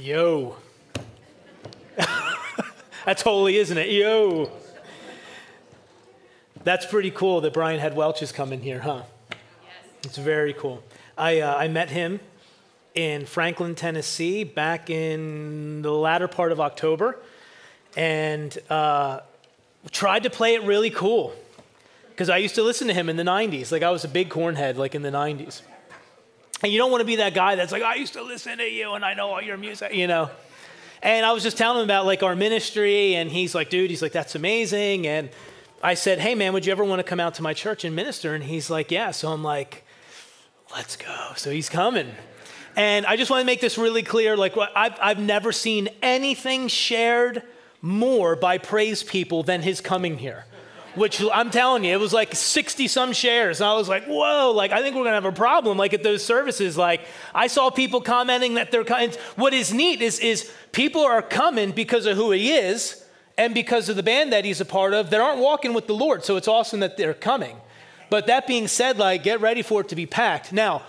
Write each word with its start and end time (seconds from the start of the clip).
Yo. 0.00 0.56
That's 3.04 3.20
holy, 3.20 3.58
isn't 3.58 3.76
it? 3.76 3.90
Yo. 3.90 4.50
That's 6.64 6.86
pretty 6.86 7.10
cool 7.10 7.42
that 7.42 7.52
Brian 7.52 7.78
Head 7.78 7.94
Welch's 7.94 8.32
come 8.32 8.54
in 8.54 8.62
here, 8.62 8.80
huh? 8.80 9.02
Yes. 9.30 9.38
It's 10.04 10.16
very 10.16 10.54
cool. 10.54 10.82
I, 11.18 11.40
uh, 11.40 11.54
I 11.54 11.68
met 11.68 11.90
him 11.90 12.18
in 12.94 13.26
Franklin, 13.26 13.74
Tennessee, 13.74 14.42
back 14.42 14.88
in 14.88 15.82
the 15.82 15.92
latter 15.92 16.28
part 16.28 16.50
of 16.50 16.60
October, 16.60 17.18
and 17.94 18.56
uh, 18.70 19.20
tried 19.90 20.22
to 20.22 20.30
play 20.30 20.54
it 20.54 20.62
really 20.62 20.90
cool 20.90 21.34
because 22.08 22.30
I 22.30 22.38
used 22.38 22.54
to 22.54 22.62
listen 22.62 22.88
to 22.88 22.94
him 22.94 23.10
in 23.10 23.18
the 23.18 23.22
90s. 23.22 23.70
Like 23.70 23.82
I 23.82 23.90
was 23.90 24.04
a 24.04 24.08
big 24.08 24.30
cornhead, 24.30 24.76
like 24.76 24.94
in 24.94 25.02
the 25.02 25.10
90s. 25.10 25.60
And 26.62 26.72
you 26.72 26.78
don't 26.78 26.90
want 26.90 27.00
to 27.00 27.06
be 27.06 27.16
that 27.16 27.34
guy 27.34 27.54
that's 27.54 27.72
like, 27.72 27.82
I 27.82 27.94
used 27.94 28.12
to 28.14 28.22
listen 28.22 28.58
to 28.58 28.64
you 28.64 28.92
and 28.92 29.04
I 29.04 29.14
know 29.14 29.30
all 29.30 29.42
your 29.42 29.56
music, 29.56 29.94
you 29.94 30.06
know. 30.06 30.30
And 31.02 31.24
I 31.24 31.32
was 31.32 31.42
just 31.42 31.56
telling 31.56 31.78
him 31.78 31.84
about 31.84 32.04
like 32.04 32.22
our 32.22 32.36
ministry, 32.36 33.14
and 33.14 33.30
he's 33.30 33.54
like, 33.54 33.70
dude, 33.70 33.88
he's 33.88 34.02
like, 34.02 34.12
that's 34.12 34.34
amazing. 34.34 35.06
And 35.06 35.30
I 35.82 35.94
said, 35.94 36.18
hey 36.18 36.34
man, 36.34 36.52
would 36.52 36.66
you 36.66 36.72
ever 36.72 36.84
want 36.84 36.98
to 36.98 37.04
come 37.04 37.20
out 37.20 37.34
to 37.34 37.42
my 37.42 37.54
church 37.54 37.84
and 37.84 37.96
minister? 37.96 38.34
And 38.34 38.44
he's 38.44 38.68
like, 38.68 38.90
yeah. 38.90 39.10
So 39.10 39.32
I'm 39.32 39.42
like, 39.42 39.84
let's 40.74 40.96
go. 40.96 41.32
So 41.36 41.50
he's 41.50 41.70
coming. 41.70 42.10
And 42.76 43.06
I 43.06 43.16
just 43.16 43.30
want 43.30 43.40
to 43.40 43.46
make 43.46 43.62
this 43.62 43.78
really 43.78 44.02
clear. 44.02 44.36
Like, 44.36 44.54
I've, 44.76 44.98
I've 45.00 45.18
never 45.18 45.52
seen 45.52 45.88
anything 46.02 46.68
shared 46.68 47.42
more 47.80 48.36
by 48.36 48.58
praise 48.58 49.02
people 49.02 49.42
than 49.42 49.62
his 49.62 49.80
coming 49.80 50.18
here 50.18 50.44
which 50.94 51.22
I'm 51.32 51.50
telling 51.50 51.84
you, 51.84 51.92
it 51.92 52.00
was 52.00 52.12
like 52.12 52.34
60 52.34 52.88
some 52.88 53.12
shares. 53.12 53.60
And 53.60 53.68
I 53.68 53.74
was 53.74 53.88
like, 53.88 54.04
whoa, 54.06 54.52
like, 54.52 54.72
I 54.72 54.82
think 54.82 54.94
we're 54.94 55.02
going 55.02 55.12
to 55.12 55.22
have 55.22 55.24
a 55.24 55.32
problem. 55.32 55.78
Like, 55.78 55.94
at 55.94 56.02
those 56.02 56.24
services, 56.24 56.76
like, 56.76 57.02
I 57.34 57.46
saw 57.46 57.70
people 57.70 58.00
commenting 58.00 58.54
that 58.54 58.70
they're 58.70 58.84
coming. 58.84 59.12
What 59.36 59.54
is 59.54 59.72
neat 59.72 60.02
is, 60.02 60.18
is 60.18 60.52
people 60.72 61.02
are 61.02 61.22
coming 61.22 61.72
because 61.72 62.06
of 62.06 62.16
who 62.16 62.30
he 62.32 62.52
is 62.52 63.04
and 63.38 63.54
because 63.54 63.88
of 63.88 63.96
the 63.96 64.02
band 64.02 64.32
that 64.32 64.44
he's 64.44 64.60
a 64.60 64.64
part 64.64 64.92
of 64.92 65.10
that 65.10 65.20
aren't 65.20 65.40
walking 65.40 65.72
with 65.72 65.86
the 65.86 65.94
Lord. 65.94 66.24
So 66.24 66.36
it's 66.36 66.48
awesome 66.48 66.80
that 66.80 66.96
they're 66.96 67.14
coming. 67.14 67.56
But 68.10 68.26
that 68.26 68.46
being 68.46 68.66
said, 68.66 68.98
like, 68.98 69.22
get 69.22 69.40
ready 69.40 69.62
for 69.62 69.82
it 69.82 69.88
to 69.88 69.96
be 69.96 70.06
packed. 70.06 70.52
Now, 70.52 70.82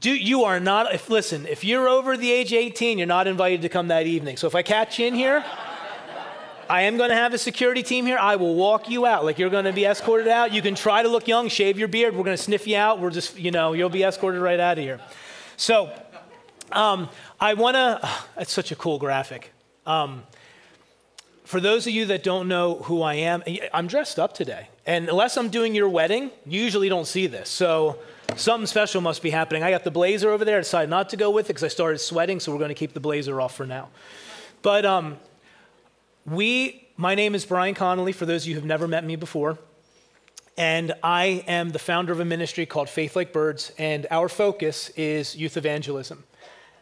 do, 0.00 0.10
you 0.14 0.44
are 0.44 0.60
not, 0.60 0.92
if, 0.92 1.08
listen, 1.08 1.46
if 1.46 1.64
you're 1.64 1.88
over 1.88 2.16
the 2.16 2.30
age 2.30 2.52
18, 2.52 2.98
you're 2.98 3.06
not 3.06 3.26
invited 3.26 3.62
to 3.62 3.68
come 3.68 3.88
that 3.88 4.06
evening. 4.06 4.36
So 4.36 4.46
if 4.46 4.54
I 4.54 4.62
catch 4.62 4.98
you 4.98 5.06
in 5.06 5.14
here, 5.14 5.44
I 6.68 6.82
am 6.82 6.96
going 6.96 7.10
to 7.10 7.16
have 7.16 7.32
a 7.32 7.38
security 7.38 7.82
team 7.82 8.06
here. 8.06 8.18
I 8.18 8.36
will 8.36 8.54
walk 8.54 8.90
you 8.90 9.06
out. 9.06 9.24
Like 9.24 9.38
you're 9.38 9.50
going 9.50 9.64
to 9.66 9.72
be 9.72 9.84
escorted 9.84 10.28
out. 10.28 10.52
You 10.52 10.62
can 10.62 10.74
try 10.74 11.02
to 11.02 11.08
look 11.08 11.28
young, 11.28 11.48
shave 11.48 11.78
your 11.78 11.88
beard. 11.88 12.16
We're 12.16 12.24
going 12.24 12.36
to 12.36 12.42
sniff 12.42 12.66
you 12.66 12.76
out. 12.76 13.00
We're 13.00 13.10
just, 13.10 13.38
you 13.38 13.50
know, 13.50 13.72
you'll 13.72 13.88
be 13.88 14.02
escorted 14.02 14.40
right 14.40 14.58
out 14.58 14.78
of 14.78 14.84
here. 14.84 15.00
So 15.56 15.92
um, 16.72 17.08
I 17.40 17.54
want 17.54 17.76
to, 17.76 18.08
it's 18.36 18.52
such 18.52 18.72
a 18.72 18.76
cool 18.76 18.98
graphic. 18.98 19.52
Um, 19.86 20.24
for 21.44 21.60
those 21.60 21.86
of 21.86 21.92
you 21.92 22.06
that 22.06 22.24
don't 22.24 22.48
know 22.48 22.76
who 22.76 23.02
I 23.02 23.14
am, 23.14 23.44
I'm 23.72 23.86
dressed 23.86 24.18
up 24.18 24.34
today. 24.34 24.68
And 24.84 25.08
unless 25.08 25.36
I'm 25.36 25.48
doing 25.48 25.74
your 25.74 25.88
wedding, 25.88 26.32
you 26.44 26.60
usually 26.60 26.88
don't 26.88 27.06
see 27.06 27.28
this. 27.28 27.48
So 27.48 28.00
something 28.34 28.66
special 28.66 29.00
must 29.00 29.22
be 29.22 29.30
happening. 29.30 29.62
I 29.62 29.70
got 29.70 29.84
the 29.84 29.92
blazer 29.92 30.30
over 30.30 30.44
there. 30.44 30.56
I 30.56 30.60
decided 30.60 30.90
not 30.90 31.10
to 31.10 31.16
go 31.16 31.30
with 31.30 31.46
it 31.46 31.48
because 31.48 31.62
I 31.62 31.68
started 31.68 31.98
sweating, 31.98 32.40
so 32.40 32.50
we're 32.50 32.58
going 32.58 32.70
to 32.70 32.74
keep 32.74 32.94
the 32.94 33.00
blazer 33.00 33.40
off 33.40 33.54
for 33.54 33.64
now. 33.64 33.88
But 34.62 34.84
um, 34.84 35.18
we, 36.26 36.88
my 36.96 37.14
name 37.14 37.34
is 37.36 37.44
Brian 37.44 37.74
Connolly, 37.74 38.12
for 38.12 38.26
those 38.26 38.42
of 38.42 38.48
you 38.48 38.54
who 38.54 38.60
have 38.60 38.66
never 38.66 38.88
met 38.88 39.04
me 39.04 39.14
before. 39.14 39.58
And 40.58 40.92
I 41.02 41.44
am 41.46 41.70
the 41.70 41.78
founder 41.78 42.12
of 42.12 42.18
a 42.18 42.24
ministry 42.24 42.66
called 42.66 42.88
Faith 42.88 43.14
Like 43.14 43.32
Birds, 43.32 43.72
and 43.78 44.06
our 44.10 44.28
focus 44.28 44.88
is 44.96 45.36
youth 45.36 45.56
evangelism. 45.56 46.24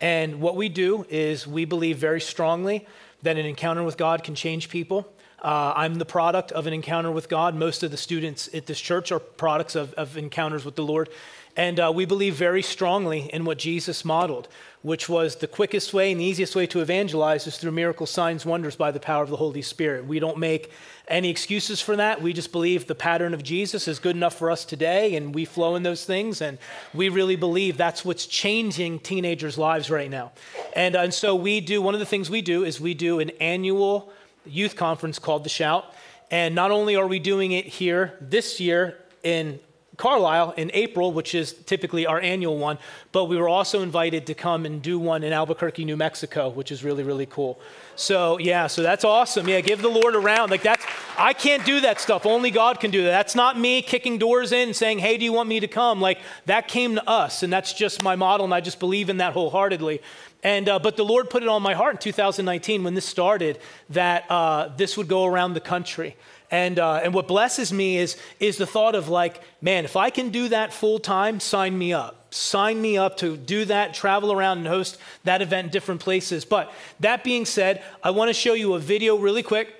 And 0.00 0.40
what 0.40 0.56
we 0.56 0.68
do 0.68 1.04
is 1.10 1.46
we 1.46 1.66
believe 1.66 1.98
very 1.98 2.20
strongly 2.20 2.86
that 3.22 3.36
an 3.36 3.44
encounter 3.44 3.82
with 3.82 3.98
God 3.98 4.24
can 4.24 4.34
change 4.34 4.70
people. 4.70 5.12
Uh, 5.42 5.74
I'm 5.76 5.96
the 5.96 6.06
product 6.06 6.52
of 6.52 6.66
an 6.66 6.72
encounter 6.72 7.10
with 7.10 7.28
God. 7.28 7.54
Most 7.54 7.82
of 7.82 7.90
the 7.90 7.96
students 7.98 8.48
at 8.54 8.64
this 8.64 8.80
church 8.80 9.12
are 9.12 9.18
products 9.18 9.74
of, 9.74 9.92
of 9.94 10.16
encounters 10.16 10.64
with 10.64 10.74
the 10.74 10.84
Lord. 10.84 11.10
And 11.56 11.78
uh, 11.78 11.92
we 11.94 12.04
believe 12.04 12.34
very 12.34 12.62
strongly 12.62 13.30
in 13.32 13.44
what 13.44 13.58
Jesus 13.58 14.04
modeled, 14.04 14.48
which 14.82 15.08
was 15.08 15.36
the 15.36 15.46
quickest 15.46 15.94
way 15.94 16.10
and 16.10 16.20
the 16.20 16.24
easiest 16.24 16.56
way 16.56 16.66
to 16.66 16.80
evangelize 16.80 17.46
is 17.46 17.56
through 17.56 17.70
miracle 17.70 18.06
signs, 18.06 18.44
wonders 18.44 18.74
by 18.74 18.90
the 18.90 18.98
power 18.98 19.22
of 19.22 19.30
the 19.30 19.36
Holy 19.36 19.62
Spirit. 19.62 20.04
We 20.04 20.18
don't 20.18 20.38
make 20.38 20.72
any 21.06 21.30
excuses 21.30 21.80
for 21.80 21.94
that. 21.96 22.20
We 22.20 22.32
just 22.32 22.50
believe 22.50 22.86
the 22.86 22.94
pattern 22.94 23.34
of 23.34 23.42
Jesus 23.42 23.86
is 23.86 24.00
good 24.00 24.16
enough 24.16 24.34
for 24.34 24.50
us 24.50 24.64
today, 24.64 25.14
and 25.14 25.32
we 25.34 25.44
flow 25.44 25.76
in 25.76 25.84
those 25.84 26.04
things. 26.04 26.40
And 26.40 26.58
we 26.92 27.08
really 27.08 27.36
believe 27.36 27.76
that's 27.76 28.04
what's 28.04 28.26
changing 28.26 28.98
teenagers' 29.00 29.56
lives 29.56 29.90
right 29.90 30.10
now. 30.10 30.32
And, 30.74 30.96
uh, 30.96 31.00
and 31.00 31.14
so 31.14 31.36
we 31.36 31.60
do, 31.60 31.80
one 31.80 31.94
of 31.94 32.00
the 32.00 32.06
things 32.06 32.30
we 32.30 32.42
do 32.42 32.64
is 32.64 32.80
we 32.80 32.94
do 32.94 33.20
an 33.20 33.30
annual 33.40 34.12
youth 34.44 34.74
conference 34.74 35.20
called 35.20 35.44
The 35.44 35.50
Shout. 35.50 35.94
And 36.30 36.54
not 36.54 36.72
only 36.72 36.96
are 36.96 37.06
we 37.06 37.20
doing 37.20 37.52
it 37.52 37.66
here 37.66 38.18
this 38.20 38.58
year 38.58 38.98
in 39.22 39.60
Carlisle 39.96 40.52
in 40.56 40.70
April, 40.74 41.12
which 41.12 41.34
is 41.34 41.52
typically 41.52 42.04
our 42.04 42.20
annual 42.20 42.58
one, 42.58 42.78
but 43.12 43.26
we 43.26 43.36
were 43.36 43.48
also 43.48 43.82
invited 43.82 44.26
to 44.26 44.34
come 44.34 44.66
and 44.66 44.82
do 44.82 44.98
one 44.98 45.22
in 45.22 45.32
Albuquerque, 45.32 45.84
New 45.84 45.96
Mexico, 45.96 46.48
which 46.48 46.72
is 46.72 46.82
really, 46.82 47.04
really 47.04 47.26
cool. 47.26 47.60
So, 47.94 48.38
yeah, 48.38 48.66
so 48.66 48.82
that's 48.82 49.04
awesome. 49.04 49.48
Yeah, 49.48 49.60
give 49.60 49.82
the 49.82 49.88
Lord 49.88 50.16
a 50.16 50.18
round. 50.18 50.50
Like, 50.50 50.62
that's, 50.62 50.84
I 51.16 51.32
can't 51.32 51.64
do 51.64 51.80
that 51.82 52.00
stuff. 52.00 52.26
Only 52.26 52.50
God 52.50 52.80
can 52.80 52.90
do 52.90 53.04
that. 53.04 53.10
That's 53.10 53.36
not 53.36 53.58
me 53.58 53.82
kicking 53.82 54.18
doors 54.18 54.50
in 54.50 54.68
and 54.68 54.76
saying, 54.76 54.98
hey, 54.98 55.16
do 55.16 55.24
you 55.24 55.32
want 55.32 55.48
me 55.48 55.60
to 55.60 55.68
come? 55.68 56.00
Like, 56.00 56.18
that 56.46 56.66
came 56.66 56.96
to 56.96 57.08
us, 57.08 57.44
and 57.44 57.52
that's 57.52 57.72
just 57.72 58.02
my 58.02 58.16
model, 58.16 58.44
and 58.44 58.52
I 58.52 58.60
just 58.60 58.80
believe 58.80 59.10
in 59.10 59.18
that 59.18 59.32
wholeheartedly. 59.32 60.00
And, 60.42 60.68
uh, 60.68 60.78
but 60.78 60.96
the 60.96 61.04
Lord 61.04 61.30
put 61.30 61.42
it 61.42 61.48
on 61.48 61.62
my 61.62 61.72
heart 61.72 61.94
in 61.94 61.98
2019 62.00 62.84
when 62.84 62.94
this 62.94 63.06
started 63.06 63.58
that 63.90 64.30
uh, 64.30 64.68
this 64.76 64.96
would 64.96 65.08
go 65.08 65.24
around 65.24 65.54
the 65.54 65.60
country. 65.60 66.16
And, 66.54 66.78
uh, 66.78 67.00
and 67.02 67.12
what 67.12 67.26
blesses 67.26 67.72
me 67.72 67.98
is, 67.98 68.16
is 68.38 68.58
the 68.58 68.66
thought 68.66 68.94
of 68.94 69.08
like, 69.08 69.40
man, 69.60 69.84
if 69.84 69.96
I 69.96 70.08
can 70.08 70.30
do 70.30 70.46
that 70.50 70.72
full 70.72 71.00
time, 71.00 71.40
sign 71.40 71.76
me 71.76 71.92
up. 71.92 72.32
Sign 72.32 72.80
me 72.80 72.96
up 72.96 73.16
to 73.16 73.36
do 73.36 73.64
that, 73.64 73.92
travel 73.92 74.30
around 74.30 74.58
and 74.58 74.68
host 74.68 74.98
that 75.24 75.42
event 75.42 75.64
in 75.64 75.70
different 75.72 76.00
places. 76.00 76.44
But 76.44 76.72
that 77.00 77.24
being 77.24 77.44
said, 77.44 77.82
I 78.04 78.10
want 78.10 78.28
to 78.28 78.32
show 78.32 78.54
you 78.54 78.74
a 78.74 78.78
video 78.78 79.16
really 79.18 79.42
quick. 79.42 79.74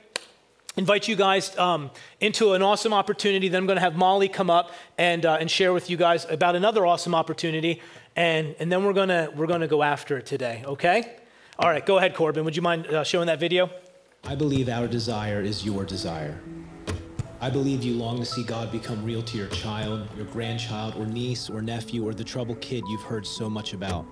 Invite 0.76 1.06
you 1.06 1.14
guys 1.14 1.56
um, 1.58 1.92
into 2.18 2.54
an 2.54 2.62
awesome 2.62 2.92
opportunity. 2.92 3.46
Then 3.46 3.60
I'm 3.60 3.66
going 3.66 3.76
to 3.76 3.80
have 3.80 3.94
Molly 3.94 4.26
come 4.26 4.50
up 4.50 4.72
and, 4.98 5.24
uh, 5.24 5.36
and 5.38 5.48
share 5.48 5.72
with 5.72 5.88
you 5.90 5.96
guys 5.96 6.26
about 6.28 6.56
another 6.56 6.84
awesome 6.84 7.14
opportunity. 7.14 7.82
And, 8.16 8.56
and 8.58 8.72
then 8.72 8.84
we're 8.84 8.94
going 8.94 9.10
to 9.10 9.30
we're 9.36 9.46
gonna 9.46 9.68
go 9.68 9.84
after 9.84 10.18
it 10.18 10.26
today, 10.26 10.64
okay? 10.66 11.18
All 11.56 11.68
right, 11.68 11.86
go 11.86 11.98
ahead, 11.98 12.16
Corbin. 12.16 12.44
Would 12.44 12.56
you 12.56 12.62
mind 12.62 12.88
uh, 12.88 13.04
showing 13.04 13.28
that 13.28 13.38
video? 13.38 13.70
I 14.26 14.34
believe 14.34 14.70
our 14.70 14.88
desire 14.88 15.42
is 15.42 15.66
your 15.66 15.84
desire. 15.84 16.40
I 17.42 17.50
believe 17.50 17.84
you 17.84 17.92
long 17.92 18.18
to 18.20 18.24
see 18.24 18.42
God 18.42 18.72
become 18.72 19.04
real 19.04 19.22
to 19.22 19.36
your 19.36 19.48
child, 19.48 20.08
your 20.16 20.24
grandchild, 20.24 20.96
or 20.96 21.04
niece, 21.04 21.50
or 21.50 21.60
nephew, 21.60 22.08
or 22.08 22.14
the 22.14 22.24
troubled 22.24 22.62
kid 22.62 22.82
you've 22.88 23.02
heard 23.02 23.26
so 23.26 23.50
much 23.50 23.74
about. 23.74 24.06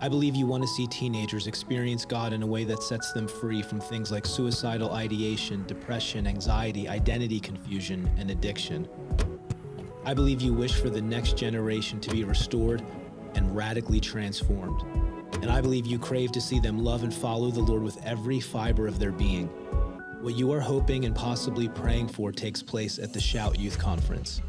I 0.00 0.08
believe 0.08 0.36
you 0.36 0.46
want 0.46 0.62
to 0.62 0.68
see 0.68 0.86
teenagers 0.86 1.48
experience 1.48 2.04
God 2.04 2.32
in 2.32 2.44
a 2.44 2.46
way 2.46 2.62
that 2.62 2.84
sets 2.84 3.12
them 3.12 3.26
free 3.26 3.62
from 3.62 3.80
things 3.80 4.12
like 4.12 4.24
suicidal 4.24 4.92
ideation, 4.92 5.64
depression, 5.66 6.28
anxiety, 6.28 6.88
identity 6.88 7.40
confusion, 7.40 8.08
and 8.16 8.30
addiction. 8.30 8.88
I 10.04 10.14
believe 10.14 10.40
you 10.40 10.54
wish 10.54 10.74
for 10.74 10.88
the 10.88 11.02
next 11.02 11.36
generation 11.36 11.98
to 11.98 12.10
be 12.10 12.22
restored 12.22 12.80
and 13.34 13.56
radically 13.56 13.98
transformed. 13.98 15.09
And 15.42 15.50
I 15.50 15.60
believe 15.60 15.86
you 15.86 15.98
crave 15.98 16.32
to 16.32 16.40
see 16.40 16.60
them 16.60 16.84
love 16.84 17.02
and 17.02 17.12
follow 17.12 17.50
the 17.50 17.60
Lord 17.60 17.82
with 17.82 18.04
every 18.04 18.40
fiber 18.40 18.86
of 18.86 18.98
their 18.98 19.12
being. 19.12 19.48
What 20.20 20.36
you 20.36 20.52
are 20.52 20.60
hoping 20.60 21.06
and 21.06 21.14
possibly 21.14 21.68
praying 21.68 22.08
for 22.08 22.30
takes 22.30 22.62
place 22.62 22.98
at 22.98 23.12
the 23.12 23.20
Shout 23.20 23.58
Youth 23.58 23.78
Conference. 23.78 24.42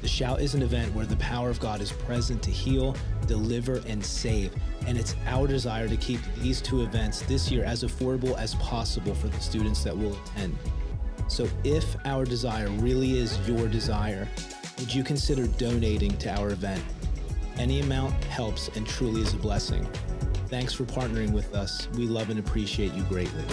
The 0.00 0.08
Shout 0.08 0.40
is 0.40 0.54
an 0.54 0.62
event 0.62 0.94
where 0.94 1.04
the 1.04 1.16
power 1.16 1.50
of 1.50 1.60
God 1.60 1.82
is 1.82 1.92
present 1.92 2.42
to 2.44 2.50
heal, 2.50 2.96
deliver, 3.26 3.82
and 3.86 4.02
save. 4.02 4.54
And 4.86 4.96
it's 4.96 5.14
our 5.26 5.46
desire 5.46 5.88
to 5.88 5.96
keep 5.98 6.20
these 6.38 6.62
two 6.62 6.82
events 6.82 7.20
this 7.22 7.50
year 7.50 7.64
as 7.64 7.84
affordable 7.84 8.38
as 8.38 8.54
possible 8.54 9.14
for 9.14 9.28
the 9.28 9.40
students 9.40 9.84
that 9.84 9.96
will 9.96 10.16
attend. 10.24 10.56
So, 11.28 11.46
if 11.64 11.96
our 12.06 12.24
desire 12.24 12.70
really 12.70 13.18
is 13.18 13.38
your 13.46 13.68
desire, 13.68 14.26
would 14.78 14.92
you 14.92 15.04
consider 15.04 15.46
donating 15.46 16.16
to 16.18 16.30
our 16.30 16.50
event? 16.50 16.82
Any 17.58 17.80
amount 17.80 18.14
helps 18.24 18.68
and 18.68 18.86
truly 18.86 19.20
is 19.20 19.34
a 19.34 19.36
blessing. 19.36 19.86
Thanks 20.50 20.72
for 20.72 20.82
partnering 20.82 21.30
with 21.30 21.54
us. 21.54 21.86
We 21.94 22.08
love 22.08 22.28
and 22.28 22.40
appreciate 22.40 22.92
you 22.92 23.04
greatly. 23.04 23.44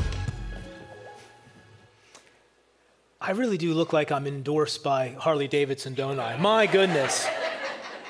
I 3.22 3.32
really 3.32 3.60
do 3.60 3.76
look 3.76 3.94
like 3.94 4.12
I'm 4.12 4.26
endorsed 4.26 4.84
by 4.84 5.10
Harley 5.10 5.48
Davidson, 5.48 5.94
don't 5.94 6.20
I? 6.20 6.38
My 6.38 6.66
goodness. 6.66 7.28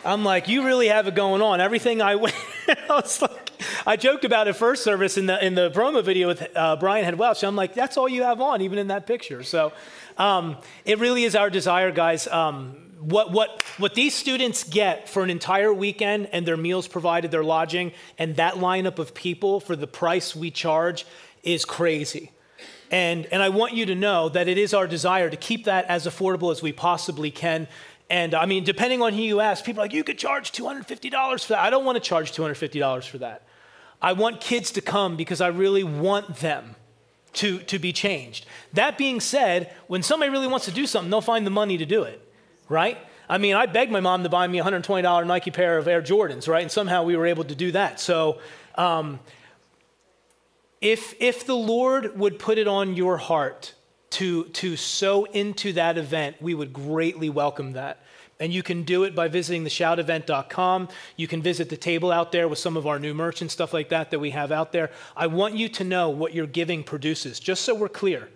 I'm 0.06 0.24
like, 0.24 0.48
you 0.48 0.66
really 0.66 0.88
have 0.88 1.06
it 1.06 1.16
going 1.16 1.42
on. 1.42 1.60
Everything 1.60 2.02
I 2.02 2.16
went, 2.24 2.34
I 2.70 2.96
was 2.96 3.22
like, 3.22 3.52
I 3.86 3.98
joked 3.98 4.24
about 4.24 4.48
it 4.48 4.54
first 4.54 4.86
service 4.86 5.18
in 5.18 5.26
the 5.26 5.46
in 5.46 5.54
the 5.56 5.70
promo 5.72 6.02
video 6.02 6.30
with 6.30 6.48
uh, 6.56 6.78
Brian 6.78 7.04
Head 7.04 7.20
Welch. 7.20 7.44
I'm 7.44 7.58
like, 7.58 7.74
that's 7.74 7.98
all 7.98 8.08
you 8.08 8.24
have 8.24 8.40
on, 8.40 8.62
even 8.62 8.78
in 8.80 8.88
that 8.88 9.06
picture. 9.06 9.44
So, 9.44 9.74
um, 10.18 10.56
it 10.86 10.98
really 11.00 11.26
is 11.26 11.36
our 11.36 11.50
desire, 11.50 11.92
guys. 11.92 12.26
Um, 12.26 12.87
what, 13.00 13.32
what, 13.32 13.62
what 13.78 13.94
these 13.94 14.16
students 14.16 14.64
get 14.64 15.08
for 15.08 15.24
an 15.24 15.30
entire 15.30 15.74
weekend 15.74 16.30
and 16.32 16.46
their 16.46 16.58
meals 16.58 16.88
provided, 16.88 17.32
their 17.32 17.44
lodging, 17.44 17.92
and 18.18 18.36
that 18.38 18.56
lineup 18.56 19.00
of 19.00 19.14
people 19.14 19.60
for 19.60 19.76
the 19.76 19.88
price 19.88 20.36
we 20.36 20.50
charge 20.50 21.06
is 21.44 21.66
crazy. 21.66 22.32
And, 22.90 23.26
and 23.28 23.44
I 23.44 23.50
want 23.50 23.74
you 23.74 23.86
to 23.88 23.96
know 23.96 24.30
that 24.30 24.48
it 24.48 24.58
is 24.58 24.74
our 24.74 24.88
desire 24.88 25.30
to 25.30 25.38
keep 25.38 25.66
that 25.66 25.86
as 25.86 26.06
affordable 26.06 26.52
as 26.52 26.62
we 26.62 26.72
possibly 26.72 27.32
can. 27.32 27.68
And 28.10 28.34
I 28.34 28.46
mean, 28.46 28.64
depending 28.64 29.02
on 29.02 29.14
who 29.14 29.22
you 29.22 29.42
ask, 29.42 29.64
people 29.64 29.82
are 29.82 29.86
like, 29.86 29.94
you 29.94 30.04
could 30.04 30.18
charge 30.18 30.52
$250 30.52 31.44
for 31.44 31.54
that. 31.54 31.60
I 31.60 31.70
don't 31.70 31.86
want 31.86 31.98
to 31.98 32.02
charge 32.02 32.32
$250 32.32 33.08
for 33.08 33.18
that. 33.20 33.44
I 34.02 34.14
want 34.14 34.42
kids 34.42 34.72
to 34.72 34.82
come 34.82 35.18
because 35.18 35.42
I 35.42 35.48
really 35.48 35.84
want 35.84 36.38
them 36.38 36.76
to, 37.34 37.60
to 37.60 37.80
be 37.80 37.92
changed. 37.92 38.46
That 38.74 38.98
being 38.98 39.20
said, 39.20 39.74
when 39.88 40.04
somebody 40.04 40.32
really 40.32 40.48
wants 40.48 40.66
to 40.66 40.72
do 40.72 40.88
something, 40.88 41.10
they'll 41.10 41.22
find 41.22 41.46
the 41.46 41.52
money 41.52 41.78
to 41.78 41.86
do 41.86 42.04
it, 42.04 42.22
right? 42.70 42.98
I 43.30 43.38
mean, 43.38 43.56
I 43.56 43.66
begged 43.66 43.92
my 43.92 44.00
mom 44.00 44.24
to 44.24 44.30
buy 44.30 44.48
me 44.48 44.60
a 44.60 44.64
$120 44.64 45.28
Nike 45.28 45.52
pair 45.52 45.78
of 45.78 45.88
Air 45.88 46.02
Jordans, 46.02 46.48
right? 46.48 46.62
And 46.62 46.72
somehow 46.72 47.04
we 47.04 47.16
were 47.16 47.26
able 47.26 47.44
to 47.44 47.56
do 47.56 47.72
that. 47.74 48.00
So, 48.00 48.40
um, 48.76 49.20
if, 50.80 51.16
if 51.20 51.46
the 51.46 51.56
Lord 51.56 52.18
would 52.18 52.38
put 52.38 52.58
it 52.58 52.68
on 52.68 52.96
your 52.96 53.18
heart 53.18 53.74
to, 54.12 54.46
to 54.46 54.78
sow 54.78 55.26
into 55.26 55.74
that 55.74 55.98
event, 55.98 56.38
we 56.40 56.54
would 56.54 56.72
greatly 56.72 57.30
welcome 57.30 57.74
that. 57.74 58.04
And 58.40 58.54
you 58.54 58.62
can 58.62 58.84
do 58.84 59.04
it 59.04 59.16
by 59.16 59.28
visiting 59.28 59.64
the 59.64 59.70
theshoutevent.com. 59.72 60.90
You 61.16 61.28
can 61.28 61.42
visit 61.42 61.70
the 61.70 61.78
table 61.78 62.12
out 62.12 62.32
there 62.32 62.48
with 62.48 62.60
some 62.60 62.78
of 62.78 62.86
our 62.86 63.00
new 63.00 63.16
merch 63.16 63.42
and 63.42 63.50
stuff 63.50 63.74
like 63.74 63.90
that 63.90 64.12
that 64.12 64.20
we 64.20 64.30
have 64.30 64.52
out 64.52 64.72
there. 64.72 64.92
I 65.16 65.26
want 65.26 65.56
you 65.56 65.68
to 65.70 65.84
know 65.84 66.10
what 66.10 66.36
your 66.36 66.46
giving 66.46 66.84
produces, 66.84 67.40
just 67.40 67.64
so 67.64 67.74
we're 67.74 67.90
clear. 67.90 68.30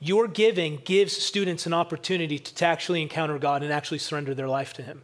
Your 0.00 0.26
giving 0.26 0.80
gives 0.84 1.14
students 1.14 1.66
an 1.66 1.74
opportunity 1.74 2.38
to, 2.38 2.64
actually 2.64 3.02
encounter 3.02 3.38
God 3.38 3.62
and 3.62 3.70
actually 3.72 3.98
surrender 3.98 4.34
their 4.34 4.48
life 4.48 4.72
to 4.74 4.82
Him. 4.82 5.02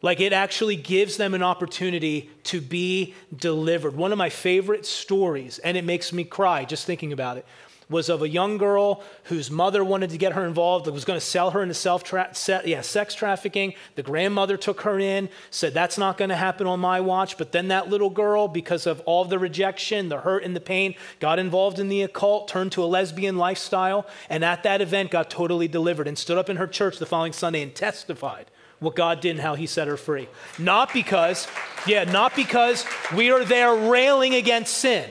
Like 0.00 0.20
it 0.20 0.32
actually 0.32 0.76
gives 0.76 1.16
them 1.18 1.34
an 1.34 1.42
opportunity 1.42 2.30
to 2.44 2.60
be 2.60 3.14
delivered. 3.34 3.96
One 3.96 4.12
of 4.12 4.18
my 4.18 4.30
favorite 4.30 4.86
stories, 4.86 5.58
and 5.58 5.76
it 5.76 5.84
makes 5.84 6.12
me 6.12 6.24
cry 6.24 6.64
just 6.64 6.86
thinking 6.86 7.12
about 7.12 7.36
it, 7.36 7.46
was 7.88 8.08
of 8.08 8.22
a 8.22 8.28
young 8.28 8.58
girl 8.58 9.02
whose 9.24 9.50
mother 9.50 9.84
wanted 9.84 10.10
to 10.10 10.18
get 10.18 10.32
her 10.32 10.44
involved, 10.44 10.86
was 10.86 11.04
going 11.04 11.18
to 11.18 11.24
sell 11.24 11.50
her 11.50 11.62
into 11.62 11.74
self 11.74 12.04
tra- 12.04 12.32
yeah, 12.64 12.80
sex 12.80 13.14
trafficking. 13.14 13.74
The 13.94 14.02
grandmother 14.02 14.56
took 14.56 14.82
her 14.82 14.98
in, 14.98 15.28
said, 15.50 15.74
That's 15.74 15.98
not 15.98 16.16
going 16.16 16.30
to 16.30 16.36
happen 16.36 16.66
on 16.66 16.80
my 16.80 17.00
watch. 17.00 17.36
But 17.36 17.52
then 17.52 17.68
that 17.68 17.88
little 17.88 18.10
girl, 18.10 18.48
because 18.48 18.86
of 18.86 19.00
all 19.00 19.24
the 19.24 19.38
rejection, 19.38 20.08
the 20.08 20.18
hurt, 20.18 20.44
and 20.44 20.56
the 20.56 20.60
pain, 20.60 20.94
got 21.20 21.38
involved 21.38 21.78
in 21.78 21.88
the 21.88 22.02
occult, 22.02 22.48
turned 22.48 22.72
to 22.72 22.82
a 22.82 22.86
lesbian 22.86 23.36
lifestyle, 23.36 24.06
and 24.30 24.44
at 24.44 24.62
that 24.62 24.80
event 24.80 25.10
got 25.10 25.30
totally 25.30 25.68
delivered 25.68 26.08
and 26.08 26.18
stood 26.18 26.38
up 26.38 26.48
in 26.48 26.56
her 26.56 26.66
church 26.66 26.98
the 26.98 27.06
following 27.06 27.32
Sunday 27.32 27.62
and 27.62 27.74
testified 27.74 28.50
what 28.80 28.96
God 28.96 29.20
did 29.20 29.30
and 29.30 29.40
how 29.40 29.54
he 29.54 29.66
set 29.66 29.88
her 29.88 29.96
free. 29.96 30.28
Not 30.58 30.92
because, 30.92 31.48
yeah, 31.86 32.04
not 32.04 32.36
because 32.36 32.84
we 33.16 33.30
are 33.30 33.44
there 33.44 33.74
railing 33.74 34.34
against 34.34 34.74
sin. 34.78 35.08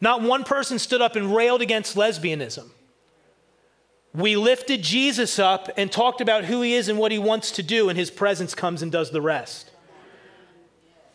Not 0.00 0.22
one 0.22 0.44
person 0.44 0.78
stood 0.78 1.02
up 1.02 1.16
and 1.16 1.34
railed 1.34 1.62
against 1.62 1.96
lesbianism. 1.96 2.70
We 4.14 4.36
lifted 4.36 4.82
Jesus 4.82 5.38
up 5.38 5.70
and 5.76 5.92
talked 5.92 6.20
about 6.20 6.44
who 6.44 6.62
he 6.62 6.74
is 6.74 6.88
and 6.88 6.98
what 6.98 7.12
he 7.12 7.18
wants 7.18 7.52
to 7.52 7.62
do, 7.62 7.88
and 7.88 7.98
his 7.98 8.10
presence 8.10 8.54
comes 8.54 8.82
and 8.82 8.90
does 8.90 9.10
the 9.10 9.20
rest. 9.20 9.70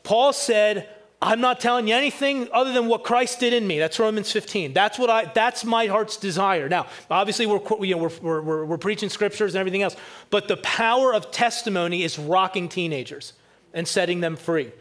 Paul 0.03 0.33
said, 0.33 0.89
I'm 1.21 1.39
not 1.39 1.62
telling 1.62 1.88
you 1.88 1.95
anything 1.95 2.50
other 2.51 2.74
than 2.74 2.88
what 2.88 3.06
Christ 3.06 3.39
did 3.39 3.53
in 3.53 3.65
me. 3.65 3.80
That's 3.80 3.97
Romans 3.97 4.31
15. 4.31 4.74
That's 4.74 5.00
what 5.00 5.09
I. 5.09 5.25
That's 5.25 5.63
my 5.63 5.88
heart's 5.88 6.18
desire. 6.18 6.68
Now, 6.68 6.88
obviously, 7.09 7.45
we're 7.45 7.62
you 7.79 7.95
know, 7.95 8.09
we're, 8.21 8.41
we're, 8.41 8.65
we're 8.65 8.77
preaching 8.77 9.09
scriptures 9.09 9.56
and 9.56 9.59
everything 9.59 9.83
else, 9.83 9.95
but 10.29 10.50
the 10.50 10.57
power 10.57 11.13
of 11.13 11.31
testimony 11.31 12.03
is 12.03 12.19
rocking 12.19 12.68
teenagers 12.68 13.33
and 13.74 13.88
setting 13.88 14.19
them 14.19 14.36
free. 14.36 14.71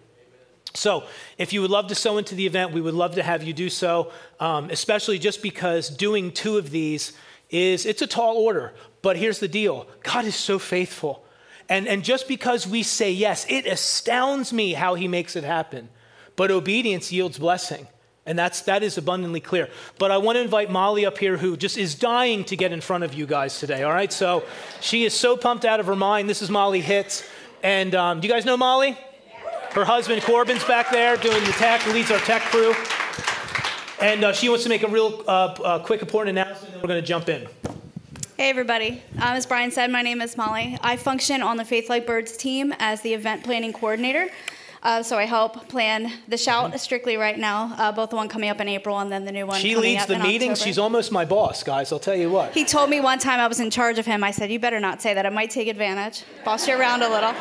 So, 0.74 1.04
if 1.36 1.52
you 1.52 1.60
would 1.60 1.70
love 1.70 1.88
to 1.88 1.94
sow 1.94 2.16
into 2.16 2.34
the 2.34 2.46
event, 2.46 2.72
we 2.72 2.80
would 2.80 2.94
love 2.94 3.16
to 3.16 3.22
have 3.22 3.42
you 3.42 3.52
do 3.52 3.68
so. 3.68 4.10
Um, 4.40 4.70
especially 4.70 5.18
just 5.18 5.42
because 5.42 5.90
doing 5.90 6.32
two 6.32 6.56
of 6.56 6.70
these 6.70 7.12
is 7.50 7.84
it's 7.84 8.02
a 8.02 8.06
tall 8.06 8.36
order. 8.36 8.72
But 9.02 9.16
here's 9.16 9.38
the 9.38 9.48
deal: 9.48 9.86
God 10.02 10.24
is 10.24 10.36
so 10.36 10.58
faithful, 10.58 11.24
and 11.68 11.86
and 11.86 12.02
just 12.02 12.26
because 12.26 12.66
we 12.66 12.82
say 12.82 13.12
yes, 13.12 13.44
it 13.48 13.66
astounds 13.66 14.52
me 14.52 14.72
how 14.72 14.94
He 14.94 15.08
makes 15.08 15.36
it 15.36 15.44
happen 15.44 15.88
but 16.36 16.50
obedience 16.50 17.12
yields 17.12 17.38
blessing. 17.38 17.86
And 18.24 18.38
that's, 18.38 18.62
that 18.62 18.84
is 18.84 18.98
abundantly 18.98 19.40
clear. 19.40 19.68
But 19.98 20.12
I 20.12 20.18
want 20.18 20.36
to 20.36 20.42
invite 20.42 20.70
Molly 20.70 21.04
up 21.04 21.18
here, 21.18 21.36
who 21.36 21.56
just 21.56 21.76
is 21.76 21.96
dying 21.96 22.44
to 22.44 22.56
get 22.56 22.72
in 22.72 22.80
front 22.80 23.02
of 23.02 23.14
you 23.14 23.26
guys 23.26 23.58
today, 23.58 23.82
all 23.82 23.92
right? 23.92 24.12
So 24.12 24.44
she 24.80 25.04
is 25.04 25.12
so 25.12 25.36
pumped 25.36 25.64
out 25.64 25.80
of 25.80 25.86
her 25.86 25.96
mind. 25.96 26.30
This 26.30 26.40
is 26.40 26.48
Molly 26.48 26.80
Hitz. 26.80 27.28
And 27.64 27.94
um, 27.96 28.20
do 28.20 28.28
you 28.28 28.32
guys 28.32 28.44
know 28.44 28.56
Molly? 28.56 28.96
Her 29.74 29.86
husband 29.86 30.22
Corbin's 30.22 30.62
back 30.64 30.90
there 30.90 31.16
doing 31.16 31.42
the 31.44 31.52
tech, 31.52 31.86
leads 31.86 32.10
our 32.10 32.18
tech 32.18 32.42
crew. 32.42 32.74
And 34.02 34.22
uh, 34.22 34.32
she 34.34 34.50
wants 34.50 34.64
to 34.64 34.68
make 34.68 34.82
a 34.82 34.88
real 34.88 35.24
uh, 35.26 35.30
uh, 35.30 35.78
quick, 35.78 36.02
important 36.02 36.36
announcement, 36.36 36.74
and 36.74 36.82
we're 36.82 36.88
going 36.88 37.00
to 37.00 37.06
jump 37.06 37.30
in. 37.30 37.46
Hey, 38.36 38.50
everybody. 38.50 39.02
Um, 39.14 39.36
as 39.36 39.46
Brian 39.46 39.70
said, 39.70 39.90
my 39.90 40.02
name 40.02 40.20
is 40.20 40.36
Molly. 40.36 40.78
I 40.82 40.96
function 40.96 41.42
on 41.42 41.56
the 41.56 41.64
Faith 41.64 41.88
Like 41.88 42.06
Birds 42.06 42.36
team 42.36 42.74
as 42.80 43.00
the 43.00 43.14
event 43.14 43.44
planning 43.44 43.72
coordinator. 43.72 44.28
Uh, 44.82 45.02
so 45.02 45.16
I 45.16 45.24
help 45.24 45.68
plan 45.68 46.12
the 46.28 46.36
shout 46.36 46.70
mm-hmm. 46.70 46.76
strictly 46.76 47.16
right 47.16 47.38
now, 47.38 47.74
uh, 47.78 47.92
both 47.92 48.10
the 48.10 48.16
one 48.16 48.28
coming 48.28 48.50
up 48.50 48.60
in 48.60 48.68
April 48.68 48.98
and 48.98 49.10
then 49.10 49.24
the 49.24 49.32
new 49.32 49.46
one. 49.46 49.58
She 49.58 49.76
leads 49.76 50.04
the 50.04 50.18
meetings. 50.18 50.60
She's 50.60 50.76
almost 50.76 51.12
my 51.12 51.24
boss, 51.24 51.62
guys. 51.62 51.92
I'll 51.92 52.00
tell 52.00 52.16
you 52.16 52.30
what. 52.30 52.52
He 52.52 52.66
told 52.66 52.90
me 52.90 53.00
one 53.00 53.20
time 53.20 53.40
I 53.40 53.46
was 53.46 53.60
in 53.60 53.70
charge 53.70 53.98
of 53.98 54.04
him. 54.04 54.22
I 54.22 54.32
said, 54.32 54.50
"You 54.50 54.58
better 54.58 54.80
not 54.80 55.00
say 55.00 55.14
that. 55.14 55.24
I 55.24 55.30
might 55.30 55.50
take 55.50 55.68
advantage. 55.68 56.24
Boss 56.44 56.68
you 56.68 56.76
around 56.76 57.02
a 57.02 57.08
little." 57.08 57.32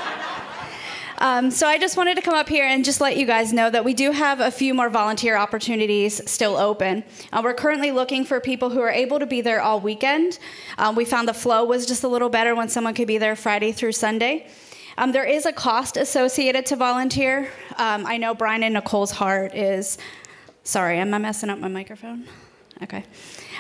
Um, 1.21 1.51
so 1.51 1.67
I 1.67 1.77
just 1.77 1.97
wanted 1.97 2.15
to 2.15 2.23
come 2.23 2.33
up 2.33 2.49
here 2.49 2.65
and 2.65 2.83
just 2.83 2.99
let 2.99 3.15
you 3.15 3.27
guys 3.27 3.53
know 3.53 3.69
that 3.69 3.85
we 3.85 3.93
do 3.93 4.11
have 4.11 4.39
a 4.39 4.49
few 4.49 4.73
more 4.73 4.89
volunteer 4.89 5.37
opportunities 5.37 6.19
still 6.27 6.57
open. 6.57 7.03
Uh, 7.31 7.41
we're 7.43 7.53
currently 7.53 7.91
looking 7.91 8.25
for 8.25 8.39
people 8.39 8.71
who 8.71 8.81
are 8.81 8.89
able 8.89 9.19
to 9.19 9.27
be 9.27 9.39
there 9.39 9.61
all 9.61 9.79
weekend. 9.79 10.39
Um, 10.79 10.95
we 10.95 11.05
found 11.05 11.27
the 11.27 11.33
flow 11.35 11.63
was 11.63 11.85
just 11.85 12.03
a 12.03 12.07
little 12.07 12.29
better 12.29 12.55
when 12.55 12.69
someone 12.69 12.95
could 12.95 13.07
be 13.07 13.19
there 13.19 13.35
Friday 13.35 13.71
through 13.71 13.91
Sunday. 13.91 14.47
Um, 14.97 15.11
there 15.11 15.23
is 15.23 15.45
a 15.45 15.53
cost 15.53 15.95
associated 15.95 16.65
to 16.65 16.75
volunteer. 16.75 17.51
Um, 17.77 18.07
I 18.07 18.17
know 18.17 18.33
Brian 18.33 18.63
and 18.63 18.73
Nicole's 18.73 19.11
heart 19.11 19.53
is. 19.53 19.99
Sorry, 20.63 20.97
am 20.97 21.13
I 21.13 21.19
messing 21.19 21.51
up 21.51 21.59
my 21.59 21.67
microphone? 21.67 22.25
Okay. 22.81 23.03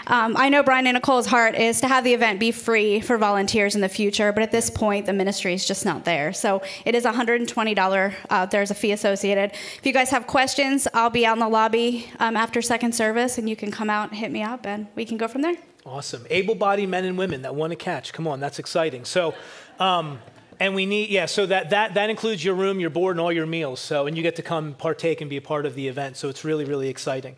Um, 0.07 0.35
I 0.37 0.49
know 0.49 0.63
Brian 0.63 0.87
and 0.87 0.95
Nicole's 0.95 1.27
heart 1.27 1.55
is 1.55 1.81
to 1.81 1.87
have 1.87 2.03
the 2.03 2.13
event 2.13 2.39
be 2.39 2.51
free 2.51 3.01
for 3.01 3.17
volunteers 3.17 3.75
in 3.75 3.81
the 3.81 3.89
future, 3.89 4.31
but 4.31 4.43
at 4.43 4.51
this 4.51 4.69
point, 4.69 5.05
the 5.05 5.13
ministry 5.13 5.53
is 5.53 5.65
just 5.65 5.85
not 5.85 6.05
there. 6.05 6.33
So 6.33 6.61
it 6.85 6.95
is 6.95 7.03
$120. 7.05 8.13
Uh, 8.29 8.45
there's 8.45 8.71
a 8.71 8.75
fee 8.75 8.91
associated. 8.91 9.51
If 9.51 9.85
you 9.85 9.93
guys 9.93 10.09
have 10.09 10.27
questions, 10.27 10.87
I'll 10.93 11.09
be 11.09 11.25
out 11.25 11.33
in 11.33 11.39
the 11.39 11.49
lobby 11.49 12.09
um, 12.19 12.35
after 12.35 12.61
second 12.61 12.93
service, 12.93 13.37
and 13.37 13.49
you 13.49 13.55
can 13.55 13.71
come 13.71 13.89
out 13.89 14.09
and 14.09 14.17
hit 14.17 14.31
me 14.31 14.43
up, 14.43 14.65
and 14.65 14.87
we 14.95 15.05
can 15.05 15.17
go 15.17 15.27
from 15.27 15.41
there. 15.41 15.55
Awesome. 15.85 16.25
Able 16.29 16.55
bodied 16.55 16.89
men 16.89 17.05
and 17.05 17.17
women 17.17 17.41
that 17.41 17.55
want 17.55 17.71
to 17.71 17.75
catch. 17.75 18.13
Come 18.13 18.27
on, 18.27 18.39
that's 18.39 18.59
exciting. 18.59 19.05
So, 19.05 19.33
um, 19.79 20.19
and 20.59 20.75
we 20.75 20.85
need, 20.85 21.09
yeah, 21.09 21.25
so 21.25 21.47
that, 21.47 21.71
that, 21.71 21.95
that 21.95 22.11
includes 22.11 22.45
your 22.45 22.53
room, 22.53 22.79
your 22.79 22.91
board, 22.91 23.15
and 23.15 23.19
all 23.19 23.31
your 23.31 23.47
meals. 23.47 23.79
So, 23.79 24.05
and 24.05 24.15
you 24.15 24.21
get 24.21 24.35
to 24.35 24.43
come 24.43 24.75
partake 24.75 25.19
and 25.21 25.29
be 25.29 25.37
a 25.37 25.41
part 25.41 25.65
of 25.65 25.73
the 25.73 25.87
event. 25.87 26.17
So 26.17 26.29
it's 26.29 26.45
really, 26.45 26.65
really 26.65 26.87
exciting. 26.87 27.35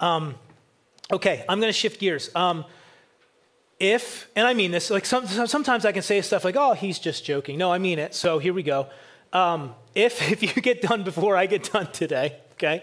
Um, 0.00 0.34
okay, 1.12 1.44
I'm 1.48 1.60
going 1.60 1.68
to 1.68 1.78
shift 1.78 2.00
gears. 2.00 2.34
Um, 2.34 2.64
if, 3.78 4.30
and 4.34 4.46
I 4.46 4.54
mean 4.54 4.70
this, 4.70 4.90
like 4.90 5.04
some, 5.04 5.26
sometimes 5.26 5.84
I 5.84 5.92
can 5.92 6.02
say 6.02 6.20
stuff 6.22 6.44
like, 6.44 6.56
oh, 6.56 6.72
he's 6.72 6.98
just 6.98 7.24
joking. 7.24 7.58
No, 7.58 7.72
I 7.72 7.78
mean 7.78 7.98
it. 7.98 8.14
So 8.14 8.38
here 8.38 8.54
we 8.54 8.62
go. 8.62 8.88
Um, 9.32 9.74
if, 9.94 10.30
if 10.32 10.42
you 10.42 10.62
get 10.62 10.82
done 10.82 11.04
before 11.04 11.36
I 11.36 11.46
get 11.46 11.72
done 11.72 11.90
today, 11.92 12.38
okay, 12.52 12.82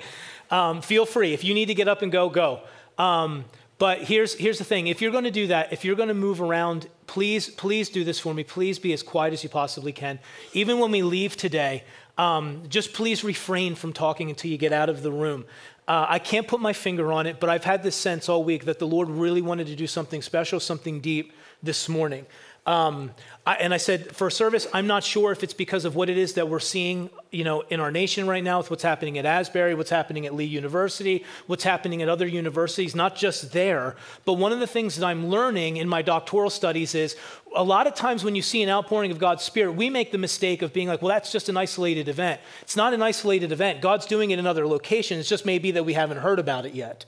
um, 0.51 0.81
feel 0.81 1.05
free. 1.05 1.33
If 1.33 1.43
you 1.43 1.53
need 1.53 1.65
to 1.65 1.73
get 1.73 1.87
up 1.87 2.01
and 2.01 2.11
go, 2.11 2.29
go. 2.29 2.61
Um, 2.97 3.45
but 3.79 4.03
here's, 4.03 4.35
here's 4.35 4.59
the 4.59 4.63
thing 4.63 4.87
if 4.87 5.01
you're 5.01 5.11
going 5.11 5.23
to 5.23 5.31
do 5.31 5.47
that, 5.47 5.73
if 5.73 5.83
you're 5.83 5.95
going 5.95 6.09
to 6.09 6.13
move 6.13 6.41
around, 6.41 6.87
please, 7.07 7.49
please 7.49 7.89
do 7.89 8.03
this 8.03 8.19
for 8.19 8.33
me. 8.33 8.43
Please 8.43 8.79
be 8.79 8.93
as 8.93 9.01
quiet 9.01 9.33
as 9.33 9.43
you 9.43 9.49
possibly 9.49 9.91
can. 9.91 10.19
Even 10.53 10.79
when 10.79 10.91
we 10.91 11.01
leave 11.01 11.35
today, 11.35 11.83
um, 12.17 12.63
just 12.69 12.93
please 12.93 13.23
refrain 13.23 13.73
from 13.73 13.91
talking 13.91 14.29
until 14.29 14.51
you 14.51 14.57
get 14.57 14.71
out 14.71 14.89
of 14.89 15.01
the 15.01 15.11
room. 15.11 15.45
Uh, 15.87 16.05
I 16.07 16.19
can't 16.19 16.47
put 16.47 16.61
my 16.61 16.71
finger 16.71 17.11
on 17.11 17.27
it, 17.27 17.39
but 17.39 17.49
I've 17.49 17.65
had 17.65 17.83
this 17.83 17.95
sense 17.95 18.29
all 18.29 18.43
week 18.43 18.65
that 18.65 18.79
the 18.79 18.87
Lord 18.87 19.09
really 19.09 19.41
wanted 19.41 19.67
to 19.67 19.75
do 19.75 19.87
something 19.87 20.21
special, 20.21 20.59
something 20.59 21.01
deep 21.01 21.33
this 21.61 21.89
morning. 21.89 22.25
Um, 22.65 23.11
I, 23.45 23.55
and 23.55 23.73
I 23.73 23.77
said, 23.77 24.15
for 24.15 24.29
service, 24.29 24.67
I'm 24.73 24.87
not 24.87 25.03
sure 25.03 25.33
if 25.33 25.43
it's 25.43 25.53
because 25.53 25.83
of 25.83 25.97
what 25.97 26.09
it 26.09 26.17
is 26.17 26.35
that 26.35 26.47
we're 26.47 26.61
seeing, 26.61 27.09
you 27.29 27.43
know, 27.43 27.59
in 27.61 27.81
our 27.81 27.91
nation 27.91 28.25
right 28.25 28.43
now 28.43 28.59
with 28.59 28.69
what's 28.69 28.83
happening 28.83 29.17
at 29.17 29.25
Asbury, 29.25 29.75
what's 29.75 29.89
happening 29.89 30.25
at 30.25 30.33
Lee 30.33 30.45
University, 30.45 31.25
what's 31.47 31.65
happening 31.65 32.01
at 32.01 32.07
other 32.07 32.25
universities, 32.25 32.95
not 32.95 33.17
just 33.17 33.51
there. 33.51 33.97
But 34.23 34.33
one 34.33 34.53
of 34.53 34.61
the 34.61 34.67
things 34.67 34.95
that 34.95 35.05
I'm 35.05 35.27
learning 35.27 35.75
in 35.75 35.89
my 35.89 36.01
doctoral 36.01 36.49
studies 36.49 36.95
is 36.95 37.17
a 37.53 37.63
lot 37.63 37.85
of 37.85 37.95
times 37.95 38.23
when 38.23 38.33
you 38.33 38.41
see 38.41 38.63
an 38.63 38.69
outpouring 38.69 39.11
of 39.11 39.19
God's 39.19 39.43
Spirit, 39.43 39.73
we 39.73 39.89
make 39.89 40.13
the 40.13 40.17
mistake 40.17 40.61
of 40.61 40.71
being 40.71 40.87
like, 40.87 41.01
well, 41.01 41.09
that's 41.09 41.33
just 41.33 41.49
an 41.49 41.57
isolated 41.57 42.07
event. 42.07 42.39
It's 42.61 42.77
not 42.77 42.93
an 42.93 43.01
isolated 43.01 43.51
event. 43.51 43.81
God's 43.81 44.05
doing 44.05 44.31
it 44.31 44.39
in 44.39 44.47
other 44.47 44.65
locations. 44.65 45.19
It's 45.19 45.29
just 45.29 45.45
maybe 45.45 45.71
that 45.71 45.83
we 45.83 45.93
haven't 45.93 46.17
heard 46.17 46.39
about 46.39 46.65
it 46.65 46.73
yet. 46.73 47.03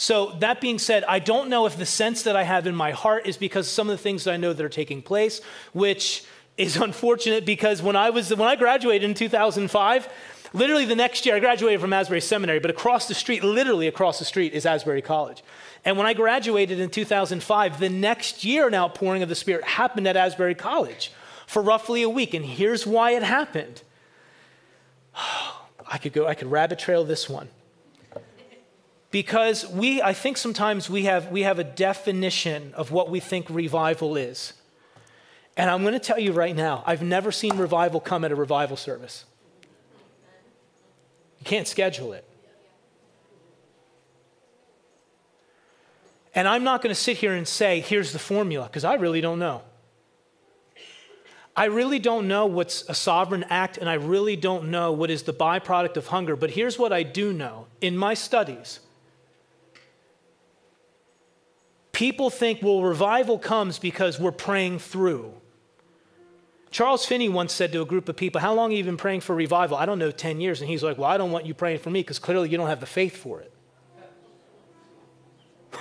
So, 0.00 0.30
that 0.38 0.62
being 0.62 0.78
said, 0.78 1.04
I 1.04 1.18
don't 1.18 1.50
know 1.50 1.66
if 1.66 1.76
the 1.76 1.84
sense 1.84 2.22
that 2.22 2.34
I 2.34 2.42
have 2.42 2.66
in 2.66 2.74
my 2.74 2.90
heart 2.90 3.26
is 3.26 3.36
because 3.36 3.68
some 3.68 3.90
of 3.90 3.98
the 3.98 4.02
things 4.02 4.24
that 4.24 4.32
I 4.32 4.38
know 4.38 4.54
that 4.54 4.64
are 4.64 4.70
taking 4.70 5.02
place, 5.02 5.42
which 5.74 6.24
is 6.56 6.76
unfortunate 6.78 7.44
because 7.44 7.82
when 7.82 7.96
I 7.96 8.08
was 8.08 8.34
when 8.34 8.48
I 8.48 8.56
graduated 8.56 9.10
in 9.10 9.14
2005, 9.14 10.08
literally 10.54 10.86
the 10.86 10.96
next 10.96 11.26
year 11.26 11.36
I 11.36 11.38
graduated 11.38 11.82
from 11.82 11.92
Asbury 11.92 12.22
Seminary, 12.22 12.60
but 12.60 12.70
across 12.70 13.08
the 13.08 13.14
street, 13.14 13.44
literally 13.44 13.88
across 13.88 14.18
the 14.18 14.24
street 14.24 14.54
is 14.54 14.64
Asbury 14.64 15.02
College. 15.02 15.44
And 15.84 15.98
when 15.98 16.06
I 16.06 16.14
graduated 16.14 16.80
in 16.80 16.88
2005, 16.88 17.78
the 17.78 17.90
next 17.90 18.42
year 18.42 18.68
an 18.68 18.74
outpouring 18.74 19.22
of 19.22 19.28
the 19.28 19.34
Spirit 19.34 19.64
happened 19.64 20.06
at 20.06 20.16
Asbury 20.16 20.54
College 20.54 21.12
for 21.46 21.60
roughly 21.60 22.00
a 22.00 22.08
week. 22.08 22.32
And 22.32 22.46
here's 22.46 22.86
why 22.86 23.10
it 23.10 23.22
happened. 23.22 23.82
I 25.14 25.98
could 25.98 26.14
go, 26.14 26.26
I 26.26 26.32
could 26.32 26.50
rabbit 26.50 26.78
trail 26.78 27.04
this 27.04 27.28
one. 27.28 27.50
Because 29.10 29.66
we, 29.66 30.00
I 30.00 30.12
think 30.12 30.36
sometimes 30.36 30.88
we 30.88 31.04
have, 31.04 31.32
we 31.32 31.42
have 31.42 31.58
a 31.58 31.64
definition 31.64 32.72
of 32.74 32.92
what 32.92 33.10
we 33.10 33.18
think 33.18 33.50
revival 33.50 34.16
is. 34.16 34.52
And 35.56 35.68
I'm 35.68 35.82
going 35.82 35.94
to 35.94 35.98
tell 35.98 36.18
you 36.18 36.32
right 36.32 36.54
now, 36.54 36.84
I've 36.86 37.02
never 37.02 37.32
seen 37.32 37.56
revival 37.56 38.00
come 38.00 38.24
at 38.24 38.30
a 38.30 38.36
revival 38.36 38.76
service. 38.76 39.24
You 41.40 41.44
can't 41.44 41.66
schedule 41.66 42.12
it. 42.12 42.24
And 46.32 46.46
I'm 46.46 46.62
not 46.62 46.80
going 46.80 46.94
to 46.94 47.00
sit 47.00 47.16
here 47.16 47.34
and 47.34 47.48
say, 47.48 47.80
here's 47.80 48.12
the 48.12 48.18
formula, 48.20 48.66
because 48.66 48.84
I 48.84 48.94
really 48.94 49.20
don't 49.20 49.40
know. 49.40 49.62
I 51.56 51.64
really 51.64 51.98
don't 51.98 52.28
know 52.28 52.46
what's 52.46 52.88
a 52.88 52.94
sovereign 52.94 53.44
act, 53.50 53.76
and 53.76 53.90
I 53.90 53.94
really 53.94 54.36
don't 54.36 54.70
know 54.70 54.92
what 54.92 55.10
is 55.10 55.24
the 55.24 55.32
byproduct 55.32 55.96
of 55.96 56.06
hunger. 56.06 56.36
But 56.36 56.50
here's 56.50 56.78
what 56.78 56.92
I 56.92 57.02
do 57.02 57.32
know 57.32 57.66
in 57.80 57.96
my 57.96 58.14
studies 58.14 58.78
people 62.00 62.30
think, 62.30 62.62
well, 62.62 62.80
revival 62.82 63.38
comes 63.38 63.78
because 63.78 64.18
we're 64.18 64.32
praying 64.32 64.78
through. 64.78 65.34
Charles 66.70 67.04
Finney 67.04 67.28
once 67.28 67.52
said 67.52 67.72
to 67.72 67.82
a 67.82 67.84
group 67.84 68.08
of 68.08 68.16
people, 68.16 68.40
How 68.40 68.54
long 68.54 68.70
have 68.70 68.78
you 68.78 68.84
been 68.84 68.96
praying 68.96 69.20
for 69.20 69.34
revival? 69.34 69.76
I 69.76 69.84
don't 69.84 69.98
know, 69.98 70.10
10 70.10 70.40
years. 70.40 70.62
And 70.62 70.70
he's 70.70 70.82
like, 70.82 70.96
Well, 70.96 71.10
I 71.10 71.18
don't 71.18 71.30
want 71.30 71.44
you 71.44 71.52
praying 71.52 71.80
for 71.80 71.90
me 71.90 72.00
because 72.00 72.18
clearly 72.18 72.48
you 72.48 72.56
don't 72.56 72.68
have 72.68 72.80
the 72.80 72.86
faith 72.86 73.16
for 73.16 73.42
it. 73.42 73.52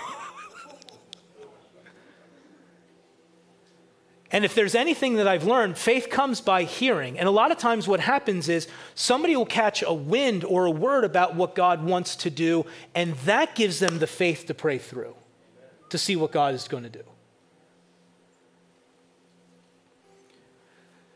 And 4.31 4.43
if 4.45 4.53
there's 4.53 4.75
anything 4.75 5.15
that 5.15 5.27
I've 5.27 5.45
learned, 5.45 5.77
faith 5.77 6.09
comes 6.09 6.41
by 6.41 6.63
hearing. 6.63 7.17
And 7.17 7.29
a 7.29 7.31
lot 7.31 7.51
of 7.51 7.57
times 7.57 7.87
what 7.87 7.99
happens 7.99 8.47
is 8.49 8.67
somebody 8.93 9.35
will 9.37 9.45
catch 9.45 9.81
a 9.81 9.93
wind 9.93 10.43
or 10.43 10.65
a 10.65 10.71
word 10.71 11.05
about 11.05 11.33
what 11.33 11.55
God 11.55 11.83
wants 11.83 12.15
to 12.17 12.29
do, 12.29 12.65
and 12.93 13.15
that 13.25 13.55
gives 13.55 13.79
them 13.79 13.97
the 13.97 14.05
faith 14.05 14.45
to 14.47 14.53
pray 14.53 14.77
through, 14.77 15.15
to 15.89 15.97
see 15.97 16.15
what 16.15 16.31
God 16.31 16.53
is 16.53 16.67
going 16.67 16.83
to 16.83 16.89
do. 16.89 17.03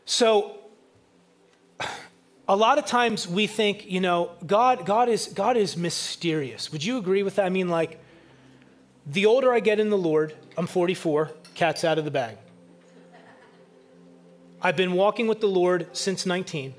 So 0.04 0.58
a 2.46 2.54
lot 2.54 2.78
of 2.78 2.86
times 2.86 3.26
we 3.26 3.46
think, 3.46 3.86
you 3.90 4.00
know, 4.00 4.30
God, 4.46 4.84
God, 4.84 5.08
is, 5.08 5.28
God 5.28 5.56
is 5.56 5.76
mysterious. 5.76 6.70
Would 6.72 6.84
you 6.84 6.98
agree 6.98 7.22
with 7.22 7.36
that? 7.36 7.46
I 7.46 7.48
mean, 7.48 7.68
like, 7.68 8.00
the 9.06 9.26
older 9.26 9.52
I 9.52 9.60
get 9.60 9.80
in 9.80 9.90
the 9.90 9.98
Lord, 9.98 10.34
I'm 10.56 10.66
44, 10.66 11.30
cat's 11.54 11.84
out 11.84 11.98
of 11.98 12.04
the 12.04 12.10
bag. 12.10 12.36
I've 14.60 14.76
been 14.76 14.92
walking 14.92 15.26
with 15.26 15.40
the 15.40 15.46
Lord 15.46 15.94
since 15.94 16.24
19. 16.24 16.74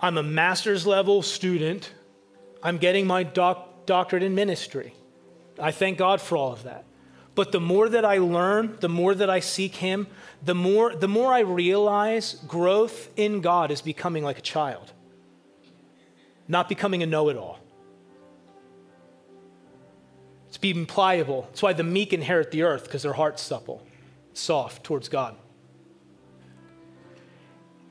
I'm 0.00 0.18
a 0.18 0.22
master's 0.22 0.86
level 0.86 1.22
student. 1.22 1.92
I'm 2.62 2.78
getting 2.78 3.06
my 3.06 3.22
doc- 3.22 3.86
doctorate 3.86 4.22
in 4.22 4.34
ministry. 4.34 4.94
I 5.58 5.70
thank 5.70 5.98
God 5.98 6.20
for 6.20 6.36
all 6.36 6.52
of 6.52 6.64
that. 6.64 6.84
But 7.34 7.52
the 7.52 7.60
more 7.60 7.88
that 7.88 8.04
I 8.04 8.18
learn, 8.18 8.76
the 8.80 8.88
more 8.88 9.14
that 9.14 9.28
I 9.28 9.40
seek 9.40 9.76
Him, 9.76 10.06
the 10.42 10.54
more, 10.54 10.94
the 10.94 11.08
more 11.08 11.32
I 11.32 11.40
realize 11.40 12.34
growth 12.46 13.10
in 13.16 13.40
God 13.40 13.70
is 13.70 13.80
becoming 13.80 14.22
like 14.22 14.38
a 14.38 14.42
child, 14.42 14.92
not 16.46 16.68
becoming 16.68 17.02
a 17.02 17.06
know 17.06 17.28
it 17.28 17.36
all. 17.36 17.58
It's 20.48 20.58
being 20.58 20.86
pliable. 20.86 21.42
That's 21.42 21.62
why 21.62 21.72
the 21.72 21.82
meek 21.82 22.12
inherit 22.12 22.52
the 22.52 22.62
earth, 22.62 22.84
because 22.84 23.02
their 23.02 23.12
heart's 23.12 23.42
supple, 23.42 23.84
soft 24.32 24.84
towards 24.84 25.08
God. 25.08 25.34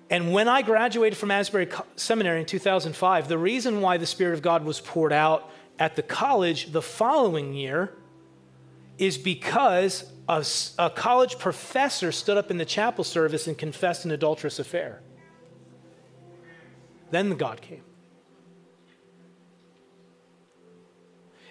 And 0.09 0.31
when 0.31 0.47
I 0.47 0.61
graduated 0.61 1.17
from 1.17 1.31
Asbury 1.31 1.67
Seminary 1.97 2.39
in 2.39 2.45
2005, 2.45 3.27
the 3.27 3.37
reason 3.37 3.81
why 3.81 3.97
the 3.97 4.05
Spirit 4.05 4.35
of 4.35 4.41
God 4.41 4.63
was 4.63 4.79
poured 4.79 5.11
out 5.11 5.49
at 5.79 5.95
the 5.95 6.03
college 6.03 6.71
the 6.71 6.81
following 6.81 7.53
year 7.53 7.95
is 8.97 9.17
because 9.17 10.05
a, 10.27 10.45
a, 10.77 10.89
college 10.89 11.39
professor 11.39 12.11
stood 12.11 12.37
up 12.37 12.51
in 12.51 12.57
the 12.57 12.65
chapel 12.65 13.03
service 13.03 13.47
and 13.47 13.57
confessed 13.57 14.05
an 14.05 14.11
adulterous 14.11 14.59
affair. 14.59 15.01
Then 17.11 17.29
the 17.29 17.35
God 17.35 17.61
came. 17.61 17.83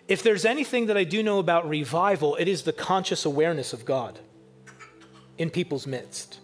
If 0.09 0.23
there's 0.23 0.45
anything 0.45 0.87
that 0.87 0.97
I 0.97 1.05
do 1.05 1.23
know 1.23 1.39
about 1.39 1.69
revival, 1.69 2.37
it 2.37 2.49
is 2.49 2.63
the 2.63 2.73
conscious 2.73 3.25
awareness 3.25 3.73
of 3.73 3.85
God 3.85 4.19
in 5.39 5.51
people's 5.51 5.87
midst. 5.87 6.39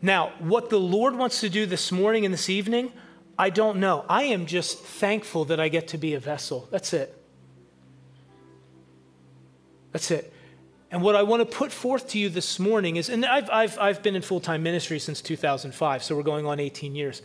Now, 0.00 0.32
what 0.38 0.70
the 0.70 0.78
Lord 0.78 1.16
wants 1.16 1.40
to 1.40 1.48
do 1.48 1.66
this 1.66 1.90
morning 1.90 2.24
and 2.24 2.32
this 2.32 2.48
evening, 2.48 2.92
I 3.38 3.50
don't 3.50 3.78
know. 3.78 4.04
I 4.08 4.24
am 4.24 4.46
just 4.46 4.78
thankful 4.78 5.44
that 5.46 5.60
I 5.60 5.68
get 5.68 5.88
to 5.88 5.98
be 5.98 6.14
a 6.14 6.20
vessel. 6.20 6.68
That's 6.70 6.92
it. 6.92 7.14
That's 9.92 10.10
it. 10.10 10.32
And 10.90 11.02
what 11.02 11.14
I 11.14 11.22
want 11.22 11.48
to 11.48 11.56
put 11.56 11.70
forth 11.70 12.08
to 12.10 12.18
you 12.18 12.30
this 12.30 12.58
morning 12.58 12.96
is, 12.96 13.08
and 13.08 13.24
I've, 13.24 13.48
I've, 13.50 13.78
I've 13.78 14.02
been 14.02 14.16
in 14.16 14.22
full 14.22 14.40
time 14.40 14.62
ministry 14.62 14.98
since 14.98 15.20
2005, 15.20 16.02
so 16.02 16.16
we're 16.16 16.22
going 16.22 16.46
on 16.46 16.58
18 16.58 16.94
years. 16.94 17.22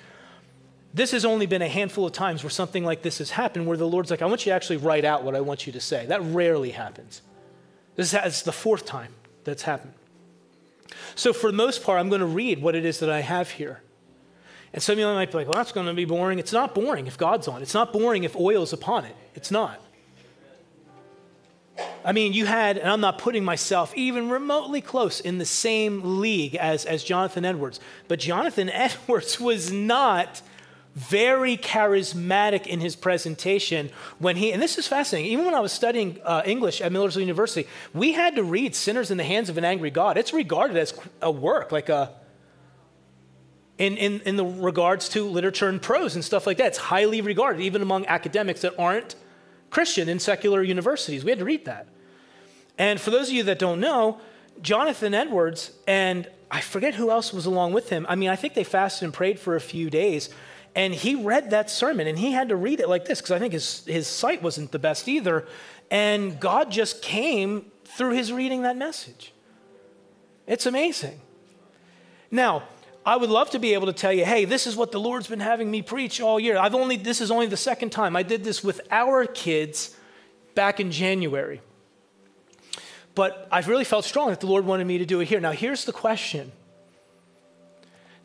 This 0.93 1.11
has 1.11 1.25
only 1.25 1.47
been 1.47 1.63
a 1.63 1.67
handful 1.67 2.05
of 2.05 2.11
times 2.11 2.43
where 2.43 2.51
something 2.51 2.83
like 2.83 3.01
this 3.01 3.17
has 3.17 3.31
happened, 3.31 3.65
where 3.65 3.77
the 3.77 3.87
Lord's 3.87 4.11
like, 4.11 4.21
I 4.21 4.25
want 4.25 4.45
you 4.45 4.51
to 4.51 4.55
actually 4.55 4.77
write 4.77 5.05
out 5.05 5.23
what 5.23 5.35
I 5.35 5.41
want 5.41 5.65
you 5.65 5.73
to 5.73 5.79
say. 5.79 6.05
That 6.05 6.21
rarely 6.21 6.71
happens. 6.71 7.23
This 7.95 8.13
is 8.13 8.43
the 8.43 8.51
fourth 8.51 8.85
time 8.85 9.13
that's 9.43 9.63
happened. 9.63 9.93
So, 11.15 11.33
for 11.33 11.49
the 11.49 11.57
most 11.57 11.83
part, 11.83 11.99
I'm 11.99 12.09
going 12.09 12.21
to 12.21 12.27
read 12.27 12.61
what 12.61 12.75
it 12.75 12.85
is 12.85 12.99
that 12.99 13.09
I 13.09 13.21
have 13.21 13.49
here. 13.51 13.81
And 14.73 14.81
some 14.81 14.93
of 14.93 14.99
you 14.99 15.05
might 15.05 15.31
be 15.31 15.37
like, 15.37 15.47
well, 15.47 15.55
that's 15.55 15.71
going 15.71 15.85
to 15.85 15.93
be 15.93 16.05
boring. 16.05 16.39
It's 16.39 16.51
not 16.51 16.73
boring 16.73 17.05
if 17.05 17.17
God's 17.17 17.47
on 17.47 17.59
it. 17.59 17.63
It's 17.63 17.75
not 17.75 17.93
boring 17.93 18.23
if 18.23 18.35
oil 18.35 18.63
is 18.63 18.73
upon 18.73 19.05
it. 19.05 19.15
It's 19.35 19.51
not. 19.51 19.79
I 22.05 22.11
mean, 22.11 22.33
you 22.33 22.45
had, 22.45 22.77
and 22.77 22.89
I'm 22.89 22.99
not 22.99 23.17
putting 23.17 23.45
myself 23.45 23.95
even 23.95 24.29
remotely 24.29 24.81
close 24.81 25.19
in 25.19 25.37
the 25.37 25.45
same 25.45 26.19
league 26.19 26.55
as, 26.55 26.85
as 26.85 27.03
Jonathan 27.03 27.45
Edwards, 27.45 27.79
but 28.07 28.19
Jonathan 28.19 28.69
Edwards 28.73 29.39
was 29.39 29.71
not 29.71 30.41
very 30.95 31.57
charismatic 31.57 32.67
in 32.67 32.79
his 32.79 32.95
presentation 32.95 33.89
when 34.19 34.35
he, 34.35 34.51
and 34.53 34.61
this 34.61 34.77
is 34.77 34.87
fascinating, 34.87 35.31
even 35.31 35.45
when 35.45 35.55
I 35.55 35.59
was 35.59 35.71
studying 35.71 36.19
uh, 36.23 36.43
English 36.45 36.81
at 36.81 36.91
Millersville 36.91 37.21
University, 37.21 37.67
we 37.93 38.11
had 38.11 38.35
to 38.35 38.43
read 38.43 38.75
Sinners 38.75 39.09
in 39.09 39.17
the 39.17 39.23
Hands 39.23 39.49
of 39.49 39.57
an 39.57 39.65
Angry 39.65 39.89
God. 39.89 40.17
It's 40.17 40.33
regarded 40.33 40.77
as 40.77 40.93
a 41.21 41.31
work, 41.31 41.71
like 41.71 41.89
a, 41.89 42.11
in, 43.77 43.97
in, 43.97 44.21
in 44.21 44.35
the 44.35 44.45
regards 44.45 45.09
to 45.09 45.27
literature 45.27 45.67
and 45.67 45.81
prose 45.81 46.15
and 46.15 46.23
stuff 46.23 46.45
like 46.45 46.57
that. 46.57 46.67
It's 46.67 46.77
highly 46.77 47.21
regarded, 47.21 47.61
even 47.61 47.81
among 47.81 48.05
academics 48.05 48.61
that 48.61 48.73
aren't 48.77 49.15
Christian 49.69 50.07
in 50.07 50.19
secular 50.19 50.61
universities. 50.61 51.23
We 51.23 51.31
had 51.31 51.39
to 51.39 51.45
read 51.45 51.65
that. 51.65 51.87
And 52.77 52.99
for 52.99 53.11
those 53.11 53.29
of 53.29 53.33
you 53.33 53.43
that 53.43 53.59
don't 53.59 53.79
know, 53.79 54.19
Jonathan 54.61 55.13
Edwards 55.13 55.71
and 55.87 56.29
I 56.51 56.61
forget 56.61 56.93
who 56.93 57.09
else 57.09 57.33
was 57.33 57.47
along 57.47 57.73
with 57.73 57.89
him. 57.89 58.05
I 58.07 58.15
mean, 58.15 58.29
I 58.29 58.35
think 58.35 58.53
they 58.53 58.63
fasted 58.63 59.05
and 59.05 59.13
prayed 59.13 59.39
for 59.39 59.55
a 59.55 59.61
few 59.61 59.89
days 59.89 60.29
and 60.75 60.93
he 60.93 61.15
read 61.15 61.51
that 61.51 61.69
sermon 61.69 62.07
and 62.07 62.17
he 62.17 62.31
had 62.31 62.49
to 62.49 62.55
read 62.55 62.79
it 62.79 62.89
like 62.89 63.05
this 63.05 63.21
because 63.21 63.31
I 63.31 63.39
think 63.39 63.53
his, 63.53 63.85
his 63.85 64.07
sight 64.07 64.41
wasn't 64.41 64.71
the 64.71 64.79
best 64.79 65.07
either. 65.07 65.47
And 65.91 66.39
God 66.39 66.71
just 66.71 67.01
came 67.01 67.71
through 67.85 68.11
his 68.11 68.31
reading 68.31 68.63
that 68.63 68.77
message. 68.77 69.33
It's 70.47 70.65
amazing. 70.65 71.19
Now, 72.31 72.63
I 73.05 73.17
would 73.17 73.29
love 73.29 73.49
to 73.51 73.59
be 73.59 73.73
able 73.73 73.87
to 73.87 73.93
tell 73.93 74.13
you, 74.13 74.23
hey, 74.23 74.45
this 74.45 74.65
is 74.65 74.75
what 74.75 74.91
the 74.91 74.99
Lord's 74.99 75.27
been 75.27 75.41
having 75.41 75.69
me 75.69 75.81
preach 75.81 76.21
all 76.21 76.39
year. 76.39 76.57
I've 76.57 76.75
only, 76.75 76.95
this 76.95 77.19
is 77.19 77.31
only 77.31 77.47
the 77.47 77.57
second 77.57 77.91
time. 77.91 78.15
I 78.15 78.23
did 78.23 78.43
this 78.43 78.63
with 78.63 78.81
our 78.91 79.25
kids 79.25 79.95
back 80.55 80.79
in 80.79 80.91
January. 80.91 81.61
But 83.15 83.47
I've 83.51 83.67
really 83.67 83.83
felt 83.83 84.05
strong 84.05 84.29
that 84.29 84.39
the 84.39 84.47
Lord 84.47 84.65
wanted 84.65 84.87
me 84.87 84.97
to 84.97 85.05
do 85.05 85.19
it 85.19 85.27
here. 85.27 85.39
Now, 85.39 85.51
here's 85.51 85.85
the 85.85 85.91
question 85.91 86.51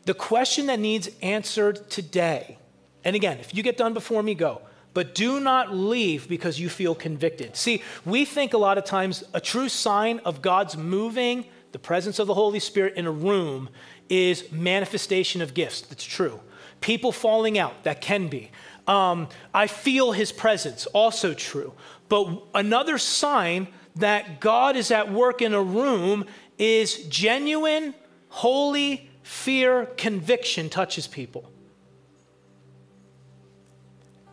the 0.05 0.13
question 0.13 0.67
that 0.67 0.79
needs 0.79 1.09
answered 1.21 1.89
today, 1.89 2.57
and 3.03 3.15
again, 3.15 3.37
if 3.39 3.53
you 3.53 3.61
get 3.61 3.77
done 3.77 3.93
before 3.93 4.23
me, 4.23 4.33
go. 4.33 4.61
but 4.93 5.13
do 5.13 5.39
not 5.39 5.75
leave 5.75 6.27
because 6.27 6.59
you 6.59 6.69
feel 6.69 6.95
convicted. 6.95 7.55
See, 7.55 7.83
we 8.05 8.25
think 8.25 8.53
a 8.53 8.57
lot 8.57 8.77
of 8.77 8.85
times 8.85 9.23
a 9.33 9.41
true 9.41 9.69
sign 9.69 10.19
of 10.25 10.41
God's 10.41 10.75
moving, 10.75 11.45
the 11.73 11.79
presence 11.79 12.17
of 12.17 12.25
the 12.25 12.33
Holy 12.33 12.59
Spirit 12.59 12.95
in 12.95 13.05
a 13.05 13.11
room, 13.11 13.69
is 14.09 14.51
manifestation 14.51 15.41
of 15.41 15.53
gifts. 15.53 15.81
That's 15.81 16.03
true. 16.03 16.41
People 16.81 17.11
falling 17.11 17.57
out, 17.57 17.83
that 17.83 18.01
can 18.01 18.27
be. 18.27 18.51
Um, 18.87 19.27
I 19.53 19.67
feel 19.67 20.11
his 20.11 20.31
presence, 20.31 20.85
also 20.87 21.33
true. 21.33 21.73
But 22.09 22.41
another 22.55 22.97
sign 22.97 23.67
that 23.95 24.39
God 24.39 24.75
is 24.75 24.91
at 24.91 25.11
work 25.11 25.41
in 25.41 25.53
a 25.53 25.61
room 25.61 26.25
is 26.57 27.05
genuine, 27.07 27.93
holy 28.29 29.09
fear, 29.21 29.85
conviction 29.97 30.69
touches 30.69 31.05
people. 31.05 31.51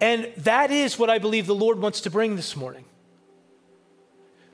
And 0.01 0.33
that 0.39 0.71
is 0.71 0.99
what 0.99 1.11
I 1.11 1.19
believe 1.19 1.47
the 1.47 1.55
Lord 1.55 1.79
wants 1.79 2.03
to 2.03 2.11
bring 2.11 2.37
this 2.37 2.57
morning. 2.57 2.85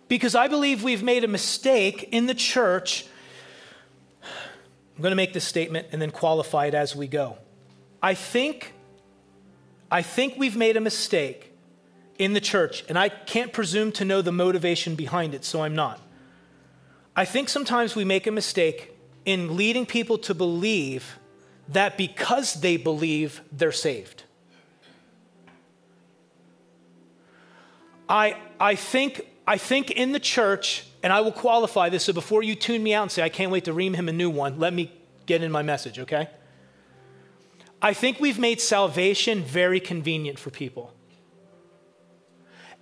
Because 0.09 0.35
I 0.35 0.49
believe 0.49 0.83
we've 0.83 1.03
made 1.03 1.25
a 1.25 1.29
mistake 1.29 2.09
in 2.13 2.27
the 2.27 2.35
church. 2.35 3.07
I'm 4.97 5.03
going 5.03 5.13
to 5.13 5.17
make 5.17 5.33
this 5.33 5.45
statement 5.45 5.89
and 5.93 6.01
then 6.01 6.11
qualify 6.11 6.67
it 6.67 6.75
as 6.75 6.95
we 6.95 7.09
go. 7.09 7.39
I 8.03 8.15
think, 8.15 8.75
I 9.91 10.03
think 10.03 10.35
we've 10.37 10.57
made 10.57 10.77
a 10.77 10.81
mistake 10.81 11.53
in 12.19 12.35
the 12.35 12.41
church, 12.41 12.85
and 12.89 12.99
I 12.99 13.09
can't 13.09 13.53
presume 13.53 13.93
to 13.93 14.05
know 14.05 14.23
the 14.23 14.33
motivation 14.33 14.95
behind 14.95 15.35
it, 15.35 15.45
so 15.45 15.63
I'm 15.63 15.75
not. 15.75 16.01
I 17.17 17.25
think 17.25 17.49
sometimes 17.49 17.97
we 17.97 18.05
make 18.05 18.27
a 18.27 18.31
mistake 18.31 18.93
in 19.25 19.57
leading 19.57 19.87
people 19.87 20.19
to 20.19 20.35
believe 20.35 21.19
that 21.69 21.97
because 21.97 22.55
they 22.55 22.77
believe, 22.77 23.41
they're 23.51 23.73
saved. 23.73 24.25
I, 28.09 28.37
I, 28.61 28.75
think, 28.75 29.27
I 29.47 29.59
think 29.59 29.91
in 29.91 30.13
the 30.13 30.21
church, 30.21 30.85
and 31.03 31.13
I 31.13 31.21
will 31.21 31.33
qualify 31.33 31.89
this, 31.89 32.05
so 32.05 32.13
before 32.13 32.43
you 32.43 32.55
tune 32.55 32.83
me 32.83 32.95
out 32.95 33.03
and 33.03 33.11
say, 33.11 33.23
I 33.23 33.29
can't 33.29 33.51
wait 33.51 33.65
to 33.65 33.73
ream 33.73 33.95
him 33.95 34.09
a 34.09 34.13
new 34.13 34.31
one, 34.31 34.59
let 34.59 34.73
me 34.73 34.93
get 35.27 35.43
in 35.43 35.51
my 35.51 35.63
message, 35.63 35.99
okay? 35.99 36.29
I 37.81 37.93
think 37.93 38.21
we've 38.21 38.39
made 38.39 38.61
salvation 38.61 39.43
very 39.43 39.81
convenient 39.81 40.39
for 40.39 40.51
people. 40.51 40.95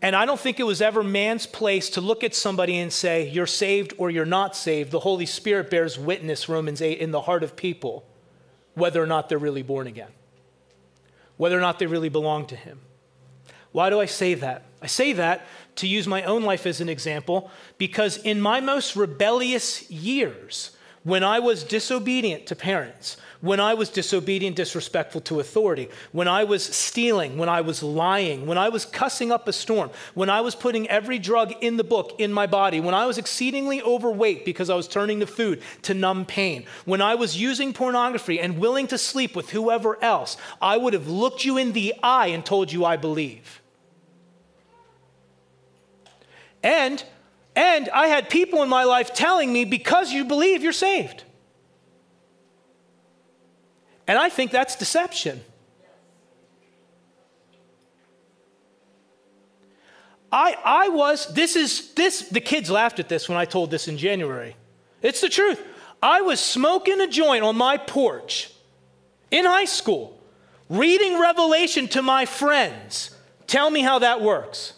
And 0.02 0.16
I 0.16 0.24
don't 0.24 0.40
think 0.40 0.58
it 0.60 0.64
was 0.64 0.80
ever 0.80 1.02
man's 1.02 1.46
place 1.46 1.90
to 1.90 2.00
look 2.00 2.24
at 2.24 2.34
somebody 2.34 2.78
and 2.78 2.92
say, 2.92 3.28
You're 3.28 3.46
saved 3.46 3.92
or 3.98 4.10
you're 4.10 4.24
not 4.24 4.56
saved. 4.56 4.90
The 4.90 5.00
Holy 5.00 5.26
Spirit 5.26 5.70
bears 5.70 5.98
witness, 5.98 6.48
Romans 6.48 6.80
8, 6.80 6.98
in 6.98 7.10
the 7.10 7.20
heart 7.22 7.42
of 7.42 7.54
people, 7.54 8.06
whether 8.74 9.02
or 9.02 9.06
not 9.06 9.28
they're 9.28 9.38
really 9.38 9.62
born 9.62 9.86
again, 9.86 10.10
whether 11.36 11.56
or 11.56 11.60
not 11.60 11.78
they 11.78 11.86
really 11.86 12.08
belong 12.08 12.46
to 12.46 12.56
Him. 12.56 12.80
Why 13.72 13.90
do 13.90 14.00
I 14.00 14.06
say 14.06 14.34
that? 14.34 14.64
I 14.82 14.87
say 14.87 15.12
that 15.14 15.46
to 15.76 15.87
use 15.87 16.06
my 16.06 16.22
own 16.25 16.42
life 16.42 16.66
as 16.66 16.80
an 16.80 16.88
example 16.88 17.50
because 17.78 18.16
in 18.18 18.40
my 18.40 18.60
most 18.60 18.96
rebellious 18.96 19.90
years, 19.90 20.72
when 21.02 21.25
I 21.25 21.38
was 21.38 21.64
disobedient 21.64 22.46
to 22.46 22.56
parents, 22.56 23.16
when 23.40 23.58
I 23.58 23.72
was 23.72 23.88
disobedient, 23.88 24.56
disrespectful 24.56 25.22
to 25.22 25.40
authority, 25.40 25.88
when 26.12 26.28
I 26.28 26.44
was 26.44 26.62
stealing, 26.62 27.38
when 27.38 27.49
I 27.49 27.62
was 27.62 27.82
lying, 27.82 28.46
when 28.46 28.58
I 28.58 28.68
was 28.68 28.84
cussing 28.84 29.32
up 29.32 29.49
a 29.49 29.52
storm, 29.52 29.90
when 30.12 30.28
I 30.28 30.42
was 30.42 30.54
putting 30.54 30.88
every 30.88 31.18
drug 31.18 31.54
in 31.62 31.78
the 31.78 31.84
book 31.84 32.16
in 32.18 32.32
my 32.34 32.46
body, 32.46 32.80
when 32.80 32.94
I 32.94 33.06
was 33.06 33.16
exceedingly 33.16 33.80
overweight 33.80 34.44
because 34.44 34.68
I 34.68 34.75
was 34.75 34.88
turning 34.88 35.20
to 35.20 35.26
food 35.26 35.62
to 35.82 35.94
numb 35.94 36.26
pain, 36.26 36.66
when 36.84 37.00
I 37.00 37.14
was 37.14 37.40
using 37.40 37.72
pornography 37.72 38.38
and 38.38 38.58
willing 38.58 38.87
to 38.88 38.99
sleep 38.99 39.34
with 39.34 39.50
whoever 39.50 40.02
else, 40.04 40.37
I 40.60 40.76
would 40.76 40.92
have 40.92 41.08
looked 41.08 41.44
you 41.44 41.56
in 41.56 41.72
the 41.72 41.94
eye 42.02 42.26
and 42.26 42.44
told 42.44 42.70
you 42.70 42.84
I 42.84 42.99
believe. 42.99 43.59
And 46.62 47.02
and 47.56 47.88
I 47.90 48.06
had 48.06 48.30
people 48.30 48.62
in 48.62 48.68
my 48.68 48.84
life 48.84 49.12
telling 49.12 49.52
me 49.52 49.64
because 49.64 50.12
you 50.12 50.24
believe 50.24 50.62
you're 50.62 50.72
saved. 50.72 51.24
And 54.06 54.18
I 54.18 54.28
think 54.28 54.50
that's 54.50 54.76
deception. 54.76 55.40
I, 60.32 60.56
I 60.64 60.88
was, 60.88 61.32
this 61.34 61.56
is, 61.56 61.92
this, 61.94 62.28
the 62.28 62.40
kids 62.40 62.70
laughed 62.70 63.00
at 63.00 63.08
this 63.08 63.28
when 63.28 63.36
I 63.36 63.44
told 63.44 63.70
this 63.70 63.88
in 63.88 63.98
January. 63.98 64.54
It's 65.02 65.20
the 65.20 65.28
truth. 65.28 65.60
I 66.02 66.22
was 66.22 66.38
smoking 66.40 67.00
a 67.00 67.08
joint 67.08 67.42
on 67.42 67.56
my 67.56 67.76
porch 67.76 68.52
in 69.30 69.44
high 69.44 69.64
school, 69.64 70.20
reading 70.68 71.20
Revelation 71.20 71.88
to 71.88 72.02
my 72.02 72.26
friends. 72.26 73.10
Tell 73.49 73.70
me 73.70 73.80
how 73.80 73.99
that 73.99 74.20
works. 74.20 74.75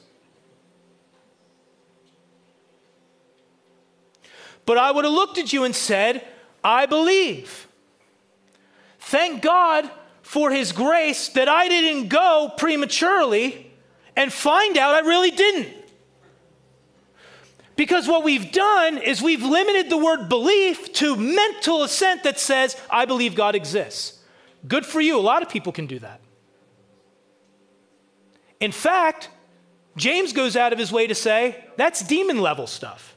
But 4.65 4.79
I 4.79 4.91
would 4.91 5.05
have 5.05 5.13
looked 5.13 5.39
at 5.39 5.53
you 5.53 5.65
and 5.65 5.75
said, 5.75 6.27
I 6.63 6.87
believe. 6.87 7.67
Thank 8.99 9.43
God 9.43 9.91
for 10.23 10.51
His 10.51 10.73
grace 10.73 11.29
that 11.31 11.49
I 11.49 11.69
didn't 11.69 12.09
go 12.09 12.53
prematurely 12.57 13.73
and 14.17 14.33
find 14.33 14.79
out 14.79 14.95
I 14.95 15.07
really 15.07 15.31
didn't. 15.31 15.69
Because 17.75 18.07
what 18.07 18.23
we've 18.23 18.53
done 18.53 18.99
is 18.99 19.23
we've 19.23 19.43
limited 19.43 19.91
the 19.91 19.97
word 19.97 20.29
belief 20.29 20.93
to 20.95 21.17
mental 21.17 21.83
assent 21.83 22.23
that 22.23 22.39
says, 22.39 22.77
I 22.91 23.07
believe 23.07 23.35
God 23.35 23.55
exists. 23.55 24.19
Good 24.69 24.87
for 24.87 25.01
you. 25.01 25.19
A 25.19 25.21
lot 25.21 25.43
of 25.43 25.49
people 25.49 25.73
can 25.73 25.87
do 25.87 25.99
that. 25.99 26.21
In 28.61 28.71
fact, 28.71 29.31
James 29.97 30.33
goes 30.33 30.55
out 30.55 30.73
of 30.73 30.79
his 30.79 30.93
way 30.93 31.07
to 31.07 31.15
say 31.15 31.65
that's 31.77 32.03
demon 32.03 32.41
level 32.41 32.67
stuff. 32.67 33.12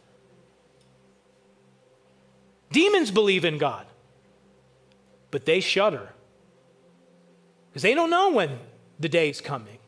Demons 2.72 3.12
believe 3.12 3.46
in 3.46 3.58
God 3.58 3.86
but 5.36 5.46
they 5.46 5.60
shudder 5.60 6.14
because 7.68 7.82
they 7.82 7.94
don't 7.94 8.10
know 8.10 8.32
when 8.32 8.58
the 9.02 9.10
day 9.10 9.30
is 9.30 9.42
coming. 9.42 9.80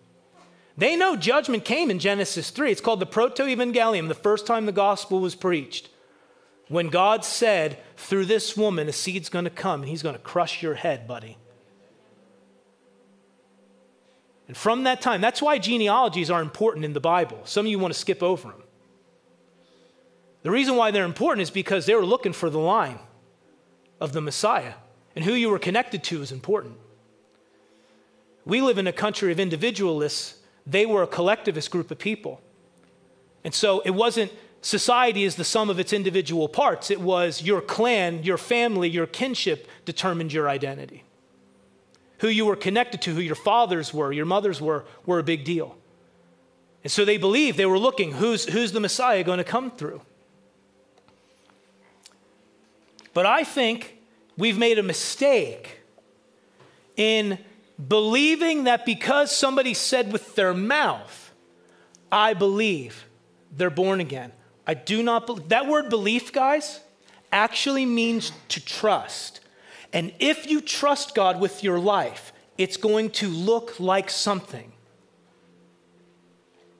They 0.76 0.98
know 0.98 1.16
judgment 1.16 1.64
came 1.64 1.90
in 1.90 2.00
Genesis 2.00 2.50
3. 2.50 2.70
It's 2.70 2.82
called 2.82 3.00
the 3.00 3.06
Proto 3.06 3.44
Evangelium, 3.44 4.10
the 4.10 4.14
first 4.14 4.46
time 4.46 4.66
the 4.66 4.74
gospel 4.74 5.22
was 5.22 5.36
preached. 5.36 5.88
When 6.68 6.90
God 6.90 7.24
said, 7.24 7.80
through 7.96 8.26
this 8.26 8.58
woman, 8.58 8.90
a 8.90 8.92
seed's 8.92 9.30
going 9.30 9.46
to 9.46 9.50
come 9.50 9.84
and 9.84 9.90
he's 9.90 10.04
going 10.04 10.16
to 10.16 10.22
crush 10.22 10.62
your 10.62 10.74
head, 10.74 11.08
buddy. 11.08 11.38
And 14.50 14.58
from 14.58 14.84
that 14.84 15.00
time, 15.00 15.22
that's 15.22 15.42
why 15.42 15.60
genealogies 15.60 16.30
are 16.30 16.42
important 16.42 16.84
in 16.84 16.92
the 16.92 17.00
Bible. 17.00 17.40
Some 17.46 17.66
of 17.66 17.72
you 17.72 17.80
want 17.80 17.94
to 17.94 18.00
skip 18.00 18.22
over 18.22 18.50
them. 18.50 18.64
The 20.48 20.52
reason 20.52 20.78
why 20.78 20.92
they're 20.92 21.04
important 21.04 21.42
is 21.42 21.50
because 21.50 21.86
they 21.86 21.94
were 21.94 22.06
looking 22.06 22.32
for 22.32 22.50
the 22.50 22.58
line 22.58 23.00
of 24.00 24.14
the 24.14 24.22
Messiah 24.22 24.76
and 25.14 25.26
who 25.26 25.34
you 25.34 25.50
were 25.50 25.60
connected 25.60 26.06
to 26.06 26.22
is 26.22 26.32
important. 26.32 26.78
We 28.46 28.62
live 28.62 28.78
in 28.78 28.88
a 28.88 28.94
country 28.94 29.34
of 29.34 29.42
individualists, 29.42 30.36
they 30.66 30.86
were 30.86 31.04
a 31.04 31.08
collectivist 31.08 31.70
group 31.70 31.92
of 31.92 32.00
people. 32.00 32.40
And 33.44 33.54
so 33.54 33.82
it 33.82 33.90
wasn't 33.90 34.32
society 34.62 35.26
is 35.26 35.36
the 35.36 35.44
sum 35.44 35.70
of 35.70 35.80
its 35.80 35.92
individual 35.92 36.48
parts, 36.48 36.92
it 36.92 37.02
was 37.02 37.42
your 37.42 37.60
clan, 37.60 38.24
your 38.24 38.38
family, 38.38 38.88
your 38.88 39.06
kinship 39.06 39.68
determined 39.84 40.32
your 40.32 40.48
identity. 40.48 41.04
Who 42.20 42.30
you 42.30 42.46
were 42.46 42.56
connected 42.56 43.02
to, 43.02 43.14
who 43.14 43.20
your 43.20 43.36
fathers 43.36 43.94
were, 43.94 44.14
your 44.14 44.26
mothers 44.26 44.62
were, 44.62 44.86
were 45.06 45.20
a 45.20 45.24
big 45.24 45.44
deal. 45.44 45.76
And 46.86 46.92
so 46.92 47.04
they 47.04 47.18
believed, 47.18 47.58
they 47.58 47.66
were 47.66 47.78
looking, 47.78 48.14
who's, 48.14 48.46
who's 48.46 48.72
the 48.72 48.80
Messiah 48.80 49.26
going 49.26 49.40
to 49.40 49.44
come 49.44 49.72
through? 49.72 50.04
But 53.18 53.26
I 53.26 53.44
think 53.44 53.98
we've 54.38 54.60
made 54.60 54.78
a 54.78 54.84
mistake 54.84 55.80
in 56.96 57.40
believing 57.88 58.66
that 58.66 58.86
because 58.86 59.36
somebody 59.36 59.74
said 59.74 60.14
with 60.14 60.36
their 60.36 60.54
mouth, 60.54 61.34
I 62.12 62.36
believe, 62.36 63.08
they're 63.52 63.72
born 63.72 64.02
again. 64.02 64.34
I 64.68 64.76
do 64.76 65.02
not 65.02 65.26
believe. 65.26 65.50
That 65.50 65.66
word 65.66 65.90
belief, 65.90 66.32
guys, 66.32 66.80
actually 67.32 67.88
means 67.88 68.34
to 68.50 68.64
trust. 68.64 69.40
And 69.92 70.14
if 70.20 70.46
you 70.46 70.62
trust 70.62 71.16
God 71.16 71.40
with 71.40 71.64
your 71.64 71.80
life, 71.80 72.32
it's 72.56 72.78
going 72.78 73.10
to 73.14 73.30
look 73.30 73.80
like 73.80 74.12
something. 74.12 74.74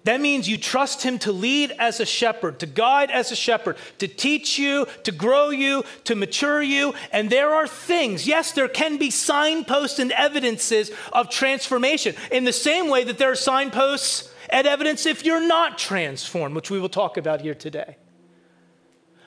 That 0.08 0.22
means 0.22 0.48
you 0.48 0.58
trust 0.58 1.04
him 1.04 1.20
to 1.20 1.34
lead 1.34 1.74
as 1.78 2.00
a 2.00 2.06
shepherd, 2.06 2.60
to 2.60 2.66
guide 2.66 3.12
as 3.12 3.34
a 3.34 3.36
shepherd, 3.36 3.76
to 3.98 4.08
teach 4.08 4.58
you, 4.58 4.88
to 5.04 5.12
grow 5.12 5.50
you, 5.50 5.84
to 6.06 6.16
mature 6.16 6.62
you. 6.62 6.94
And 7.12 7.30
there 7.30 7.54
are 7.54 7.68
things, 7.68 8.26
yes, 8.26 8.54
there 8.54 8.70
can 8.70 8.96
be 8.96 9.12
signposts 9.12 10.00
and 10.00 10.14
evidences 10.14 10.92
of 11.12 11.30
transformation 11.30 12.16
in 12.32 12.46
the 12.46 12.54
same 12.54 12.88
way 12.88 13.04
that 13.04 13.18
there 13.18 13.34
are 13.34 13.36
signposts 13.36 14.34
and 14.48 14.66
evidence 14.66 15.06
if 15.06 15.26
you're 15.26 15.46
not 15.46 15.78
transformed, 15.78 16.56
which 16.56 16.72
we 16.72 16.80
will 16.80 16.88
talk 16.88 17.18
about 17.18 17.42
here 17.42 17.54
today. 17.54 17.98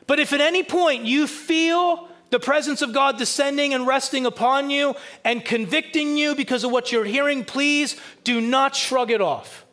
But 0.07 0.19
if 0.19 0.33
at 0.33 0.40
any 0.40 0.62
point 0.62 1.05
you 1.05 1.27
feel 1.27 2.09
the 2.31 2.40
presence 2.40 2.81
of 2.81 2.95
God 2.95 3.19
descending 3.19 3.75
and 3.75 3.87
resting 3.87 4.25
upon 4.25 4.71
you 4.71 4.95
and 5.27 5.45
convicting 5.45 6.16
you 6.16 6.35
because 6.35 6.64
of 6.64 6.71
what 6.71 6.90
you're 6.90 7.05
hearing, 7.05 7.45
please 7.45 8.01
do 8.25 8.40
not 8.40 8.75
shrug 8.75 9.11
it 9.11 9.21
off 9.21 9.66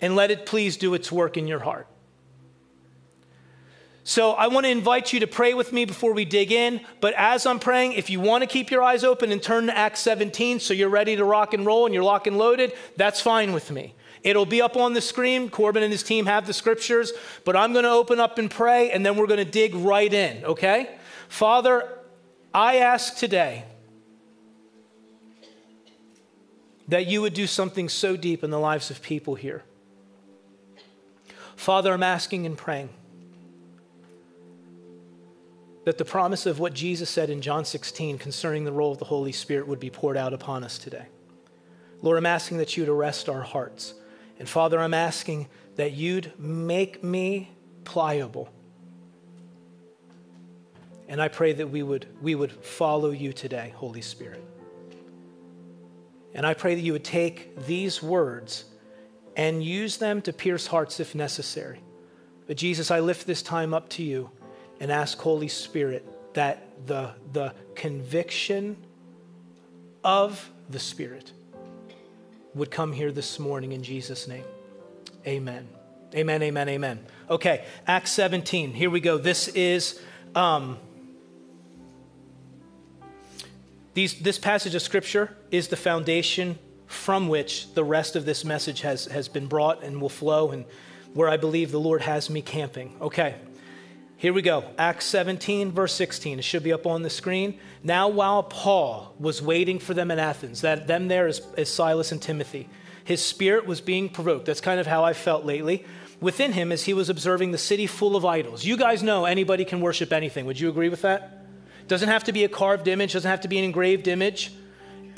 and 0.00 0.16
let 0.16 0.30
it 0.30 0.46
please 0.46 0.76
do 0.76 0.94
its 0.94 1.10
work 1.10 1.36
in 1.36 1.46
your 1.46 1.60
heart. 1.60 1.86
So 4.08 4.32
I 4.32 4.46
want 4.46 4.64
to 4.64 4.70
invite 4.70 5.12
you 5.12 5.20
to 5.20 5.26
pray 5.26 5.52
with 5.52 5.70
me 5.70 5.84
before 5.84 6.14
we 6.14 6.24
dig 6.24 6.50
in. 6.50 6.80
But 7.02 7.12
as 7.18 7.44
I'm 7.44 7.58
praying, 7.58 7.92
if 7.92 8.08
you 8.08 8.20
want 8.20 8.40
to 8.40 8.46
keep 8.46 8.70
your 8.70 8.82
eyes 8.82 9.04
open 9.04 9.30
and 9.32 9.42
turn 9.42 9.66
to 9.66 9.76
Acts 9.76 10.00
17 10.00 10.60
so 10.60 10.72
you're 10.72 10.88
ready 10.88 11.14
to 11.16 11.26
rock 11.26 11.52
and 11.52 11.66
roll 11.66 11.84
and 11.84 11.94
you're 11.94 12.02
lock 12.02 12.26
and 12.26 12.38
loaded, 12.38 12.72
that's 12.96 13.20
fine 13.20 13.52
with 13.52 13.70
me. 13.70 13.94
It'll 14.22 14.46
be 14.46 14.62
up 14.62 14.78
on 14.78 14.94
the 14.94 15.02
screen. 15.02 15.50
Corbin 15.50 15.82
and 15.82 15.92
his 15.92 16.02
team 16.02 16.24
have 16.24 16.46
the 16.46 16.54
scriptures, 16.54 17.12
but 17.44 17.54
I'm 17.54 17.74
going 17.74 17.84
to 17.84 17.90
open 17.90 18.18
up 18.18 18.38
and 18.38 18.50
pray 18.50 18.90
and 18.90 19.04
then 19.04 19.14
we're 19.16 19.26
going 19.26 19.44
to 19.44 19.50
dig 19.50 19.74
right 19.74 20.10
in, 20.10 20.42
okay? 20.42 20.96
Father, 21.28 21.86
I 22.54 22.76
ask 22.76 23.14
today 23.16 23.64
that 26.88 27.06
you 27.06 27.20
would 27.20 27.34
do 27.34 27.46
something 27.46 27.90
so 27.90 28.16
deep 28.16 28.42
in 28.42 28.50
the 28.50 28.58
lives 28.58 28.90
of 28.90 29.02
people 29.02 29.34
here. 29.34 29.64
Father, 31.58 31.92
I'm 31.92 32.04
asking 32.04 32.46
and 32.46 32.56
praying 32.56 32.88
that 35.84 35.98
the 35.98 36.04
promise 36.04 36.46
of 36.46 36.60
what 36.60 36.72
Jesus 36.72 37.10
said 37.10 37.30
in 37.30 37.42
John 37.42 37.64
16 37.64 38.16
concerning 38.16 38.64
the 38.64 38.70
role 38.70 38.92
of 38.92 38.98
the 38.98 39.04
Holy 39.04 39.32
Spirit 39.32 39.66
would 39.66 39.80
be 39.80 39.90
poured 39.90 40.16
out 40.16 40.32
upon 40.32 40.62
us 40.62 40.78
today. 40.78 41.06
Lord, 42.00 42.16
I'm 42.16 42.26
asking 42.26 42.58
that 42.58 42.76
you'd 42.76 42.88
arrest 42.88 43.28
our 43.28 43.42
hearts. 43.42 43.94
And 44.38 44.48
Father, 44.48 44.78
I'm 44.78 44.94
asking 44.94 45.48
that 45.74 45.92
you'd 45.92 46.32
make 46.38 47.02
me 47.02 47.50
pliable. 47.82 48.48
And 51.08 51.20
I 51.20 51.26
pray 51.26 51.54
that 51.54 51.68
we 51.68 51.82
would, 51.82 52.06
we 52.22 52.36
would 52.36 52.52
follow 52.52 53.10
you 53.10 53.32
today, 53.32 53.72
Holy 53.74 54.00
Spirit. 54.00 54.44
And 56.34 56.46
I 56.46 56.54
pray 56.54 56.76
that 56.76 56.82
you 56.82 56.92
would 56.92 57.04
take 57.04 57.66
these 57.66 58.00
words 58.00 58.66
and 59.38 59.62
use 59.62 59.96
them 59.98 60.20
to 60.20 60.32
pierce 60.32 60.66
hearts 60.66 60.98
if 60.98 61.14
necessary. 61.14 61.78
But 62.48 62.56
Jesus, 62.56 62.90
I 62.90 63.00
lift 63.00 63.26
this 63.26 63.40
time 63.40 63.72
up 63.72 63.88
to 63.90 64.02
you 64.02 64.30
and 64.80 64.90
ask 64.90 65.16
Holy 65.18 65.48
Spirit 65.48 66.04
that 66.34 66.86
the, 66.86 67.12
the 67.32 67.54
conviction 67.76 68.76
of 70.02 70.50
the 70.68 70.80
Spirit 70.80 71.32
would 72.54 72.70
come 72.70 72.92
here 72.92 73.12
this 73.12 73.38
morning 73.38 73.72
in 73.72 73.82
Jesus' 73.82 74.26
name. 74.26 74.44
Amen. 75.24 75.68
Amen, 76.14 76.42
amen, 76.42 76.68
amen. 76.68 77.06
Okay, 77.30 77.64
Acts 77.86 78.10
17. 78.12 78.72
Here 78.72 78.90
we 78.90 78.98
go. 78.98 79.18
This 79.18 79.48
is 79.48 80.00
um, 80.34 80.78
these, 83.94 84.18
this 84.18 84.38
passage 84.38 84.74
of 84.74 84.82
scripture 84.82 85.36
is 85.52 85.68
the 85.68 85.76
foundation 85.76 86.58
from 86.88 87.28
which 87.28 87.72
the 87.74 87.84
rest 87.84 88.16
of 88.16 88.24
this 88.24 88.44
message 88.44 88.80
has, 88.80 89.04
has 89.06 89.28
been 89.28 89.46
brought 89.46 89.84
and 89.84 90.00
will 90.00 90.08
flow, 90.08 90.50
and 90.50 90.64
where 91.14 91.28
I 91.28 91.36
believe 91.36 91.70
the 91.70 91.78
Lord 91.78 92.02
has 92.02 92.28
me 92.28 92.42
camping. 92.42 92.96
Okay, 93.00 93.36
here 94.16 94.32
we 94.32 94.42
go. 94.42 94.64
Acts 94.78 95.04
17, 95.04 95.70
verse 95.70 95.94
16. 95.94 96.38
It 96.38 96.42
should 96.42 96.64
be 96.64 96.72
up 96.72 96.86
on 96.86 97.02
the 97.02 97.10
screen. 97.10 97.60
Now, 97.84 98.08
while 98.08 98.42
Paul 98.42 99.14
was 99.20 99.40
waiting 99.40 99.78
for 99.78 99.94
them 99.94 100.10
in 100.10 100.18
Athens, 100.18 100.62
that 100.62 100.86
them 100.86 101.08
there 101.08 101.28
is, 101.28 101.42
is 101.56 101.68
Silas 101.68 102.10
and 102.10 102.20
Timothy, 102.20 102.68
his 103.04 103.24
spirit 103.24 103.66
was 103.66 103.80
being 103.80 104.08
provoked. 104.08 104.46
That's 104.46 104.60
kind 104.60 104.80
of 104.80 104.86
how 104.86 105.04
I 105.04 105.12
felt 105.12 105.44
lately. 105.44 105.84
Within 106.20 106.52
him, 106.52 106.72
as 106.72 106.84
he 106.84 106.94
was 106.94 107.08
observing 107.08 107.52
the 107.52 107.58
city 107.58 107.86
full 107.86 108.16
of 108.16 108.24
idols. 108.24 108.64
You 108.64 108.76
guys 108.76 109.02
know 109.02 109.24
anybody 109.24 109.64
can 109.64 109.80
worship 109.80 110.12
anything. 110.12 110.46
Would 110.46 110.58
you 110.58 110.68
agree 110.68 110.88
with 110.88 111.02
that? 111.02 111.46
Doesn't 111.86 112.08
have 112.08 112.24
to 112.24 112.32
be 112.32 112.44
a 112.44 112.48
carved 112.48 112.88
image, 112.88 113.12
doesn't 113.12 113.30
have 113.30 113.42
to 113.42 113.48
be 113.48 113.58
an 113.58 113.64
engraved 113.64 114.08
image. 114.08 114.52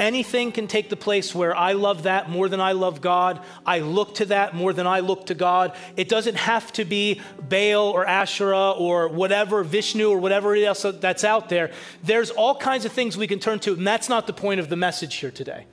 Anything 0.00 0.50
can 0.50 0.66
take 0.66 0.88
the 0.88 0.96
place 0.96 1.34
where 1.34 1.54
I 1.54 1.72
love 1.72 2.04
that 2.04 2.30
more 2.30 2.48
than 2.48 2.58
I 2.58 2.72
love 2.72 3.02
God. 3.02 3.38
I 3.66 3.80
look 3.80 4.14
to 4.14 4.24
that 4.26 4.54
more 4.54 4.72
than 4.72 4.86
I 4.86 5.00
look 5.00 5.26
to 5.26 5.34
God. 5.34 5.76
It 5.94 6.08
doesn't 6.08 6.36
have 6.36 6.72
to 6.72 6.86
be 6.86 7.20
Baal 7.38 7.90
or 7.90 8.06
Asherah 8.06 8.70
or 8.70 9.08
whatever, 9.08 9.62
Vishnu 9.62 10.08
or 10.08 10.18
whatever 10.18 10.54
else 10.56 10.86
that's 11.00 11.22
out 11.22 11.50
there. 11.50 11.70
There's 12.02 12.30
all 12.30 12.56
kinds 12.56 12.86
of 12.86 12.92
things 12.92 13.18
we 13.18 13.26
can 13.26 13.40
turn 13.40 13.58
to, 13.60 13.74
and 13.74 13.86
that's 13.86 14.08
not 14.08 14.26
the 14.26 14.32
point 14.32 14.58
of 14.58 14.70
the 14.70 14.76
message 14.76 15.16
here 15.16 15.30
today. 15.30 15.66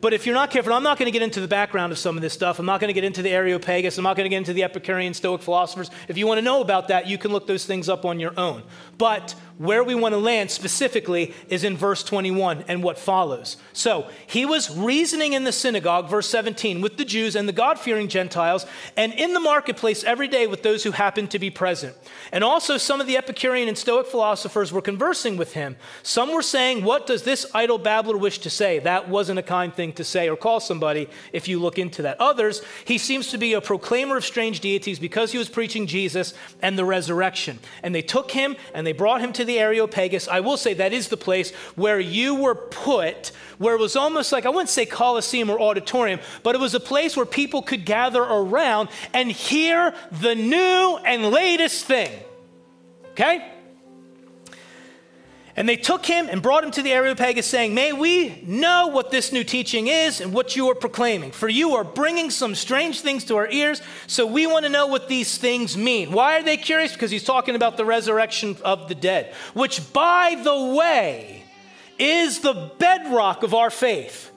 But 0.00 0.14
if 0.14 0.26
you're 0.26 0.34
not 0.34 0.50
careful, 0.50 0.72
I'm 0.72 0.82
not 0.82 0.98
going 0.98 1.06
to 1.06 1.12
get 1.12 1.22
into 1.22 1.40
the 1.40 1.48
background 1.48 1.90
of 1.90 1.98
some 1.98 2.16
of 2.16 2.22
this 2.22 2.32
stuff. 2.32 2.58
I'm 2.58 2.66
not 2.66 2.80
going 2.80 2.88
to 2.88 2.94
get 2.94 3.04
into 3.04 3.20
the 3.20 3.30
Areopagus. 3.30 3.98
I'm 3.98 4.04
not 4.04 4.16
going 4.16 4.26
to 4.26 4.28
get 4.30 4.36
into 4.36 4.52
the 4.52 4.62
Epicurean 4.62 5.12
Stoic 5.12 5.42
philosophers. 5.42 5.90
If 6.06 6.16
you 6.16 6.26
want 6.26 6.38
to 6.38 6.42
know 6.42 6.60
about 6.60 6.88
that, 6.88 7.08
you 7.08 7.18
can 7.18 7.32
look 7.32 7.46
those 7.46 7.64
things 7.64 7.88
up 7.88 8.04
on 8.04 8.20
your 8.20 8.38
own. 8.38 8.62
But 8.96 9.34
where 9.58 9.82
we 9.82 9.96
want 9.96 10.12
to 10.12 10.18
land 10.18 10.52
specifically 10.52 11.34
is 11.48 11.64
in 11.64 11.76
verse 11.76 12.04
21 12.04 12.64
and 12.68 12.82
what 12.82 12.96
follows. 12.96 13.56
So 13.72 14.08
he 14.26 14.46
was 14.46 14.76
reasoning 14.76 15.32
in 15.32 15.42
the 15.42 15.52
synagogue, 15.52 16.08
verse 16.08 16.28
17, 16.28 16.80
with 16.80 16.96
the 16.96 17.04
Jews 17.04 17.34
and 17.34 17.48
the 17.48 17.52
God 17.52 17.78
fearing 17.78 18.06
Gentiles, 18.06 18.66
and 18.96 19.12
in 19.12 19.34
the 19.34 19.40
marketplace 19.40 20.04
every 20.04 20.28
day 20.28 20.46
with 20.46 20.62
those 20.62 20.84
who 20.84 20.92
happened 20.92 21.32
to 21.32 21.40
be 21.40 21.50
present. 21.50 21.96
And 22.30 22.44
also, 22.44 22.76
some 22.76 23.00
of 23.00 23.08
the 23.08 23.16
Epicurean 23.16 23.68
and 23.68 23.76
Stoic 23.76 24.06
philosophers 24.06 24.70
were 24.70 24.82
conversing 24.82 25.36
with 25.36 25.54
him. 25.54 25.76
Some 26.04 26.32
were 26.32 26.42
saying, 26.42 26.84
What 26.84 27.06
does 27.06 27.24
this 27.24 27.44
idle 27.52 27.78
babbler 27.78 28.16
wish 28.16 28.38
to 28.40 28.50
say? 28.50 28.78
That 28.78 29.08
wasn't 29.08 29.40
a 29.40 29.42
kind 29.42 29.74
thing 29.74 29.87
to 29.92 30.04
say 30.04 30.28
or 30.28 30.36
call 30.36 30.60
somebody 30.60 31.08
if 31.32 31.48
you 31.48 31.58
look 31.58 31.78
into 31.78 32.02
that. 32.02 32.20
Others, 32.20 32.62
he 32.84 32.98
seems 32.98 33.28
to 33.28 33.38
be 33.38 33.52
a 33.52 33.60
proclaimer 33.60 34.16
of 34.16 34.24
strange 34.24 34.60
deities 34.60 34.98
because 34.98 35.32
he 35.32 35.38
was 35.38 35.48
preaching 35.48 35.86
Jesus 35.86 36.34
and 36.62 36.78
the 36.78 36.84
resurrection. 36.84 37.58
And 37.82 37.94
they 37.94 38.02
took 38.02 38.30
him 38.30 38.56
and 38.74 38.86
they 38.86 38.92
brought 38.92 39.20
him 39.20 39.32
to 39.34 39.44
the 39.44 39.58
Areopagus, 39.58 40.28
I 40.28 40.40
will 40.40 40.56
say 40.56 40.74
that 40.74 40.92
is 40.92 41.08
the 41.08 41.16
place 41.16 41.52
where 41.74 42.00
you 42.00 42.34
were 42.34 42.54
put, 42.54 43.32
where 43.58 43.74
it 43.74 43.80
was 43.80 43.96
almost 43.96 44.32
like, 44.32 44.46
I 44.46 44.50
wouldn't 44.50 44.68
say 44.68 44.86
Colosseum 44.86 45.50
or 45.50 45.60
auditorium, 45.60 46.20
but 46.42 46.54
it 46.54 46.60
was 46.60 46.74
a 46.74 46.80
place 46.80 47.16
where 47.16 47.26
people 47.26 47.62
could 47.62 47.84
gather 47.84 48.22
around 48.22 48.88
and 49.12 49.30
hear 49.30 49.94
the 50.10 50.34
new 50.34 50.98
and 51.04 51.26
latest 51.26 51.84
thing. 51.84 52.10
Okay? 53.12 53.57
And 55.58 55.68
they 55.68 55.76
took 55.76 56.06
him 56.06 56.28
and 56.30 56.40
brought 56.40 56.62
him 56.62 56.70
to 56.70 56.82
the 56.82 56.92
Areopagus, 56.92 57.44
saying, 57.44 57.74
May 57.74 57.92
we 57.92 58.40
know 58.46 58.86
what 58.86 59.10
this 59.10 59.32
new 59.32 59.42
teaching 59.42 59.88
is 59.88 60.20
and 60.20 60.32
what 60.32 60.54
you 60.54 60.70
are 60.70 60.74
proclaiming. 60.76 61.32
For 61.32 61.48
you 61.48 61.74
are 61.74 61.82
bringing 61.82 62.30
some 62.30 62.54
strange 62.54 63.00
things 63.00 63.24
to 63.24 63.34
our 63.34 63.50
ears, 63.50 63.82
so 64.06 64.24
we 64.24 64.46
want 64.46 64.66
to 64.66 64.68
know 64.68 64.86
what 64.86 65.08
these 65.08 65.36
things 65.36 65.76
mean. 65.76 66.12
Why 66.12 66.38
are 66.38 66.44
they 66.44 66.58
curious? 66.58 66.92
Because 66.92 67.10
he's 67.10 67.24
talking 67.24 67.56
about 67.56 67.76
the 67.76 67.84
resurrection 67.84 68.56
of 68.64 68.88
the 68.88 68.94
dead, 68.94 69.34
which, 69.52 69.92
by 69.92 70.40
the 70.40 70.76
way, 70.76 71.42
is 71.98 72.38
the 72.38 72.70
bedrock 72.78 73.42
of 73.42 73.52
our 73.52 73.70
faith. 73.70 74.30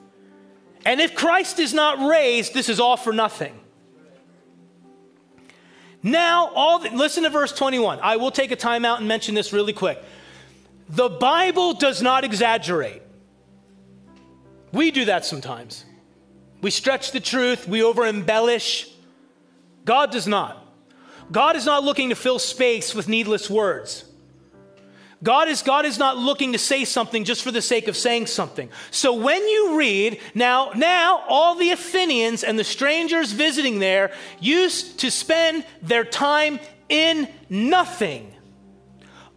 And 0.84 1.00
if 1.00 1.14
Christ 1.14 1.60
is 1.60 1.72
not 1.72 2.00
raised, 2.00 2.52
this 2.52 2.68
is 2.68 2.80
all 2.80 2.96
for 2.96 3.12
nothing. 3.12 3.56
Now, 6.02 6.48
all 6.48 6.80
the, 6.80 6.90
listen 6.90 7.22
to 7.22 7.30
verse 7.30 7.52
21. 7.52 8.00
I 8.02 8.16
will 8.16 8.32
take 8.32 8.50
a 8.50 8.56
time 8.56 8.84
out 8.84 8.98
and 8.98 9.06
mention 9.06 9.36
this 9.36 9.52
really 9.52 9.72
quick. 9.72 10.02
The 10.92 11.08
Bible 11.08 11.72
does 11.72 12.02
not 12.02 12.22
exaggerate. 12.22 13.00
We 14.72 14.90
do 14.90 15.06
that 15.06 15.24
sometimes. 15.24 15.86
We 16.60 16.70
stretch 16.70 17.12
the 17.12 17.20
truth, 17.20 17.66
we 17.66 17.82
over 17.82 18.04
embellish. 18.04 18.90
God 19.86 20.12
does 20.12 20.26
not. 20.26 20.58
God 21.30 21.56
is 21.56 21.64
not 21.64 21.82
looking 21.82 22.10
to 22.10 22.14
fill 22.14 22.38
space 22.38 22.94
with 22.94 23.08
needless 23.08 23.48
words. 23.48 24.04
God 25.22 25.48
is, 25.48 25.62
God 25.62 25.86
is 25.86 25.98
not 25.98 26.18
looking 26.18 26.52
to 26.52 26.58
say 26.58 26.84
something 26.84 27.24
just 27.24 27.42
for 27.42 27.50
the 27.50 27.62
sake 27.62 27.88
of 27.88 27.96
saying 27.96 28.26
something. 28.26 28.68
So 28.90 29.14
when 29.14 29.48
you 29.48 29.78
read, 29.78 30.20
now, 30.34 30.72
now 30.74 31.24
all 31.26 31.54
the 31.54 31.70
Athenians 31.70 32.44
and 32.44 32.58
the 32.58 32.64
strangers 32.64 33.32
visiting 33.32 33.78
there 33.78 34.12
used 34.40 34.98
to 35.00 35.10
spend 35.10 35.64
their 35.80 36.04
time 36.04 36.60
in 36.90 37.28
nothing 37.48 38.31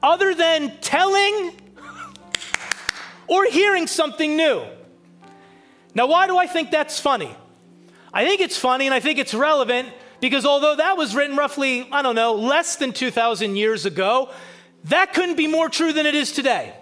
other 0.06 0.36
than 0.36 0.72
telling 0.82 1.60
or 3.28 3.46
hearing 3.46 3.88
something 3.88 4.38
new. 4.38 4.64
Now, 5.96 6.06
why 6.06 6.28
do 6.28 6.38
I 6.38 6.46
think 6.46 6.70
that's 6.70 7.00
funny? 7.00 7.36
I 8.14 8.24
think 8.24 8.40
it's 8.40 8.56
funny 8.56 8.86
and 8.86 8.94
I 8.94 9.00
think 9.00 9.18
it's 9.18 9.34
relevant 9.34 9.90
because 10.22 10.46
although 10.46 10.76
that 10.76 10.96
was 10.96 11.16
written 11.16 11.36
roughly, 11.36 11.90
I 11.92 12.04
don't 12.04 12.16
know, 12.16 12.36
less 12.36 12.76
than 12.76 12.94
2,000 12.94 13.56
years 13.56 13.88
ago, 13.88 14.30
that 14.86 15.14
couldn't 15.14 15.38
be 15.38 15.48
more 15.48 15.70
true 15.70 15.92
than 15.92 16.06
it 16.06 16.14
is 16.14 16.32
today. 16.32 16.74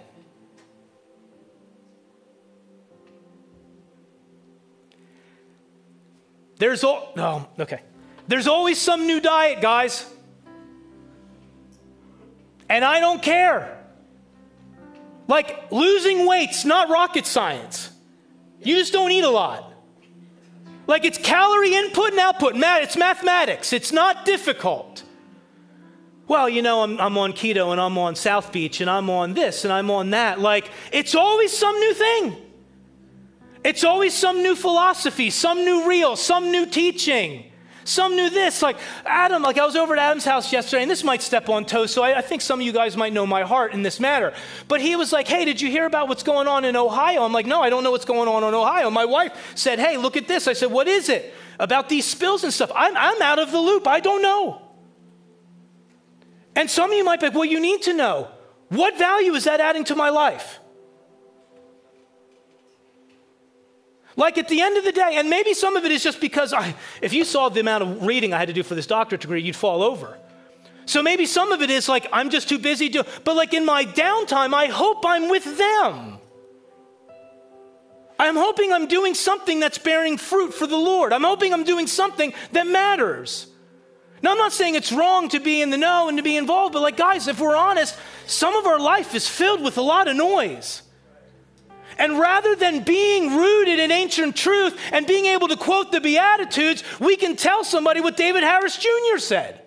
There's 6.58 6.84
all, 6.84 7.12
oh, 7.16 7.48
okay. 7.58 7.80
There's 8.28 8.46
always 8.46 8.78
some 8.78 9.06
new 9.06 9.20
diet, 9.20 9.62
guys. 9.62 10.13
And 12.74 12.84
I 12.84 12.98
don't 12.98 13.22
care. 13.22 13.78
Like 15.28 15.70
losing 15.70 16.26
weight's 16.26 16.64
not 16.64 16.90
rocket 16.90 17.24
science. 17.24 17.88
You 18.60 18.74
just 18.74 18.92
don't 18.92 19.12
eat 19.12 19.22
a 19.22 19.30
lot. 19.30 19.72
Like 20.88 21.04
it's 21.04 21.16
calorie 21.16 21.72
input 21.72 22.10
and 22.10 22.18
output. 22.18 22.54
It's 22.56 22.96
mathematics. 22.96 23.72
It's 23.72 23.92
not 23.92 24.24
difficult. 24.24 25.04
Well, 26.26 26.48
you 26.48 26.62
know, 26.62 26.82
I'm, 26.82 27.00
I'm 27.00 27.16
on 27.16 27.32
keto 27.32 27.70
and 27.70 27.80
I'm 27.80 27.96
on 27.96 28.16
South 28.16 28.50
Beach 28.50 28.80
and 28.80 28.90
I'm 28.90 29.08
on 29.08 29.34
this 29.34 29.62
and 29.62 29.72
I'm 29.72 29.88
on 29.88 30.10
that. 30.10 30.40
Like, 30.40 30.68
it's 30.90 31.14
always 31.14 31.56
some 31.56 31.78
new 31.78 31.94
thing. 31.94 32.36
It's 33.62 33.84
always 33.84 34.14
some 34.14 34.42
new 34.42 34.56
philosophy, 34.56 35.30
some 35.30 35.64
new 35.64 35.88
reel, 35.88 36.16
some 36.16 36.50
new 36.50 36.66
teaching, 36.66 37.52
some 37.84 38.16
new 38.16 38.30
this. 38.30 38.62
Like 38.62 38.76
Adam, 39.04 39.42
like 39.42 39.58
I 39.58 39.64
was 39.64 39.76
over 39.76 39.94
at 39.94 39.98
Adam's 39.98 40.24
house 40.24 40.52
yesterday, 40.52 40.82
and 40.82 40.90
this 40.90 41.04
might 41.04 41.22
step 41.22 41.48
on 41.48 41.64
toes, 41.64 41.92
so 41.92 42.02
I, 42.02 42.18
I, 42.18 42.20
think 42.20 42.42
some 42.42 42.60
of 42.60 42.66
you 42.66 42.72
guys 42.72 42.96
might 42.96 43.12
know 43.12 43.26
my 43.26 43.42
heart 43.42 43.72
in 43.72 43.82
this 43.82 44.00
matter. 44.00 44.34
But 44.68 44.80
he 44.80 44.96
was 44.96 45.12
like, 45.12 45.28
Hey, 45.28 45.44
did 45.44 45.60
you 45.60 45.70
hear 45.70 45.86
about 45.86 46.08
what's 46.08 46.22
going 46.22 46.48
on 46.48 46.64
in 46.64 46.76
Ohio? 46.76 47.22
I'm 47.22 47.32
like, 47.32 47.46
No, 47.46 47.62
I 47.62 47.70
don't 47.70 47.84
know 47.84 47.90
what's 47.90 48.04
going 48.04 48.28
on 48.28 48.42
in 48.42 48.54
Ohio. 48.54 48.90
My 48.90 49.04
wife 49.04 49.52
said, 49.54 49.78
Hey, 49.78 49.96
look 49.96 50.16
at 50.16 50.26
this. 50.26 50.48
I 50.48 50.52
said, 50.54 50.70
What 50.70 50.88
is 50.88 51.08
it? 51.08 51.34
About 51.58 51.88
these 51.88 52.04
spills 52.04 52.42
and 52.42 52.52
stuff. 52.52 52.72
I'm, 52.74 52.96
I'm 52.96 53.22
out 53.22 53.38
of 53.38 53.52
the 53.52 53.60
loop. 53.60 53.86
I 53.86 54.00
don't 54.00 54.22
know. 54.22 54.60
And 56.56 56.70
some 56.70 56.90
of 56.90 56.96
you 56.96 57.04
might 57.04 57.20
be 57.20 57.26
like, 57.26 57.34
Well, 57.34 57.44
you 57.44 57.60
need 57.60 57.82
to 57.82 57.94
know. 57.94 58.28
What 58.68 58.98
value 58.98 59.34
is 59.34 59.44
that 59.44 59.60
adding 59.60 59.84
to 59.84 59.94
my 59.94 60.10
life? 60.10 60.58
Like 64.16 64.38
at 64.38 64.48
the 64.48 64.60
end 64.60 64.76
of 64.76 64.84
the 64.84 64.92
day, 64.92 65.14
and 65.14 65.28
maybe 65.28 65.54
some 65.54 65.76
of 65.76 65.84
it 65.84 65.90
is 65.90 66.02
just 66.02 66.20
because 66.20 66.52
I, 66.52 66.74
if 67.02 67.12
you 67.12 67.24
saw 67.24 67.48
the 67.48 67.60
amount 67.60 67.82
of 67.82 68.06
reading 68.06 68.32
I 68.32 68.38
had 68.38 68.48
to 68.48 68.54
do 68.54 68.62
for 68.62 68.74
this 68.74 68.86
doctorate 68.86 69.22
degree, 69.22 69.42
you'd 69.42 69.56
fall 69.56 69.82
over. 69.82 70.16
So 70.86 71.02
maybe 71.02 71.26
some 71.26 71.50
of 71.50 71.62
it 71.62 71.70
is 71.70 71.88
like 71.88 72.06
I'm 72.12 72.30
just 72.30 72.48
too 72.48 72.58
busy 72.58 72.88
to, 72.90 73.06
but 73.24 73.36
like 73.36 73.54
in 73.54 73.64
my 73.64 73.84
downtime, 73.84 74.54
I 74.54 74.66
hope 74.66 75.04
I'm 75.04 75.28
with 75.28 75.58
them. 75.58 76.18
I'm 78.18 78.36
hoping 78.36 78.72
I'm 78.72 78.86
doing 78.86 79.14
something 79.14 79.58
that's 79.58 79.78
bearing 79.78 80.16
fruit 80.16 80.54
for 80.54 80.66
the 80.66 80.76
Lord. 80.76 81.12
I'm 81.12 81.24
hoping 81.24 81.52
I'm 81.52 81.64
doing 81.64 81.86
something 81.86 82.32
that 82.52 82.66
matters. 82.66 83.48
Now, 84.22 84.32
I'm 84.32 84.38
not 84.38 84.52
saying 84.52 84.76
it's 84.76 84.92
wrong 84.92 85.28
to 85.30 85.40
be 85.40 85.60
in 85.60 85.70
the 85.70 85.76
know 85.76 86.08
and 86.08 86.16
to 86.16 86.22
be 86.22 86.36
involved, 86.36 86.72
but 86.72 86.80
like, 86.80 86.96
guys, 86.96 87.28
if 87.28 87.40
we're 87.40 87.56
honest, 87.56 87.98
some 88.26 88.56
of 88.56 88.66
our 88.66 88.78
life 88.78 89.14
is 89.14 89.28
filled 89.28 89.62
with 89.62 89.76
a 89.76 89.82
lot 89.82 90.08
of 90.08 90.16
noise. 90.16 90.80
And 91.98 92.18
rather 92.18 92.56
than 92.56 92.82
being 92.82 93.36
rooted 93.36 93.78
in 93.78 93.90
ancient 93.90 94.36
truth 94.36 94.78
and 94.92 95.06
being 95.06 95.26
able 95.26 95.48
to 95.48 95.56
quote 95.56 95.92
the 95.92 96.00
Beatitudes, 96.00 96.82
we 97.00 97.16
can 97.16 97.36
tell 97.36 97.64
somebody 97.64 98.00
what 98.00 98.16
David 98.16 98.42
Harris 98.42 98.76
Jr. 98.76 99.18
said. 99.18 99.60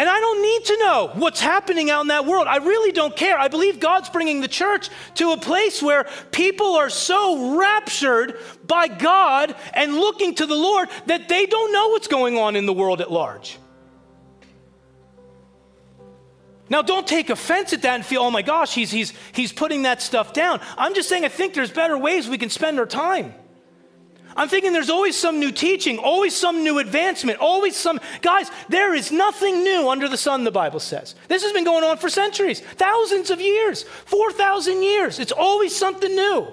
And 0.00 0.08
I 0.08 0.18
don't 0.18 0.40
need 0.40 0.64
to 0.64 0.78
know 0.78 1.10
what's 1.12 1.42
happening 1.42 1.90
out 1.90 2.00
in 2.00 2.06
that 2.06 2.24
world. 2.24 2.46
I 2.46 2.56
really 2.56 2.90
don't 2.90 3.14
care. 3.14 3.38
I 3.38 3.48
believe 3.48 3.80
God's 3.80 4.08
bringing 4.08 4.40
the 4.40 4.48
church 4.48 4.88
to 5.16 5.32
a 5.32 5.36
place 5.36 5.82
where 5.82 6.06
people 6.32 6.76
are 6.76 6.88
so 6.88 7.58
raptured 7.58 8.38
by 8.66 8.88
God 8.88 9.54
and 9.74 9.94
looking 9.94 10.34
to 10.36 10.46
the 10.46 10.54
Lord 10.54 10.88
that 11.04 11.28
they 11.28 11.44
don't 11.44 11.70
know 11.70 11.88
what's 11.88 12.08
going 12.08 12.38
on 12.38 12.56
in 12.56 12.64
the 12.64 12.72
world 12.72 13.02
at 13.02 13.12
large. 13.12 13.58
Now, 16.70 16.82
don't 16.82 17.06
take 17.06 17.30
offense 17.30 17.72
at 17.72 17.82
that 17.82 17.96
and 17.96 18.06
feel, 18.06 18.22
oh 18.22 18.30
my 18.30 18.42
gosh, 18.42 18.72
he's, 18.72 18.92
he's, 18.92 19.12
he's 19.32 19.52
putting 19.52 19.82
that 19.82 20.00
stuff 20.00 20.32
down. 20.32 20.60
I'm 20.78 20.94
just 20.94 21.08
saying, 21.08 21.24
I 21.24 21.28
think 21.28 21.52
there's 21.52 21.72
better 21.72 21.98
ways 21.98 22.28
we 22.28 22.38
can 22.38 22.48
spend 22.48 22.78
our 22.78 22.86
time. 22.86 23.34
I'm 24.36 24.48
thinking 24.48 24.72
there's 24.72 24.88
always 24.88 25.16
some 25.16 25.40
new 25.40 25.50
teaching, 25.50 25.98
always 25.98 26.36
some 26.36 26.62
new 26.62 26.78
advancement, 26.78 27.40
always 27.40 27.74
some. 27.74 27.98
Guys, 28.22 28.48
there 28.68 28.94
is 28.94 29.10
nothing 29.10 29.64
new 29.64 29.88
under 29.90 30.08
the 30.08 30.16
sun, 30.16 30.44
the 30.44 30.52
Bible 30.52 30.78
says. 30.78 31.16
This 31.26 31.42
has 31.42 31.52
been 31.52 31.64
going 31.64 31.82
on 31.82 31.98
for 31.98 32.08
centuries, 32.08 32.60
thousands 32.60 33.30
of 33.30 33.40
years, 33.40 33.82
4,000 33.82 34.84
years. 34.84 35.18
It's 35.18 35.32
always 35.32 35.74
something 35.74 36.14
new. 36.14 36.46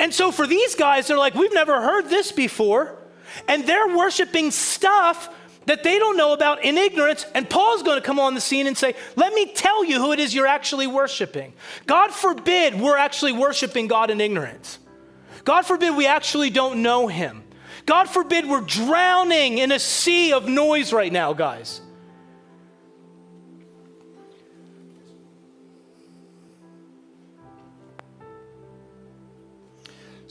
And 0.00 0.12
so 0.12 0.32
for 0.32 0.48
these 0.48 0.74
guys, 0.74 1.06
they're 1.06 1.16
like, 1.16 1.34
we've 1.34 1.54
never 1.54 1.80
heard 1.80 2.10
this 2.10 2.32
before. 2.32 2.98
And 3.46 3.64
they're 3.66 3.96
worshiping 3.96 4.50
stuff 4.50 5.30
that 5.66 5.82
they 5.82 5.98
don't 5.98 6.16
know 6.16 6.32
about 6.32 6.64
in 6.64 6.78
ignorance. 6.78 7.26
And 7.34 7.48
Paul's 7.48 7.82
going 7.82 8.00
to 8.00 8.04
come 8.04 8.18
on 8.18 8.34
the 8.34 8.40
scene 8.40 8.66
and 8.66 8.76
say, 8.76 8.94
Let 9.16 9.32
me 9.34 9.52
tell 9.52 9.84
you 9.84 9.98
who 10.00 10.12
it 10.12 10.18
is 10.18 10.34
you're 10.34 10.46
actually 10.46 10.86
worshiping. 10.86 11.52
God 11.86 12.12
forbid 12.12 12.80
we're 12.80 12.96
actually 12.96 13.32
worshiping 13.32 13.86
God 13.86 14.10
in 14.10 14.20
ignorance. 14.20 14.78
God 15.44 15.62
forbid 15.62 15.96
we 15.96 16.06
actually 16.06 16.50
don't 16.50 16.82
know 16.82 17.06
Him. 17.06 17.44
God 17.84 18.08
forbid 18.08 18.48
we're 18.48 18.62
drowning 18.62 19.58
in 19.58 19.70
a 19.70 19.78
sea 19.78 20.32
of 20.32 20.48
noise 20.48 20.92
right 20.92 21.12
now, 21.12 21.32
guys. 21.32 21.80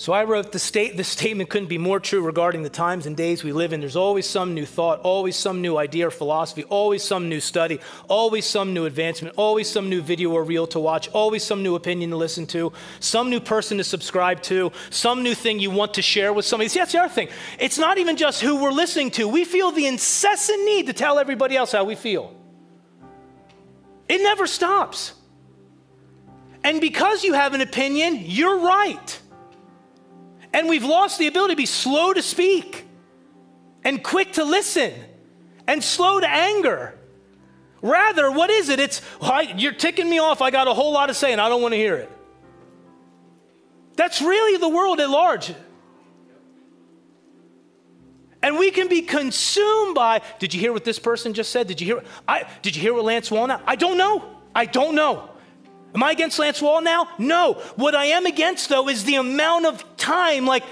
So 0.05 0.13
I 0.13 0.23
wrote 0.23 0.51
the 0.51 0.59
state 0.59 0.97
the 0.97 1.03
statement 1.03 1.49
couldn't 1.49 1.67
be 1.67 1.79
more 1.79 1.99
true 1.99 2.21
regarding 2.21 2.61
the 2.61 2.69
times 2.69 3.07
and 3.07 3.17
days 3.17 3.43
we 3.43 3.51
live 3.51 3.73
in. 3.73 3.79
There's 3.79 3.95
always 3.95 4.29
some 4.29 4.53
new 4.53 4.63
thought, 4.63 4.99
always 4.99 5.35
some 5.35 5.63
new 5.63 5.77
idea 5.77 6.09
or 6.09 6.11
philosophy, 6.11 6.63
always 6.65 7.03
some 7.03 7.27
new 7.27 7.39
study, 7.39 7.79
always 8.07 8.45
some 8.45 8.71
new 8.71 8.85
advancement, 8.85 9.33
always 9.35 9.67
some 9.67 9.89
new 9.89 10.03
video 10.03 10.29
or 10.29 10.43
reel 10.43 10.67
to 10.67 10.79
watch, 10.79 11.07
always 11.07 11.43
some 11.43 11.63
new 11.63 11.73
opinion 11.73 12.11
to 12.11 12.17
listen 12.17 12.45
to, 12.45 12.71
some 12.99 13.31
new 13.31 13.39
person 13.39 13.79
to 13.79 13.83
subscribe 13.83 14.43
to, 14.43 14.71
some 14.91 15.23
new 15.23 15.33
thing 15.33 15.57
you 15.57 15.71
want 15.71 15.95
to 15.95 16.03
share 16.03 16.33
with 16.33 16.45
somebody. 16.45 16.67
See, 16.69 16.77
that's 16.77 16.91
the 16.91 16.99
other 16.99 17.11
thing. 17.11 17.29
It's 17.57 17.79
not 17.79 17.97
even 17.97 18.15
just 18.15 18.41
who 18.41 18.61
we're 18.61 18.69
listening 18.69 19.09
to. 19.09 19.27
We 19.27 19.43
feel 19.43 19.71
the 19.71 19.87
incessant 19.87 20.65
need 20.65 20.85
to 20.85 20.93
tell 20.93 21.17
everybody 21.17 21.57
else 21.57 21.71
how 21.71 21.83
we 21.83 21.95
feel. 21.95 22.31
It 24.07 24.21
never 24.21 24.45
stops. 24.45 25.13
And 26.63 26.79
because 26.79 27.23
you 27.23 27.33
have 27.33 27.55
an 27.55 27.61
opinion, 27.61 28.19
you're 28.21 28.59
right. 28.59 29.19
And 30.55 30.69
we've 30.69 30.85
lost 30.85 31.19
the 31.19 31.27
ability 31.27 31.51
to 31.51 31.57
be 31.57 31.65
slow 31.65 32.13
to 32.13 32.21
speak 32.21 32.85
and 33.83 34.01
quick 34.01 34.31
to 34.33 34.45
listen 34.45 34.93
and 35.67 35.83
slow 35.83 36.21
to 36.21 36.29
anger. 36.29 36.97
Rather, 37.81 38.31
what 38.31 38.49
is 38.49 38.69
it? 38.69 38.79
It's, 38.79 39.01
you're 39.57 39.73
ticking 39.73 40.09
me 40.09 40.17
off. 40.17 40.41
I 40.41 40.51
got 40.51 40.69
a 40.69 40.73
whole 40.73 40.93
lot 40.93 41.07
to 41.07 41.13
say 41.13 41.33
and 41.33 41.41
I 41.41 41.49
don't 41.49 41.61
want 41.61 41.73
to 41.73 41.77
hear 41.77 41.97
it. 41.97 42.09
That's 43.97 44.21
really 44.21 44.57
the 44.57 44.69
world 44.69 45.01
at 45.01 45.09
large. 45.09 45.53
And 48.41 48.57
we 48.57 48.71
can 48.71 48.87
be 48.87 49.01
consumed 49.01 49.93
by, 49.93 50.21
did 50.39 50.53
you 50.53 50.61
hear 50.61 50.71
what 50.71 50.85
this 50.85 50.99
person 50.99 51.33
just 51.33 51.51
said? 51.51 51.67
Did 51.67 51.81
you 51.81 51.87
hear, 51.87 52.03
I, 52.29 52.47
did 52.61 52.77
you 52.77 52.81
hear 52.81 52.93
what 52.93 53.03
Lance 53.03 53.29
Wallnau? 53.29 53.61
I 53.67 53.75
don't 53.75 53.97
know. 53.97 54.23
I 54.55 54.67
don't 54.67 54.95
know. 54.95 55.31
Am 55.95 56.03
I 56.03 56.11
against 56.11 56.37
Lance 56.37 56.59
Wallnau? 56.59 57.07
No. 57.17 57.53
What 57.77 57.95
I 57.95 58.05
am 58.07 58.25
against, 58.25 58.67
though, 58.67 58.89
is 58.89 59.05
the 59.05 59.15
amount 59.15 59.65
of 59.65 59.97
time, 59.97 60.45
like, 60.45 60.63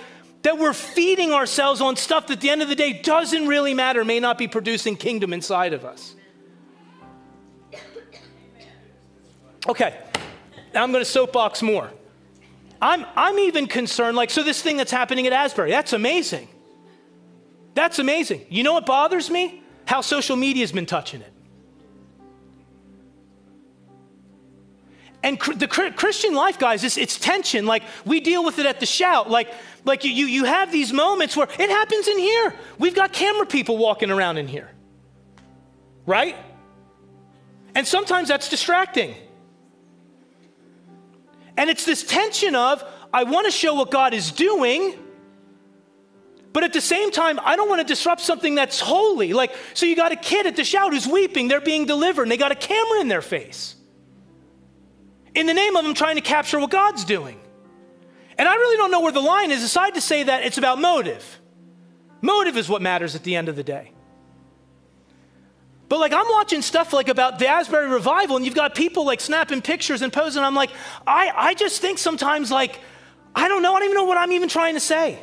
that 0.41 0.57
we're 0.57 0.73
feeding 0.73 1.31
ourselves 1.31 1.79
on 1.79 1.95
stuff 1.95 2.27
that 2.27 2.33
at 2.33 2.41
the 2.41 2.49
end 2.49 2.62
of 2.62 2.67
the 2.67 2.75
day 2.75 3.01
doesn't 3.01 3.47
really 3.47 3.73
matter, 3.73 4.03
may 4.03 4.19
not 4.19 4.38
be 4.38 4.49
producing 4.49 4.97
kingdom 4.97 5.31
inside 5.31 5.71
of 5.71 5.86
us. 5.86 6.15
Okay, 9.65 9.97
now 10.73 10.83
I'm 10.83 10.91
going 10.91 11.03
to 11.03 11.09
soapbox 11.09 11.62
more. 11.62 11.89
I'm, 12.81 13.05
I'm 13.15 13.39
even 13.39 13.67
concerned, 13.67 14.17
like, 14.17 14.29
so 14.29 14.43
this 14.43 14.62
thing 14.62 14.75
that's 14.75 14.91
happening 14.91 15.25
at 15.25 15.31
Asbury, 15.31 15.71
that's 15.71 15.93
amazing. 15.93 16.49
That's 17.73 17.97
amazing. 17.97 18.45
You 18.49 18.63
know 18.63 18.73
what 18.73 18.86
bothers 18.86 19.29
me? 19.29 19.63
How 19.86 20.01
social 20.01 20.36
media's 20.36 20.73
been 20.73 20.86
touching 20.86 21.21
it. 21.21 21.32
And 25.23 25.39
the 25.39 25.67
Christian 25.67 26.36
life, 26.36 26.59
guys, 26.59 26.83
it's, 26.83 26.97
it's, 26.97 27.17
tension. 27.17 27.65
Like 27.65 27.83
we 28.05 28.19
deal 28.19 28.43
with 28.43 28.59
it 28.59 28.65
at 28.65 28.81
the 28.81 28.86
shout. 28.86 29.29
Like, 29.29 29.53
like 29.86 30.03
you, 30.03 30.12
you, 30.12 30.25
you 30.25 30.43
have 30.43 30.69
these 30.69 30.91
moments 30.91 31.38
where 31.38 31.47
it 31.47 31.69
happens 31.69 32.09
in 32.09 32.17
here. 32.17 32.53
We've 32.77 32.93
got 32.93 33.13
camera 33.13 33.45
people 33.45 33.77
walking 33.77 34.12
around 34.12 34.38
in 34.38 34.49
here, 34.49 34.69
right? 36.05 36.36
And 37.73 37.88
sometimes 37.88 38.27
that's 38.27 38.49
distracting. 38.49 39.15
And 41.55 41.69
it's 41.69 41.86
this 41.86 42.03
tension 42.03 42.53
of, 42.53 42.83
I 43.13 43.23
want 43.23 43.45
to 43.45 43.51
show 43.51 43.75
what 43.75 43.91
God 43.91 44.13
is 44.13 44.29
doing, 44.29 44.95
but 46.51 46.65
at 46.65 46.73
the 46.73 46.81
same 46.81 47.12
time, 47.12 47.39
I 47.43 47.55
don't 47.55 47.69
want 47.69 47.79
to 47.79 47.88
disrupt 47.88 48.21
something 48.21 48.55
that's 48.55 48.81
holy. 48.81 49.31
Like, 49.31 49.55
so 49.73 49.86
you 49.86 49.95
got 49.95 50.12
a 50.12 50.17
kid 50.17 50.47
at 50.47 50.57
the 50.57 50.65
shout 50.65 50.91
who's 50.91 51.07
weeping, 51.07 51.47
they're 51.47 51.62
being 51.62 51.86
delivered, 51.86 52.23
and 52.23 52.31
they 52.31 52.38
got 52.38 52.51
a 52.51 52.55
camera 52.55 52.99
in 52.99 53.07
their 53.07 53.21
face 53.21 53.72
in 55.35 55.45
the 55.45 55.53
name 55.53 55.75
of 55.75 55.83
them 55.83 55.93
trying 55.93 56.15
to 56.15 56.21
capture 56.21 56.59
what 56.59 56.69
God's 56.69 57.05
doing. 57.05 57.39
And 58.37 58.47
I 58.47 58.55
really 58.55 58.77
don't 58.77 58.91
know 58.91 59.01
where 59.01 59.11
the 59.11 59.21
line 59.21 59.51
is, 59.51 59.63
aside 59.63 59.93
to 59.95 60.01
say 60.01 60.23
that 60.23 60.43
it's 60.43 60.57
about 60.57 60.79
motive. 60.79 61.39
Motive 62.21 62.57
is 62.57 62.69
what 62.69 62.81
matters 62.81 63.15
at 63.15 63.23
the 63.23 63.35
end 63.35 63.49
of 63.49 63.55
the 63.55 63.63
day. 63.63 63.91
But 65.89 65.99
like 65.99 66.13
I'm 66.13 66.25
watching 66.29 66.61
stuff 66.61 66.93
like 66.93 67.09
about 67.09 67.37
the 67.37 67.47
Asbury 67.47 67.87
revival, 67.87 68.37
and 68.37 68.45
you've 68.45 68.55
got 68.55 68.73
people 68.73 69.05
like 69.05 69.21
snapping 69.21 69.61
pictures 69.61 70.01
and 70.01 70.11
posing. 70.11 70.43
I'm 70.43 70.55
like, 70.55 70.71
I, 71.05 71.31
I 71.35 71.53
just 71.53 71.81
think 71.81 71.99
sometimes 71.99 72.49
like, 72.49 72.79
I 73.35 73.47
don't 73.47 73.61
know, 73.61 73.75
I 73.75 73.79
don't 73.79 73.89
even 73.89 73.97
know 73.97 74.05
what 74.05 74.17
I'm 74.17 74.31
even 74.31 74.49
trying 74.49 74.73
to 74.73 74.79
say. 74.79 75.19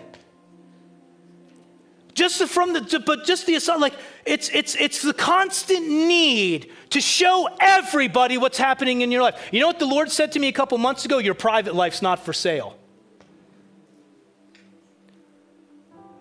Just 2.14 2.42
from 2.48 2.72
the, 2.72 3.02
but 3.04 3.24
just 3.24 3.46
the 3.46 3.58
like 3.78 3.94
it's 4.26 4.48
it's 4.50 4.74
it's 4.76 5.02
the 5.02 5.12
constant 5.12 5.88
need 5.88 6.70
to 6.90 7.00
show 7.00 7.48
everybody 7.60 8.36
what's 8.36 8.58
happening 8.58 9.02
in 9.02 9.10
your 9.10 9.22
life. 9.22 9.48
You 9.52 9.60
know 9.60 9.68
what 9.68 9.78
the 9.78 9.86
Lord 9.86 10.10
said 10.10 10.32
to 10.32 10.38
me 10.38 10.48
a 10.48 10.52
couple 10.52 10.76
months 10.78 11.04
ago? 11.04 11.18
Your 11.18 11.34
private 11.34 11.74
life's 11.74 12.02
not 12.02 12.24
for 12.24 12.32
sale. 12.32 12.76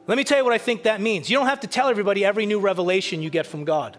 Let 0.06 0.18
me 0.18 0.24
tell 0.24 0.40
you 0.40 0.44
what 0.44 0.54
I 0.54 0.58
think 0.58 0.84
that 0.84 1.02
means. 1.02 1.30
You 1.30 1.38
don't 1.38 1.48
have 1.48 1.60
to 1.60 1.68
tell 1.68 1.88
everybody 1.88 2.26
every 2.26 2.48
new 2.48 2.60
revelation 2.60 3.22
you 3.22 3.30
get 3.30 3.46
from 3.46 3.64
God 3.64 3.96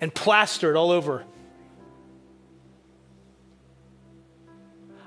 and 0.00 0.14
plaster 0.14 0.70
it 0.70 0.76
all 0.76 0.92
over. 0.92 1.24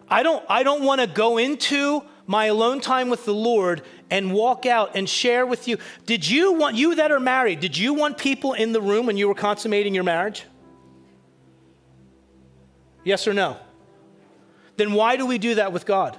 I 0.10 0.22
don't, 0.22 0.44
I 0.50 0.64
don't 0.64 0.84
want 0.84 1.02
to 1.02 1.08
go 1.08 1.38
into 1.38 2.04
my 2.28 2.46
alone 2.46 2.82
time 2.82 3.10
with 3.10 3.26
the 3.26 3.34
Lord 3.34 3.84
and 4.10 4.34
walk 4.34 4.66
out 4.66 4.96
and 4.96 5.10
share 5.10 5.46
with 5.46 5.68
you. 5.68 5.78
Did 6.06 6.28
you 6.28 6.54
want, 6.54 6.76
you 6.76 6.96
that 6.96 7.12
are 7.12 7.20
married, 7.20 7.60
did 7.60 7.78
you 7.78 7.94
want 7.94 8.18
people 8.18 8.54
in 8.54 8.72
the 8.72 8.82
room 8.82 9.06
when 9.06 9.18
you 9.18 9.28
were 9.28 9.36
consummating 9.36 9.96
your 9.96 10.04
marriage? 10.04 10.46
Yes 13.04 13.28
or 13.28 13.34
no? 13.34 13.58
Then 14.78 14.94
why 14.94 15.16
do 15.16 15.26
we 15.26 15.38
do 15.38 15.56
that 15.56 15.72
with 15.72 15.86
God? 15.86 16.18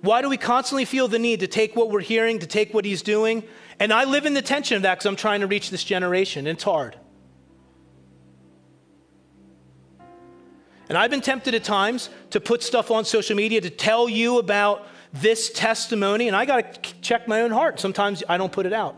Why 0.00 0.20
do 0.20 0.28
we 0.28 0.36
constantly 0.36 0.84
feel 0.84 1.06
the 1.06 1.18
need 1.18 1.40
to 1.40 1.46
take 1.46 1.76
what 1.76 1.90
we're 1.90 2.00
hearing, 2.00 2.40
to 2.40 2.46
take 2.46 2.74
what 2.74 2.84
He's 2.84 3.02
doing? 3.02 3.44
And 3.78 3.92
I 3.92 4.04
live 4.04 4.26
in 4.26 4.34
the 4.34 4.42
tension 4.42 4.76
of 4.76 4.82
that 4.82 4.96
because 4.96 5.06
I'm 5.06 5.16
trying 5.16 5.40
to 5.40 5.46
reach 5.46 5.70
this 5.70 5.84
generation, 5.84 6.46
and 6.46 6.56
it's 6.56 6.64
hard. 6.64 6.96
And 10.88 10.98
I've 10.98 11.10
been 11.10 11.20
tempted 11.20 11.54
at 11.54 11.62
times 11.62 12.10
to 12.30 12.40
put 12.40 12.62
stuff 12.62 12.90
on 12.90 13.04
social 13.04 13.36
media 13.36 13.60
to 13.60 13.70
tell 13.70 14.08
you 14.08 14.38
about 14.38 14.86
this 15.12 15.50
testimony, 15.50 16.26
and 16.28 16.36
I 16.36 16.44
got 16.44 16.82
to 16.82 16.94
check 17.00 17.28
my 17.28 17.42
own 17.42 17.50
heart. 17.50 17.78
Sometimes 17.78 18.22
I 18.28 18.38
don't 18.38 18.52
put 18.52 18.66
it 18.66 18.72
out. 18.72 18.96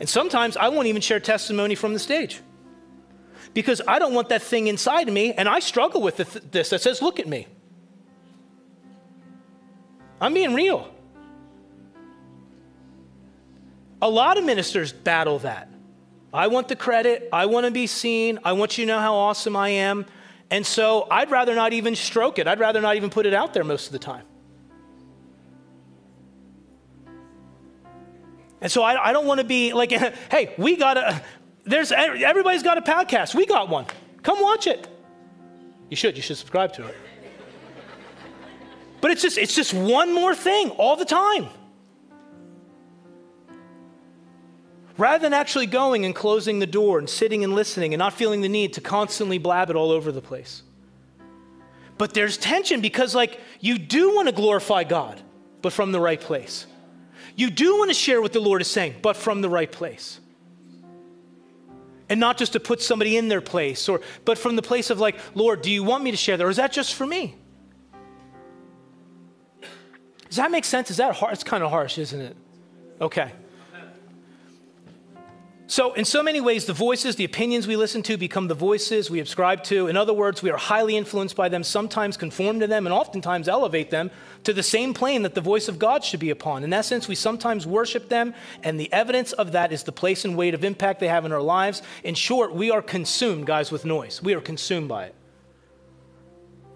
And 0.00 0.08
sometimes 0.08 0.56
I 0.56 0.68
won't 0.68 0.88
even 0.88 1.00
share 1.00 1.20
testimony 1.20 1.74
from 1.74 1.92
the 1.92 1.98
stage 1.98 2.40
because 3.54 3.80
I 3.86 3.98
don't 3.98 4.14
want 4.14 4.30
that 4.30 4.42
thing 4.42 4.66
inside 4.66 5.08
of 5.08 5.14
me, 5.14 5.32
and 5.32 5.48
I 5.48 5.60
struggle 5.60 6.02
with 6.02 6.16
this 6.16 6.70
that 6.70 6.80
says, 6.80 7.00
Look 7.02 7.20
at 7.20 7.28
me. 7.28 7.46
I'm 10.20 10.34
being 10.34 10.54
real. 10.54 10.88
A 14.00 14.08
lot 14.08 14.38
of 14.38 14.44
ministers 14.44 14.92
battle 14.92 15.38
that. 15.40 15.68
I 16.34 16.46
want 16.46 16.68
the 16.68 16.76
credit. 16.76 17.28
I 17.32 17.46
want 17.46 17.66
to 17.66 17.70
be 17.70 17.86
seen. 17.86 18.38
I 18.44 18.52
want 18.52 18.78
you 18.78 18.86
to 18.86 18.92
know 18.92 18.98
how 18.98 19.14
awesome 19.14 19.56
I 19.56 19.68
am. 19.68 20.06
And 20.50 20.64
so 20.66 21.06
I'd 21.10 21.30
rather 21.30 21.54
not 21.54 21.72
even 21.72 21.94
stroke 21.94 22.38
it. 22.38 22.48
I'd 22.48 22.58
rather 22.58 22.80
not 22.80 22.96
even 22.96 23.10
put 23.10 23.26
it 23.26 23.34
out 23.34 23.52
there 23.54 23.64
most 23.64 23.86
of 23.86 23.92
the 23.92 23.98
time. 23.98 24.24
And 28.62 28.70
so 28.70 28.82
I, 28.82 29.08
I 29.08 29.12
don't 29.12 29.26
want 29.26 29.38
to 29.38 29.44
be 29.44 29.72
like, 29.72 29.90
hey, 30.30 30.54
we 30.56 30.76
got 30.76 30.96
a, 30.96 31.22
there's, 31.64 31.92
everybody's 31.92 32.62
got 32.62 32.78
a 32.78 32.82
podcast. 32.82 33.34
We 33.34 33.44
got 33.44 33.68
one. 33.68 33.86
Come 34.22 34.40
watch 34.40 34.66
it. 34.66 34.88
You 35.90 35.96
should. 35.96 36.16
You 36.16 36.22
should 36.22 36.38
subscribe 36.38 36.72
to 36.74 36.86
it. 36.86 36.96
But 39.00 39.10
it's 39.10 39.20
just, 39.20 39.36
it's 39.36 39.54
just 39.54 39.74
one 39.74 40.14
more 40.14 40.34
thing 40.34 40.70
all 40.70 40.94
the 40.94 41.04
time. 41.04 41.48
Rather 44.96 45.20
than 45.22 45.32
actually 45.32 45.66
going 45.66 46.04
and 46.04 46.14
closing 46.14 46.60
the 46.60 46.66
door 46.66 47.00
and 47.00 47.10
sitting 47.10 47.42
and 47.42 47.54
listening 47.54 47.94
and 47.94 47.98
not 47.98 48.12
feeling 48.12 48.42
the 48.42 48.48
need 48.48 48.74
to 48.74 48.80
constantly 48.80 49.38
blab 49.38 49.70
it 49.70 49.76
all 49.76 49.90
over 49.90 50.12
the 50.12 50.22
place. 50.22 50.62
But 51.98 52.14
there's 52.14 52.36
tension 52.36 52.80
because, 52.80 53.14
like, 53.14 53.40
you 53.58 53.78
do 53.78 54.14
want 54.14 54.28
to 54.28 54.32
glorify 54.32 54.84
God, 54.84 55.20
but 55.62 55.72
from 55.72 55.90
the 55.90 56.00
right 56.00 56.20
place. 56.20 56.66
You 57.36 57.50
do 57.50 57.78
want 57.78 57.90
to 57.90 57.94
share 57.94 58.20
what 58.20 58.32
the 58.32 58.40
Lord 58.40 58.60
is 58.60 58.68
saying, 58.68 58.96
but 59.02 59.16
from 59.16 59.40
the 59.40 59.48
right 59.48 59.70
place. 59.70 60.20
And 62.08 62.20
not 62.20 62.36
just 62.36 62.52
to 62.52 62.60
put 62.60 62.82
somebody 62.82 63.16
in 63.16 63.28
their 63.28 63.40
place, 63.40 63.88
or 63.88 64.00
but 64.24 64.36
from 64.36 64.56
the 64.56 64.62
place 64.62 64.90
of 64.90 65.00
like, 65.00 65.16
Lord, 65.34 65.62
do 65.62 65.70
you 65.70 65.82
want 65.82 66.04
me 66.04 66.10
to 66.10 66.16
share 66.16 66.36
that, 66.36 66.44
or 66.44 66.50
is 66.50 66.58
that 66.58 66.72
just 66.72 66.94
for 66.94 67.06
me? 67.06 67.36
Does 70.28 70.36
that 70.36 70.50
make 70.50 70.64
sense? 70.64 70.90
Is 70.90 70.98
that 70.98 71.14
hard? 71.14 71.34
It's 71.34 71.44
kind 71.44 71.62
of 71.62 71.70
harsh, 71.70 71.98
isn't 71.98 72.20
it? 72.20 72.36
Okay. 73.00 73.32
So, 75.72 75.94
in 75.94 76.04
so 76.04 76.22
many 76.22 76.38
ways, 76.38 76.66
the 76.66 76.74
voices, 76.74 77.16
the 77.16 77.24
opinions 77.24 77.66
we 77.66 77.76
listen 77.76 78.02
to 78.02 78.18
become 78.18 78.46
the 78.46 78.54
voices 78.54 79.08
we 79.08 79.20
ascribe 79.20 79.64
to. 79.64 79.86
In 79.86 79.96
other 79.96 80.12
words, 80.12 80.42
we 80.42 80.50
are 80.50 80.58
highly 80.58 80.98
influenced 80.98 81.34
by 81.34 81.48
them, 81.48 81.64
sometimes 81.64 82.18
conform 82.18 82.60
to 82.60 82.66
them, 82.66 82.86
and 82.86 82.92
oftentimes 82.92 83.48
elevate 83.48 83.88
them 83.88 84.10
to 84.44 84.52
the 84.52 84.62
same 84.62 84.92
plane 84.92 85.22
that 85.22 85.34
the 85.34 85.40
voice 85.40 85.68
of 85.68 85.78
God 85.78 86.04
should 86.04 86.20
be 86.20 86.28
upon. 86.28 86.62
In 86.62 86.74
essence, 86.74 87.08
we 87.08 87.14
sometimes 87.14 87.66
worship 87.66 88.10
them, 88.10 88.34
and 88.62 88.78
the 88.78 88.92
evidence 88.92 89.32
of 89.32 89.52
that 89.52 89.72
is 89.72 89.82
the 89.82 89.92
place 89.92 90.26
and 90.26 90.36
weight 90.36 90.52
of 90.52 90.62
impact 90.62 91.00
they 91.00 91.08
have 91.08 91.24
in 91.24 91.32
our 91.32 91.40
lives. 91.40 91.80
In 92.04 92.14
short, 92.14 92.54
we 92.54 92.70
are 92.70 92.82
consumed, 92.82 93.46
guys, 93.46 93.72
with 93.72 93.86
noise. 93.86 94.22
We 94.22 94.34
are 94.34 94.42
consumed 94.42 94.90
by 94.90 95.04
it. 95.04 95.14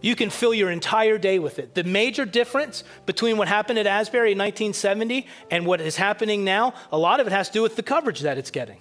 You 0.01 0.17
can 0.17 0.31
fill 0.31 0.55
your 0.55 0.71
entire 0.71 1.19
day 1.19 1.39
with 1.39 1.59
it. 1.59 1.75
The 1.75 1.85
major 1.85 2.25
difference 2.25 2.83
between 3.05 3.37
what 3.37 3.49
happened 3.49 3.79
at 3.79 3.87
Asbury 3.87 4.33
in 4.33 4.39
1970 4.39 5.27
and 5.51 5.67
what 5.67 5.83
is 5.83 5.97
happening 5.97 6.45
now, 6.45 6.73
a 6.91 6.97
lot 6.97 7.21
of 7.21 7.27
it 7.27 7.35
has 7.35 7.49
to 7.49 7.53
do 7.53 7.63
with 7.63 7.77
the 7.77 7.83
coverage 7.83 8.21
that 8.21 8.39
it's 8.39 8.51
getting. 8.51 8.79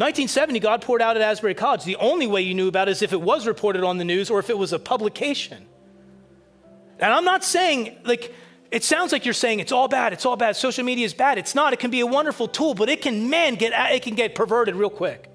1970, 0.00 0.60
God 0.60 0.80
poured 0.80 1.02
out 1.02 1.16
at 1.16 1.22
Asbury 1.22 1.52
College. 1.52 1.84
The 1.84 1.96
only 1.96 2.26
way 2.26 2.40
you 2.40 2.54
knew 2.54 2.68
about 2.68 2.88
it 2.88 2.92
is 2.92 3.02
if 3.02 3.12
it 3.12 3.20
was 3.20 3.46
reported 3.46 3.84
on 3.84 3.98
the 3.98 4.04
news 4.04 4.30
or 4.30 4.38
if 4.38 4.48
it 4.48 4.56
was 4.56 4.72
a 4.72 4.78
publication. 4.78 5.66
And 6.98 7.12
I'm 7.12 7.24
not 7.24 7.44
saying, 7.44 7.98
like, 8.04 8.34
it 8.70 8.82
sounds 8.82 9.12
like 9.12 9.26
you're 9.26 9.34
saying 9.34 9.60
it's 9.60 9.72
all 9.72 9.88
bad, 9.88 10.14
it's 10.14 10.24
all 10.24 10.36
bad, 10.36 10.56
social 10.56 10.84
media 10.84 11.04
is 11.04 11.12
bad. 11.12 11.36
It's 11.36 11.54
not. 11.54 11.74
It 11.74 11.80
can 11.80 11.90
be 11.90 12.00
a 12.00 12.06
wonderful 12.06 12.48
tool, 12.48 12.72
but 12.72 12.88
it 12.88 13.02
can, 13.02 13.28
man, 13.28 13.56
get, 13.56 13.74
it 13.92 14.00
can 14.02 14.14
get 14.14 14.34
perverted 14.34 14.74
real 14.74 14.88
quick. 14.88 15.28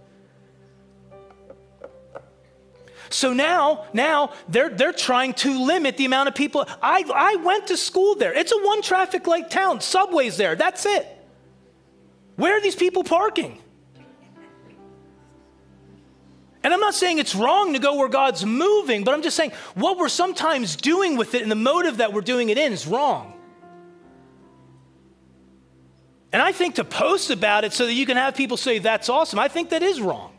So 3.11 3.33
now, 3.33 3.85
now 3.93 4.33
they're, 4.49 4.69
they're 4.69 4.93
trying 4.93 5.35
to 5.35 5.63
limit 5.63 5.95
the 5.97 6.05
amount 6.05 6.29
of 6.29 6.33
people. 6.33 6.65
I, 6.81 7.03
I 7.13 7.35
went 7.35 7.67
to 7.67 7.77
school 7.77 8.15
there. 8.15 8.33
It's 8.33 8.51
a 8.51 8.57
one 8.63 8.81
traffic 8.81 9.27
light 9.27 9.51
town. 9.51 9.81
Subway's 9.81 10.37
there. 10.37 10.55
That's 10.55 10.87
it. 10.87 11.05
Where 12.35 12.57
are 12.57 12.61
these 12.61 12.75
people 12.75 13.03
parking? 13.03 13.61
And 16.65 16.73
I'm 16.73 16.79
not 16.79 16.95
saying 16.95 17.19
it's 17.19 17.35
wrong 17.35 17.73
to 17.73 17.79
go 17.79 17.93
where 17.93 18.09
God's 18.09 18.43
moving, 18.43 19.03
but 19.03 19.13
I'm 19.13 19.21
just 19.21 19.37
saying 19.37 19.51
what 19.75 19.99
we're 19.99 20.09
sometimes 20.09 20.75
doing 20.75 21.15
with 21.15 21.35
it 21.35 21.43
and 21.43 21.51
the 21.51 21.55
motive 21.55 21.97
that 21.97 22.11
we're 22.11 22.21
doing 22.21 22.49
it 22.49 22.57
in 22.57 22.73
is 22.73 22.87
wrong. 22.87 23.35
And 26.33 26.41
I 26.41 26.51
think 26.51 26.73
to 26.75 26.83
post 26.83 27.29
about 27.29 27.65
it 27.65 27.73
so 27.73 27.85
that 27.85 27.93
you 27.93 28.07
can 28.07 28.17
have 28.17 28.33
people 28.33 28.57
say, 28.57 28.79
that's 28.79 29.09
awesome, 29.09 29.37
I 29.37 29.47
think 29.47 29.69
that 29.69 29.83
is 29.83 30.01
wrong. 30.01 30.33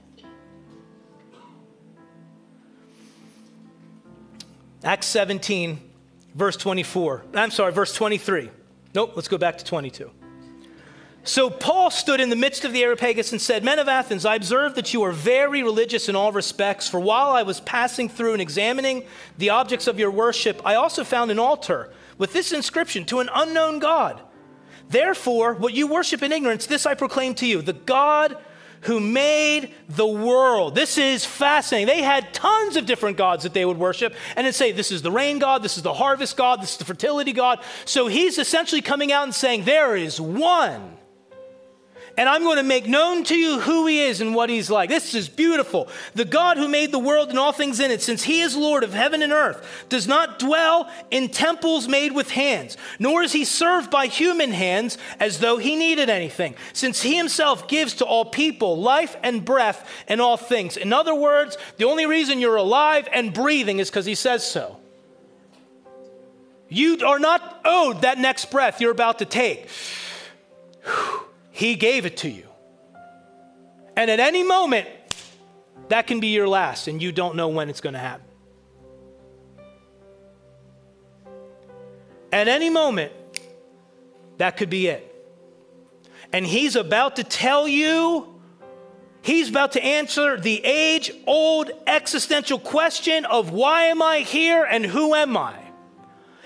Acts 4.83 5.07
17, 5.07 5.79
verse 6.35 6.57
24. 6.57 7.25
I'm 7.35 7.53
sorry, 7.53 7.71
verse 7.71 7.95
23. 7.95 8.51
Nope, 8.97 9.13
let's 9.15 9.29
go 9.29 9.39
back 9.39 9.59
to 9.59 9.65
22. 9.65 10.11
So 11.27 11.51
Paul 11.51 11.91
stood 11.91 12.21
in 12.21 12.31
the 12.31 12.37
midst 12.37 12.65
of 12.65 12.73
the 12.73 12.85
Areopagus 12.85 13.33
and 13.33 13.41
said, 13.41 13.65
Men 13.65 13.81
of 13.81 13.89
Athens, 13.89 14.25
I 14.25 14.37
observe 14.37 14.77
that 14.77 14.95
you 14.95 15.03
are 15.03 15.11
very 15.11 15.65
religious 15.65 16.09
in 16.09 16.15
all 16.15 16.31
respects, 16.31 16.89
for 16.89 17.01
while 17.01 17.31
I 17.31 17.43
was 17.43 17.59
passing 17.59 18.09
through 18.09 18.35
and 18.35 18.41
examining 18.41 19.05
the 19.37 19.51
objects 19.51 19.89
of 19.89 19.99
your 19.99 20.13
worship, 20.13 20.63
I 20.65 20.77
also 20.77 21.03
found 21.03 21.33
an 21.33 21.41
altar 21.41 21.93
with 22.17 22.33
this 22.33 22.53
inscription 22.53 23.05
to 23.07 23.19
an 23.19 23.29
unknown 23.35 23.81
God. 23.81 24.23
Therefore, 24.89 25.55
what 25.55 25.75
you 25.75 25.89
worship 25.89 26.23
in 26.23 26.31
ignorance, 26.31 26.67
this 26.67 26.87
I 26.87 26.95
proclaim 26.95 27.35
to 27.35 27.47
you 27.47 27.61
the 27.61 27.73
God 27.73 28.39
who 28.83 29.01
made 29.01 29.75
the 29.89 30.07
world. 30.07 30.77
This 30.77 30.97
is 30.97 31.25
fascinating. 31.25 31.89
They 31.89 32.03
had 32.03 32.33
tons 32.35 32.77
of 32.77 32.87
different 32.87 33.17
gods 33.17 33.43
that 33.43 33.53
they 33.53 33.65
would 33.65 33.79
worship 33.79 34.15
and 34.37 34.47
then 34.47 34.53
say, 34.53 34.71
This 34.71 34.93
is 34.93 35.03
the 35.03 35.11
rain 35.11 35.41
God, 35.41 35.65
this 35.65 35.77
is 35.77 35.83
the 35.83 35.95
harvest 35.95 36.37
God, 36.37 36.63
this 36.63 36.71
is 36.73 36.77
the 36.77 36.85
fertility 36.85 37.33
God. 37.33 37.65
So 37.85 38.07
he's 38.07 38.39
essentially 38.39 38.81
coming 38.81 39.11
out 39.11 39.25
and 39.25 39.35
saying, 39.35 39.65
There 39.65 39.97
is 39.97 40.21
one 40.21 40.96
and 42.17 42.29
I'm 42.29 42.43
going 42.43 42.57
to 42.57 42.63
make 42.63 42.87
known 42.87 43.25
to 43.25 43.35
you 43.37 43.61
who 43.61 43.87
he 43.87 44.01
is 44.01 44.21
and 44.21 44.35
what 44.35 44.49
he's 44.49 44.71
like. 44.71 44.89
This 44.89 45.15
is 45.15 45.29
beautiful. 45.29 45.89
The 46.15 46.25
God 46.25 46.57
who 46.57 46.67
made 46.67 46.93
the 46.93 46.99
world 46.99 47.29
and 47.29 47.39
all 47.39 47.53
things 47.53 47.79
in 47.81 47.91
it, 47.91 48.01
since 48.01 48.23
he 48.23 48.41
is 48.41 48.57
Lord 48.57 48.85
of 48.85 48.95
heaven 48.95 49.23
and 49.23 49.33
earth, 49.33 49.87
does 49.89 50.09
not 50.09 50.39
dwell 50.39 50.91
in 51.11 51.29
temples 51.29 51.89
made 51.89 52.13
with 52.13 52.31
hands, 52.31 52.77
nor 52.99 53.23
is 53.23 53.33
he 53.33 53.45
served 53.45 53.91
by 53.91 54.07
human 54.07 54.53
hands 54.53 54.97
as 55.21 55.41
though 55.41 55.59
he 55.59 55.77
needed 55.77 56.09
anything, 56.09 56.55
since 56.73 57.03
he 57.03 57.17
himself 57.17 57.69
gives 57.69 57.95
to 57.95 58.05
all 58.05 58.25
people 58.25 58.81
life 58.81 59.17
and 59.23 59.45
breath 59.45 59.89
and 60.09 60.21
all 60.21 60.37
things. 60.37 60.77
In 60.77 60.93
other 60.93 61.15
words, 61.15 61.59
the 61.77 61.85
only 61.85 62.07
reason 62.07 62.41
you're 62.41 62.57
alive 62.57 63.09
and 63.13 63.33
breathing 63.33 63.79
is 63.79 63.91
because 63.91 64.07
he 64.07 64.15
says 64.15 64.47
so. 64.47 64.79
You 66.69 66.99
are 67.07 67.19
not 67.19 67.61
owed 67.65 68.03
that 68.03 68.19
next 68.19 68.51
breath 68.51 68.81
you're 68.81 68.91
about 68.91 69.19
to 69.21 69.25
take. 69.25 69.69
He 71.57 71.75
gave 71.75 72.05
it 72.05 72.19
to 72.19 72.29
you. 72.29 72.47
And 73.97 74.11
at 74.11 74.21
any 74.21 74.43
moment, 74.43 74.89
that 75.89 76.07
can 76.07 76.21
be 76.21 76.27
your 76.27 76.47
last, 76.47 76.87
and 76.87 77.03
you 77.03 77.13
don't 77.13 77.35
know 77.35 77.49
when 77.49 77.71
it's 77.71 77.81
going 77.81 77.95
to 77.95 77.99
happen. 77.99 78.27
At 82.31 82.47
any 82.47 82.69
moment, 82.69 83.15
that 84.37 84.59
could 84.59 84.69
be 84.69 84.89
it. 84.89 85.11
And 86.31 86.47
he's 86.47 86.77
about 86.77 87.17
to 87.17 87.25
tell 87.25 87.67
you, 87.67 88.39
he's 89.23 89.49
about 89.49 89.73
to 89.73 89.83
answer 89.83 90.39
the 90.39 90.63
age 90.63 91.11
old 91.27 91.71
existential 91.87 92.59
question 92.59 93.25
of 93.25 93.51
why 93.51 93.85
am 93.85 94.03
I 94.03 94.19
here 94.19 94.63
and 94.63 94.85
who 94.85 95.15
am 95.15 95.39
I? 95.39 95.57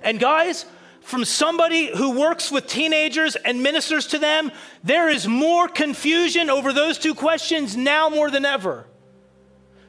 And 0.04 0.20
guys, 0.20 0.66
from 1.10 1.24
somebody 1.24 1.94
who 1.94 2.18
works 2.18 2.52
with 2.52 2.68
teenagers 2.68 3.34
and 3.34 3.62
ministers 3.62 4.06
to 4.06 4.18
them, 4.18 4.52
there 4.84 5.08
is 5.08 5.26
more 5.26 5.66
confusion 5.68 6.48
over 6.48 6.72
those 6.72 6.98
two 6.98 7.14
questions 7.16 7.76
now 7.76 8.08
more 8.08 8.30
than 8.30 8.44
ever. 8.44 8.86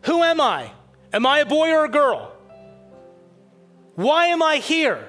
Who 0.03 0.23
am 0.23 0.41
I? 0.41 0.71
Am 1.13 1.25
I 1.27 1.39
a 1.39 1.45
boy 1.45 1.69
or 1.69 1.85
a 1.85 1.89
girl? 1.89 2.33
Why 3.93 4.27
am 4.27 4.41
I 4.41 4.57
here? 4.57 5.07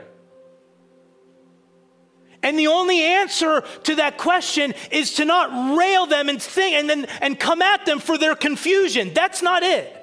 And 2.42 2.58
the 2.58 2.66
only 2.66 3.00
answer 3.00 3.62
to 3.84 3.94
that 3.94 4.18
question 4.18 4.74
is 4.90 5.14
to 5.14 5.24
not 5.24 5.78
rail 5.78 6.06
them 6.06 6.28
and 6.28 6.42
think 6.42 6.74
and 6.74 6.90
then 6.90 7.06
and 7.22 7.40
come 7.40 7.62
at 7.62 7.86
them 7.86 8.00
for 8.00 8.18
their 8.18 8.34
confusion. 8.34 9.14
That's 9.14 9.40
not 9.40 9.62
it. 9.62 10.01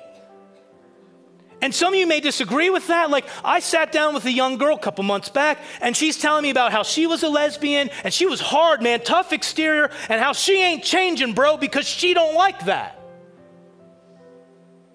And 1.62 1.76
some 1.76 1.94
of 1.94 2.00
you 2.00 2.08
may 2.08 2.22
disagree 2.22 2.70
with 2.70 2.88
that. 2.88 3.10
Like, 3.10 3.26
I 3.44 3.60
sat 3.60 3.92
down 3.92 4.14
with 4.14 4.26
a 4.26 4.32
young 4.32 4.58
girl 4.58 4.76
a 4.76 4.80
couple 4.80 5.04
months 5.04 5.30
back, 5.30 5.60
and 5.82 5.96
she's 5.96 6.18
telling 6.18 6.44
me 6.44 6.50
about 6.50 6.72
how 6.72 6.84
she 6.84 7.06
was 7.06 7.24
a 7.24 7.30
lesbian, 7.30 7.90
and 8.04 8.14
she 8.14 8.26
was 8.26 8.40
hard, 8.40 8.82
man, 8.82 9.02
tough 9.02 9.34
exterior, 9.34 9.92
and 10.08 10.22
how 10.22 10.34
she 10.34 10.62
ain't 10.62 10.84
changing, 10.84 11.34
bro, 11.34 11.58
because 11.58 11.86
she 11.86 12.14
don't 12.14 12.36
like 12.36 12.66
that. 12.66 13.00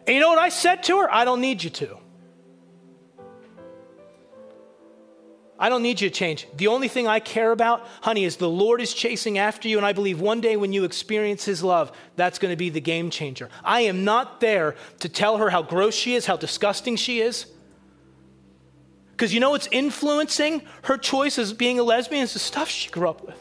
And 0.06 0.14
you 0.14 0.20
know 0.20 0.30
what 0.30 0.38
I 0.38 0.48
said 0.48 0.82
to 0.84 0.98
her? 0.98 1.12
I 1.12 1.24
don't 1.24 1.40
need 1.40 1.62
you 1.62 1.70
to. 1.70 1.98
I 5.58 5.68
don't 5.68 5.82
need 5.82 6.00
you 6.00 6.08
to 6.08 6.14
change. 6.14 6.48
The 6.56 6.66
only 6.66 6.88
thing 6.88 7.06
I 7.06 7.20
care 7.20 7.52
about, 7.52 7.86
honey, 8.00 8.24
is 8.24 8.36
the 8.36 8.50
Lord 8.50 8.80
is 8.80 8.92
chasing 8.92 9.38
after 9.38 9.68
you. 9.68 9.76
And 9.76 9.86
I 9.86 9.92
believe 9.92 10.20
one 10.20 10.40
day 10.40 10.56
when 10.56 10.72
you 10.72 10.82
experience 10.82 11.44
His 11.44 11.62
love, 11.62 11.92
that's 12.16 12.40
going 12.40 12.50
to 12.50 12.56
be 12.56 12.70
the 12.70 12.80
game 12.80 13.08
changer. 13.08 13.48
I 13.62 13.82
am 13.82 14.04
not 14.04 14.40
there 14.40 14.74
to 15.00 15.08
tell 15.08 15.36
her 15.38 15.50
how 15.50 15.62
gross 15.62 15.94
she 15.94 16.16
is, 16.16 16.26
how 16.26 16.36
disgusting 16.36 16.96
she 16.96 17.20
is. 17.20 17.46
Because 19.12 19.32
you 19.32 19.38
know 19.38 19.50
what's 19.50 19.68
influencing 19.70 20.62
her 20.82 20.98
choice 20.98 21.38
as 21.38 21.52
being 21.52 21.78
a 21.78 21.84
lesbian? 21.84 22.24
It's 22.24 22.32
the 22.32 22.40
stuff 22.40 22.68
she 22.68 22.90
grew 22.90 23.08
up 23.08 23.24
with. 23.24 23.40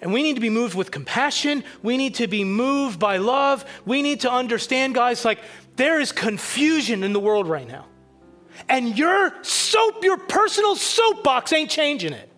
And 0.00 0.12
we 0.12 0.22
need 0.22 0.34
to 0.36 0.40
be 0.40 0.50
moved 0.50 0.74
with 0.74 0.90
compassion. 0.90 1.64
We 1.82 1.96
need 1.96 2.14
to 2.14 2.28
be 2.28 2.44
moved 2.44 2.98
by 2.98 3.16
love. 3.16 3.64
We 3.84 4.02
need 4.02 4.20
to 4.20 4.30
understand, 4.30 4.94
guys, 4.94 5.24
like 5.24 5.40
there 5.76 6.00
is 6.00 6.12
confusion 6.12 7.02
in 7.02 7.12
the 7.12 7.20
world 7.20 7.48
right 7.48 7.68
now. 7.68 7.86
And 8.68 8.98
your 8.98 9.32
soap, 9.42 10.02
your 10.02 10.16
personal 10.16 10.76
soapbox 10.76 11.52
ain't 11.52 11.70
changing 11.70 12.12
it. 12.12 12.30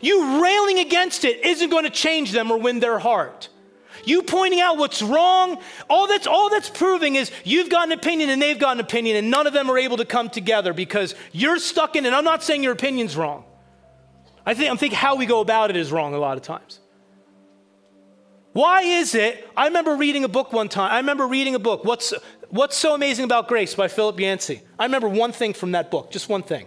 You 0.00 0.42
railing 0.42 0.78
against 0.78 1.24
it 1.24 1.44
isn't 1.44 1.70
going 1.70 1.84
to 1.84 1.90
change 1.90 2.32
them 2.32 2.50
or 2.50 2.58
win 2.58 2.80
their 2.80 2.98
heart. 2.98 3.48
You 4.04 4.22
pointing 4.22 4.60
out 4.60 4.76
what's 4.76 5.02
wrong, 5.02 5.58
all 5.88 6.06
that's 6.06 6.26
all 6.26 6.50
that's 6.50 6.68
proving 6.68 7.16
is 7.16 7.32
you've 7.44 7.70
got 7.70 7.88
an 7.88 7.92
opinion 7.92 8.30
and 8.30 8.40
they've 8.40 8.58
got 8.58 8.76
an 8.76 8.80
opinion, 8.80 9.16
and 9.16 9.30
none 9.30 9.46
of 9.46 9.52
them 9.52 9.70
are 9.70 9.78
able 9.78 9.96
to 9.96 10.04
come 10.04 10.28
together 10.28 10.72
because 10.72 11.14
you're 11.32 11.58
stuck 11.58 11.96
in, 11.96 12.06
and 12.06 12.14
I'm 12.14 12.22
not 12.22 12.42
saying 12.42 12.62
your 12.62 12.74
opinion's 12.74 13.16
wrong. 13.16 13.44
I 14.44 14.54
think 14.54 14.70
I'm 14.70 14.76
thinking 14.76 14.98
how 14.98 15.16
we 15.16 15.26
go 15.26 15.40
about 15.40 15.70
it 15.70 15.76
is 15.76 15.90
wrong 15.90 16.14
a 16.14 16.18
lot 16.18 16.36
of 16.36 16.42
times. 16.42 16.78
Why 18.56 18.80
is 18.80 19.14
it? 19.14 19.46
I 19.54 19.66
remember 19.66 19.96
reading 19.96 20.24
a 20.24 20.28
book 20.28 20.50
one 20.50 20.70
time. 20.70 20.90
I 20.90 20.96
remember 20.96 21.26
reading 21.26 21.54
a 21.54 21.58
book, 21.58 21.84
What's, 21.84 22.14
What's 22.48 22.74
So 22.74 22.94
Amazing 22.94 23.26
About 23.26 23.48
Grace 23.48 23.74
by 23.74 23.86
Philip 23.86 24.18
Yancey. 24.18 24.62
I 24.78 24.86
remember 24.86 25.10
one 25.10 25.32
thing 25.32 25.52
from 25.52 25.72
that 25.72 25.90
book, 25.90 26.10
just 26.10 26.30
one 26.30 26.42
thing. 26.42 26.66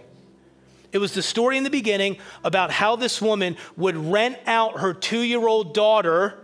It 0.92 0.98
was 0.98 1.14
the 1.14 1.22
story 1.22 1.56
in 1.56 1.64
the 1.64 1.70
beginning 1.70 2.18
about 2.44 2.70
how 2.70 2.94
this 2.94 3.20
woman 3.20 3.56
would 3.76 3.96
rent 3.96 4.38
out 4.46 4.78
her 4.78 4.94
two 4.94 5.22
year 5.22 5.44
old 5.44 5.74
daughter. 5.74 6.38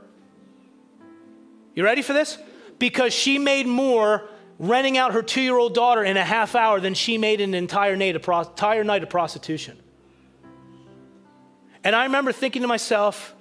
You 1.77 1.85
ready 1.85 2.03
for 2.03 2.13
this? 2.13 2.39
Because 2.81 3.15
she 3.15 3.39
made 3.39 3.69
more 3.69 4.29
renting 4.59 4.99
out 4.99 5.13
her 5.13 5.23
two 5.23 5.43
year 5.43 5.57
old 5.57 5.77
daughter 5.77 6.03
in 6.03 6.17
a 6.17 6.25
half 6.25 6.57
hour 6.57 6.81
than 6.81 6.95
she 6.95 7.19
made 7.19 7.41
an 7.41 7.55
entire 7.55 7.95
night, 7.95 8.17
of, 8.17 8.29
entire 8.49 8.83
night 8.83 9.05
of 9.05 9.11
prostitution. 9.11 9.79
And 11.85 11.95
I 11.95 12.03
remember 12.03 12.33
thinking 12.33 12.63
to 12.63 12.69
myself, 12.69 13.36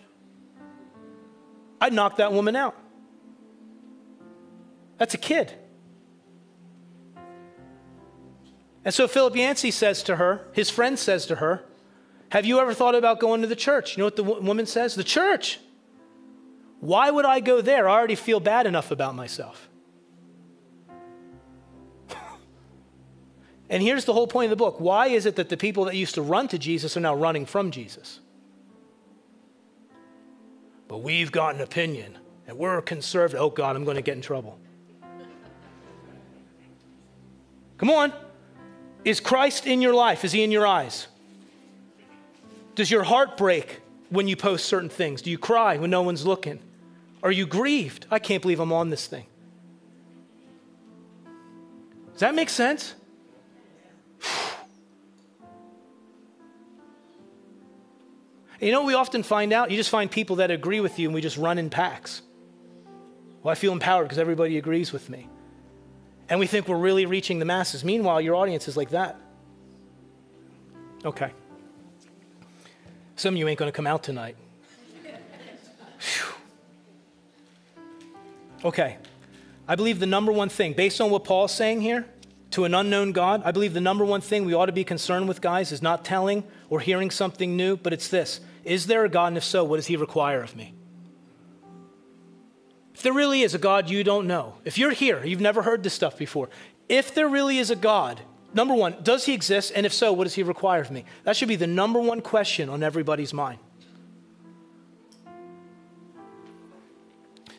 I'd 1.86 1.94
knock 1.94 2.18
that 2.18 2.34
woman 2.34 2.56
out. 2.56 2.76
That's 4.98 5.14
a 5.14 5.20
kid. 5.20 5.54
And 8.84 8.92
so 8.92 9.08
Philip 9.08 9.36
Yancey 9.36 9.70
says 9.70 10.02
to 10.04 10.16
her, 10.16 10.48
his 10.54 10.72
friend 10.72 10.98
says 10.98 11.28
to 11.28 11.36
her, 11.36 11.64
Have 12.30 12.44
you 12.44 12.60
ever 12.60 12.74
thought 12.74 12.96
about 12.96 13.20
going 13.20 13.42
to 13.42 13.48
the 13.48 13.56
church? 13.56 13.96
You 13.96 14.02
know 14.02 14.06
what 14.06 14.16
the 14.16 14.24
woman 14.24 14.66
says? 14.66 14.96
The 14.96 15.04
church. 15.04 15.60
Why 16.80 17.12
would 17.12 17.26
I 17.26 17.40
go 17.40 17.62
there? 17.62 17.88
I 17.88 17.94
already 17.94 18.16
feel 18.16 18.40
bad 18.40 18.66
enough 18.66 18.90
about 18.90 19.14
myself. 19.14 19.70
and 23.70 23.84
here's 23.84 24.06
the 24.06 24.14
whole 24.14 24.26
point 24.26 24.46
of 24.46 24.58
the 24.58 24.64
book. 24.64 24.80
Why 24.80 25.10
is 25.10 25.28
it 25.28 25.36
that 25.36 25.50
the 25.50 25.58
people 25.58 25.86
that 25.86 25.96
used 25.96 26.16
to 26.16 26.24
run 26.24 26.48
to 26.48 26.58
Jesus 26.58 26.98
are 26.98 27.02
now 27.02 27.14
running 27.14 27.46
from 27.46 27.70
Jesus? 27.70 28.22
But 30.88 31.00
we've 31.00 31.32
got 31.32 31.56
an 31.56 31.62
opinion 31.62 32.18
and 32.48 32.58
we're 32.58 32.78
a 32.78 32.82
conservative. 32.82 33.42
Oh, 33.42 33.50
God, 33.50 33.76
I'm 33.76 33.84
going 33.84 33.96
to 33.96 34.02
get 34.02 34.16
in 34.16 34.22
trouble. 34.22 34.60
Come 37.78 37.90
on. 37.90 38.14
Is 39.04 39.20
Christ 39.20 39.68
in 39.68 39.82
your 39.82 39.94
life? 39.94 40.24
Is 40.24 40.32
he 40.32 40.44
in 40.44 40.52
your 40.52 40.66
eyes? 40.66 41.08
Does 42.76 42.90
your 42.90 43.04
heart 43.04 43.38
break 43.38 43.82
when 44.10 44.28
you 44.28 44.36
post 44.36 44.66
certain 44.66 44.90
things? 44.90 45.22
Do 45.22 45.30
you 45.32 45.38
cry 45.38 45.78
when 45.78 45.90
no 45.90 46.02
one's 46.02 46.26
looking? 46.26 46.60
Are 47.24 47.32
you 47.32 47.46
grieved? 47.46 48.06
I 48.12 48.20
can't 48.20 48.42
believe 48.42 48.60
I'm 48.60 48.74
on 48.74 48.90
this 48.90 49.08
thing. 49.08 49.26
Does 52.14 52.22
that 52.22 52.36
make 52.36 52.50
sense? 52.50 52.96
You 58.66 58.72
know 58.72 58.82
we 58.82 58.96
often 58.96 59.22
find 59.22 59.54
out? 59.54 59.70
You 59.70 59.78
just 59.78 59.92
find 59.92 60.10
people 60.10 60.38
that 60.38 60.50
agree 60.50 60.80
with 60.80 60.98
you 60.98 61.08
and 61.08 61.14
we 61.14 61.22
just 61.22 61.38
run 61.38 61.60
in 61.60 61.70
packs. 61.70 62.24
Well, 63.44 63.52
I 63.52 63.56
feel 63.56 63.72
empowered 63.72 64.06
because 64.06 64.18
everybody 64.18 64.58
agrees 64.58 64.92
with 64.92 65.08
me. 65.08 65.30
And 66.30 66.40
we 66.40 66.48
think 66.48 66.68
we're 66.68 66.76
really 66.76 67.06
reaching 67.06 67.38
the 67.38 67.46
masses. 67.46 67.84
Meanwhile, 67.84 68.22
your 68.22 68.34
audience 68.34 68.68
is 68.68 68.76
like 68.76 68.90
that. 68.90 69.18
Okay. 71.06 71.32
Some 73.16 73.36
of 73.36 73.38
you 73.38 73.48
ain't 73.48 73.60
going 73.60 73.72
to 73.72 73.76
come 73.76 73.86
out 73.86 74.02
tonight. 74.02 74.36
okay. 78.66 78.98
I 79.68 79.76
believe 79.76 80.00
the 80.00 80.08
number 80.08 80.32
one 80.32 80.50
thing, 80.50 80.74
based 80.74 81.00
on 81.02 81.12
what 81.12 81.24
Paul's 81.24 81.54
saying 81.54 81.82
here, 81.82 82.08
to 82.50 82.64
an 82.64 82.74
unknown 82.74 83.12
God, 83.12 83.44
I 83.46 83.52
believe 83.52 83.76
the 83.76 83.82
number 83.82 84.06
one 84.06 84.22
thing 84.22 84.44
we 84.44 84.56
ought 84.56 84.68
to 84.68 84.72
be 84.72 84.84
concerned 84.84 85.28
with, 85.28 85.40
guys, 85.40 85.72
is 85.72 85.84
not 85.84 86.04
telling 86.04 86.44
or 86.72 86.80
hearing 86.80 87.12
something 87.12 87.56
new, 87.56 87.78
but 87.78 87.94
it's 87.94 88.08
this 88.08 88.40
Is 88.66 88.88
there 88.88 89.06
a 89.06 89.10
God? 89.10 89.28
And 89.28 89.38
if 89.38 89.44
so, 89.44 89.64
what 89.64 89.78
does 89.78 89.86
He 89.86 89.96
require 89.96 90.42
of 90.42 90.56
me? 90.56 90.74
If 92.94 93.04
there 93.04 93.14
really 93.14 93.44
is 93.44 93.54
a 93.54 93.60
God 93.60 93.90
you 93.90 94.04
don't 94.04 94.26
know, 94.26 94.56
if 94.66 94.78
you're 94.78 94.92
here, 94.92 95.24
you've 95.24 95.42
never 95.42 95.62
heard 95.62 95.84
this 95.84 95.94
stuff 95.94 96.18
before, 96.18 96.50
if 96.90 97.14
there 97.14 97.28
really 97.28 97.60
is 97.60 97.70
a 97.70 97.76
God, 97.76 98.22
number 98.54 98.74
one, 98.74 98.96
does 99.04 99.26
He 99.26 99.34
exist? 99.34 99.72
And 99.76 99.86
if 99.86 99.94
so, 99.94 100.12
what 100.12 100.24
does 100.24 100.34
He 100.34 100.44
require 100.44 100.82
of 100.82 100.92
me? 100.92 101.06
That 101.24 101.36
should 101.36 101.48
be 101.48 101.56
the 101.56 101.68
number 101.68 102.00
one 102.00 102.22
question 102.22 102.70
on 102.70 102.84
everybody's 102.84 103.34
mind. 103.34 103.60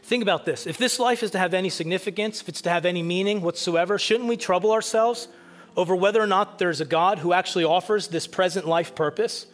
Think 0.03 0.23
about 0.23 0.45
this. 0.45 0.67
If 0.67 0.79
this 0.79 0.99
life 0.99 1.23
is 1.23 1.33
to 1.33 1.39
have 1.39 1.53
any 1.53 1.69
significance, 1.69 2.41
if 2.41 2.49
it's 2.49 2.63
to 2.63 2.71
have 2.71 2.85
any 2.85 3.03
meaning 3.03 3.43
whatsoever, 3.43 3.99
shouldn't 3.99 4.29
we 4.29 4.37
trouble 4.37 4.73
ourselves 4.73 5.29
over 5.77 5.95
whether 5.95 6.23
or 6.23 6.29
not 6.29 6.59
there's 6.59 6.81
a 6.81 6.85
God 6.85 7.19
who 7.19 7.33
actually 7.33 7.65
offers 7.65 8.09
this 8.09 8.27
present 8.27 8.67
life 8.67 8.95
purpose? 8.95 9.47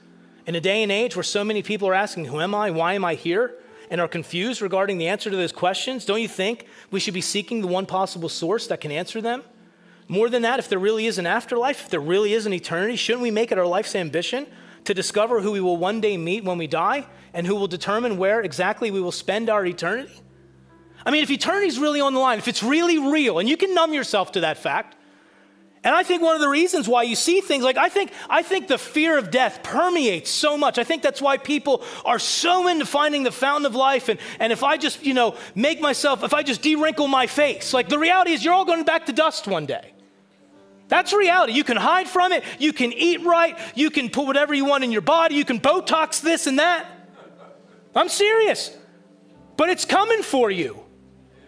In 0.47 0.55
a 0.55 0.61
day 0.61 0.83
and 0.83 0.91
age 0.91 1.17
where 1.17 1.23
so 1.23 1.45
many 1.45 1.63
people 1.63 1.89
are 1.89 1.95
asking, 1.95 2.27
Who 2.27 2.41
am 2.41 2.55
I? 2.55 2.71
Why 2.71 2.95
am 2.95 3.05
I 3.05 3.15
here? 3.15 3.57
and 3.93 4.01
are 4.01 4.09
confused 4.09 4.63
regarding 4.63 4.97
the 4.97 5.07
answer 5.07 5.29
to 5.29 5.37
those 5.37 5.53
questions, 5.53 6.07
don't 6.07 6.23
you 6.23 6.27
think 6.27 6.67
we 6.91 6.99
should 6.99 7.13
be 7.13 7.21
seeking 7.21 7.61
the 7.61 7.67
one 7.67 7.85
possible 7.85 8.31
source 8.31 8.67
that 8.69 8.81
can 8.81 8.91
answer 8.91 9.21
them? 9.21 9.43
More 10.09 10.31
than 10.31 10.41
that, 10.43 10.59
if 10.59 10.71
there 10.71 10.79
really 10.79 11.07
is 11.07 11.19
an 11.19 11.27
afterlife, 11.27 11.83
if 11.83 11.91
there 11.91 12.01
really 12.01 12.33
is 12.33 12.47
an 12.47 12.55
eternity, 12.55 12.97
shouldn't 12.97 13.23
we 13.23 13.31
make 13.31 13.53
it 13.53 13.59
our 13.59 13.67
life's 13.67 13.95
ambition 13.95 14.47
to 14.85 14.95
discover 14.95 15.43
who 15.43 15.53
we 15.53 15.61
will 15.61 15.77
one 15.77 16.01
day 16.01 16.17
meet 16.17 16.43
when 16.43 16.57
we 16.57 16.67
die 16.67 17.07
and 17.35 17.47
who 17.47 17.55
will 17.55 17.67
determine 17.67 18.17
where 18.17 18.41
exactly 18.41 18.91
we 18.91 19.03
will 19.03 19.13
spend 19.13 19.51
our 19.51 19.67
eternity? 19.67 20.23
I 21.05 21.11
mean, 21.11 21.23
if 21.23 21.31
eternity's 21.31 21.79
really 21.79 22.01
on 22.01 22.15
the 22.15 22.21
line, 22.21 22.39
if 22.39 22.49
it's 22.49 22.63
really 22.63 22.97
real, 22.97 23.41
and 23.41 23.49
you 23.49 23.59
can 23.59 23.75
numb 23.75 23.93
yourself 23.93 24.33
to 24.33 24.41
that 24.41 24.57
fact, 24.57 24.97
and 25.85 25.95
I 25.95 26.05
think 26.05 26.23
one 26.23 26.37
of 26.37 26.41
the 26.41 26.49
reasons 26.49 26.87
why 26.87 27.03
you 27.03 27.17
see 27.17 27.41
things 27.41 27.65
like 27.65 27.77
I 27.77 27.89
think 27.89 28.13
I 28.31 28.43
think 28.43 28.69
the 28.69 28.79
fear 28.79 29.19
of 29.19 29.31
death 29.31 29.63
permeates 29.65 30.31
so 30.31 30.57
much. 30.57 30.79
I 30.79 30.85
think 30.85 31.03
that's 31.03 31.21
why 31.21 31.39
people 31.39 31.83
are 32.05 32.21
so 32.21 32.69
into 32.69 32.87
finding 32.87 33.25
the 33.25 33.33
fountain 33.33 33.67
of 33.67 33.75
life 33.75 34.09
and, 34.09 34.21
and 34.39 34.53
if 34.53 34.63
I 34.63 34.77
just, 34.77 35.05
you 35.05 35.13
know, 35.13 35.37
make 35.55 35.81
myself, 35.81 36.23
if 36.23 36.35
I 36.35 36.45
just 36.45 36.63
de-wrinkle 36.63 37.09
my 37.09 37.27
face, 37.27 37.75
like 37.75 37.89
the 37.89 37.99
reality 37.99 38.33
is 38.33 38.45
you're 38.45 38.55
all 38.55 38.65
going 38.65 38.85
back 38.85 39.07
to 39.07 39.13
dust 39.13 39.49
one 39.49 39.67
day. 39.67 39.93
That's 40.87 41.13
reality. 41.13 41.55
You 41.55 41.65
can 41.65 41.79
hide 41.79 42.07
from 42.07 42.33
it, 42.33 42.45
you 42.59 42.73
can 42.73 42.93
eat 42.93 43.23
right, 43.23 43.59
you 43.75 43.91
can 43.91 44.09
put 44.09 44.27
whatever 44.27 44.55
you 44.55 44.65
want 44.65 44.85
in 44.85 44.93
your 44.93 45.01
body, 45.01 45.35
you 45.35 45.45
can 45.45 45.59
Botox 45.59 46.21
this 46.21 46.47
and 46.47 46.59
that. 46.59 46.87
I'm 47.97 48.09
serious. 48.09 48.77
But 49.57 49.69
it's 49.71 49.85
coming 49.85 50.23
for 50.23 50.51
you. 50.51 50.82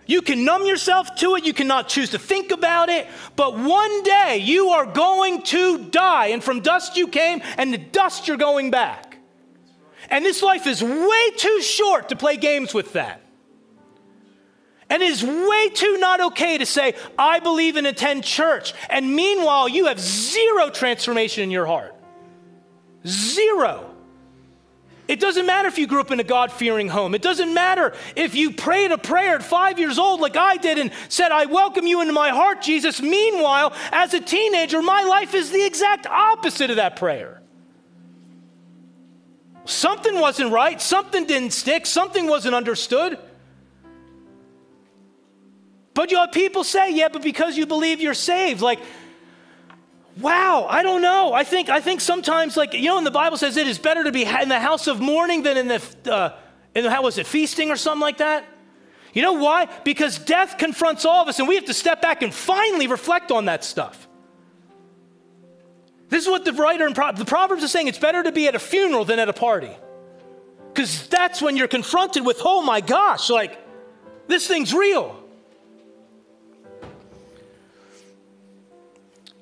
You 0.06 0.20
can 0.22 0.44
numb 0.44 0.66
yourself 0.66 1.14
to 1.16 1.36
it, 1.36 1.44
you 1.44 1.54
cannot 1.54 1.88
choose 1.88 2.10
to 2.10 2.18
think 2.18 2.50
about 2.50 2.88
it, 2.88 3.06
but 3.36 3.58
one 3.58 4.02
day 4.02 4.38
you 4.42 4.68
are 4.68 4.84
going 4.84 5.42
to 5.42 5.78
die, 5.90 6.26
and 6.26 6.44
from 6.44 6.60
dust 6.60 6.96
you 6.96 7.08
came, 7.08 7.40
and 7.56 7.72
to 7.72 7.78
dust 7.78 8.28
you're 8.28 8.36
going 8.36 8.70
back. 8.70 9.18
And 10.10 10.24
this 10.24 10.42
life 10.42 10.66
is 10.66 10.82
way 10.82 11.30
too 11.36 11.62
short 11.62 12.10
to 12.10 12.16
play 12.16 12.36
games 12.36 12.74
with 12.74 12.92
that. 12.92 13.22
And 14.90 15.02
it 15.02 15.10
is 15.10 15.24
way 15.24 15.70
too 15.70 15.96
not 15.98 16.20
okay 16.20 16.58
to 16.58 16.66
say, 16.66 16.94
I 17.18 17.40
believe 17.40 17.76
and 17.76 17.86
attend 17.86 18.24
church, 18.24 18.74
and 18.90 19.16
meanwhile 19.16 19.68
you 19.68 19.86
have 19.86 19.98
zero 19.98 20.68
transformation 20.68 21.42
in 21.44 21.50
your 21.50 21.66
heart. 21.66 21.94
Zero. 23.06 23.93
It 25.06 25.20
doesn't 25.20 25.44
matter 25.44 25.68
if 25.68 25.76
you 25.76 25.86
grew 25.86 26.00
up 26.00 26.10
in 26.10 26.20
a 26.20 26.24
God 26.24 26.50
fearing 26.50 26.88
home. 26.88 27.14
It 27.14 27.20
doesn't 27.20 27.52
matter 27.52 27.92
if 28.16 28.34
you 28.34 28.52
prayed 28.52 28.90
a 28.90 28.96
prayer 28.96 29.34
at 29.34 29.42
five 29.42 29.78
years 29.78 29.98
old, 29.98 30.20
like 30.20 30.36
I 30.36 30.56
did, 30.56 30.78
and 30.78 30.90
said, 31.08 31.30
I 31.30 31.44
welcome 31.44 31.86
you 31.86 32.00
into 32.00 32.14
my 32.14 32.30
heart, 32.30 32.62
Jesus. 32.62 33.02
Meanwhile, 33.02 33.74
as 33.92 34.14
a 34.14 34.20
teenager, 34.20 34.80
my 34.80 35.02
life 35.02 35.34
is 35.34 35.50
the 35.50 35.64
exact 35.64 36.06
opposite 36.06 36.70
of 36.70 36.76
that 36.76 36.96
prayer. 36.96 37.42
Something 39.66 40.18
wasn't 40.20 40.52
right, 40.52 40.80
something 40.80 41.26
didn't 41.26 41.52
stick, 41.52 41.84
something 41.84 42.26
wasn't 42.26 42.54
understood. 42.54 43.18
But 45.92 46.10
you 46.10 46.16
have 46.16 46.32
people 46.32 46.64
say, 46.64 46.94
yeah, 46.94 47.08
but 47.08 47.22
because 47.22 47.56
you 47.56 47.66
believe 47.66 48.00
you're 48.00 48.14
saved. 48.14 48.60
Like, 48.60 48.80
wow, 50.20 50.66
I 50.68 50.82
don't 50.82 51.02
know. 51.02 51.32
I 51.32 51.44
think, 51.44 51.68
I 51.68 51.80
think 51.80 52.00
sometimes, 52.00 52.56
like, 52.56 52.74
you 52.74 52.86
know, 52.86 52.96
when 52.96 53.04
the 53.04 53.10
Bible 53.10 53.36
says 53.36 53.56
it 53.56 53.66
is 53.66 53.78
better 53.78 54.04
to 54.04 54.12
be 54.12 54.24
in 54.24 54.48
the 54.48 54.60
house 54.60 54.86
of 54.86 55.00
mourning 55.00 55.42
than 55.42 55.56
in 55.56 55.68
the, 55.68 56.12
uh, 56.12 56.36
in 56.74 56.84
the, 56.84 56.90
how 56.90 57.02
was 57.02 57.18
it, 57.18 57.26
feasting 57.26 57.70
or 57.70 57.76
something 57.76 58.00
like 58.00 58.18
that? 58.18 58.44
You 59.12 59.22
know 59.22 59.34
why? 59.34 59.68
Because 59.84 60.18
death 60.18 60.58
confronts 60.58 61.04
all 61.04 61.22
of 61.22 61.28
us, 61.28 61.38
and 61.38 61.48
we 61.48 61.54
have 61.54 61.66
to 61.66 61.74
step 61.74 62.02
back 62.02 62.22
and 62.22 62.34
finally 62.34 62.86
reflect 62.86 63.30
on 63.30 63.46
that 63.46 63.64
stuff. 63.64 64.08
This 66.08 66.24
is 66.24 66.30
what 66.30 66.44
the 66.44 66.52
writer 66.52 66.86
in 66.86 66.94
Pro- 66.94 67.12
the 67.12 67.24
Proverbs 67.24 67.62
is 67.62 67.70
saying 67.70 67.88
it's 67.88 67.98
better 67.98 68.22
to 68.22 68.32
be 68.32 68.46
at 68.46 68.54
a 68.54 68.58
funeral 68.58 69.04
than 69.04 69.18
at 69.18 69.28
a 69.28 69.32
party. 69.32 69.70
Because 70.72 71.08
that's 71.08 71.40
when 71.40 71.56
you're 71.56 71.68
confronted 71.68 72.26
with, 72.26 72.42
oh 72.44 72.62
my 72.62 72.80
gosh, 72.80 73.30
like, 73.30 73.58
this 74.26 74.46
thing's 74.46 74.74
real. 74.74 75.23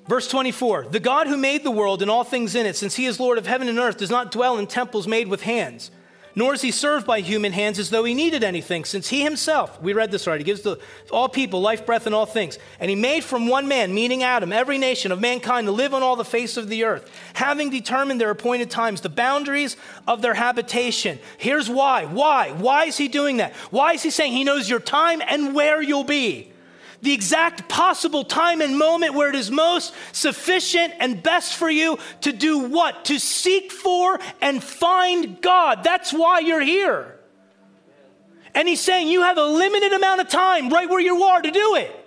Verse 0.07 0.27
24 0.27 0.87
The 0.89 0.99
God 0.99 1.27
who 1.27 1.37
made 1.37 1.63
the 1.63 1.71
world 1.71 2.01
and 2.01 2.11
all 2.11 2.23
things 2.23 2.55
in 2.55 2.65
it, 2.65 2.75
since 2.75 2.95
he 2.95 3.05
is 3.05 3.19
Lord 3.19 3.37
of 3.37 3.47
heaven 3.47 3.67
and 3.67 3.79
earth, 3.79 3.97
does 3.97 4.09
not 4.09 4.31
dwell 4.31 4.57
in 4.57 4.67
temples 4.67 5.07
made 5.07 5.27
with 5.27 5.43
hands, 5.43 5.91
nor 6.35 6.53
is 6.53 6.61
he 6.61 6.71
served 6.71 7.05
by 7.05 7.21
human 7.21 7.53
hands 7.53 7.79
as 7.79 7.89
though 7.89 8.03
he 8.03 8.13
needed 8.13 8.43
anything, 8.43 8.85
since 8.85 9.07
he 9.09 9.21
himself, 9.21 9.81
we 9.81 9.93
read 9.93 10.11
this 10.11 10.27
already, 10.27 10.43
gives 10.43 10.61
to 10.61 10.79
all 11.11 11.29
people 11.29 11.61
life, 11.61 11.85
breath, 11.85 12.05
and 12.05 12.15
all 12.15 12.25
things. 12.25 12.57
And 12.79 12.89
he 12.89 12.95
made 12.95 13.23
from 13.23 13.47
one 13.47 13.67
man, 13.67 13.93
meaning 13.93 14.23
Adam, 14.23 14.51
every 14.51 14.77
nation 14.77 15.11
of 15.11 15.21
mankind 15.21 15.67
to 15.67 15.71
live 15.71 15.93
on 15.93 16.03
all 16.03 16.15
the 16.15 16.25
face 16.25 16.57
of 16.57 16.69
the 16.69 16.83
earth, 16.83 17.09
having 17.33 17.69
determined 17.69 18.19
their 18.19 18.31
appointed 18.31 18.71
times, 18.71 19.01
the 19.01 19.09
boundaries 19.09 19.77
of 20.07 20.21
their 20.21 20.33
habitation. 20.33 21.19
Here's 21.37 21.69
why. 21.69 22.05
Why? 22.05 22.51
Why 22.51 22.85
is 22.85 22.97
he 22.97 23.07
doing 23.07 23.37
that? 23.37 23.53
Why 23.69 23.93
is 23.93 24.03
he 24.03 24.09
saying 24.09 24.33
he 24.33 24.43
knows 24.43 24.69
your 24.69 24.79
time 24.79 25.21
and 25.25 25.53
where 25.53 25.81
you'll 25.81 26.03
be? 26.03 26.52
The 27.03 27.11
exact 27.11 27.67
possible 27.67 28.23
time 28.23 28.61
and 28.61 28.77
moment 28.77 29.13
where 29.13 29.27
it 29.27 29.35
is 29.35 29.51
most 29.51 29.93
sufficient 30.13 30.93
and 30.99 31.21
best 31.21 31.55
for 31.55 31.69
you 31.69 31.99
to 32.21 32.31
do 32.31 32.59
what? 32.59 33.05
To 33.05 33.19
seek 33.19 33.73
for 33.73 34.19
and 34.39 34.63
find 34.63 35.41
God. 35.41 35.83
That's 35.83 36.13
why 36.13 36.39
you're 36.39 36.61
here. 36.61 37.19
And 38.55 38.69
he's 38.69 38.79
saying 38.79 39.09
you 39.09 39.21
have 39.23 39.37
a 39.37 39.43
limited 39.43 39.91
amount 39.91 40.21
of 40.21 40.29
time 40.29 40.69
right 40.69 40.89
where 40.89 41.01
you 41.01 41.23
are 41.23 41.41
to 41.41 41.51
do 41.51 41.75
it. 41.75 41.99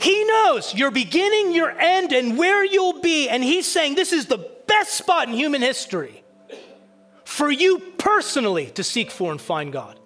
He 0.00 0.24
knows 0.24 0.74
your 0.74 0.90
beginning, 0.90 1.52
your 1.52 1.70
end, 1.70 2.12
and 2.12 2.36
where 2.36 2.64
you'll 2.64 3.00
be. 3.00 3.28
And 3.28 3.44
he's 3.44 3.70
saying 3.70 3.94
this 3.94 4.12
is 4.12 4.26
the 4.26 4.38
best 4.66 4.94
spot 4.94 5.28
in 5.28 5.34
human 5.34 5.62
history 5.62 6.24
for 7.24 7.50
you 7.50 7.78
personally 7.98 8.66
to 8.70 8.82
seek 8.82 9.12
for 9.12 9.30
and 9.30 9.40
find 9.40 9.72
God 9.72 9.99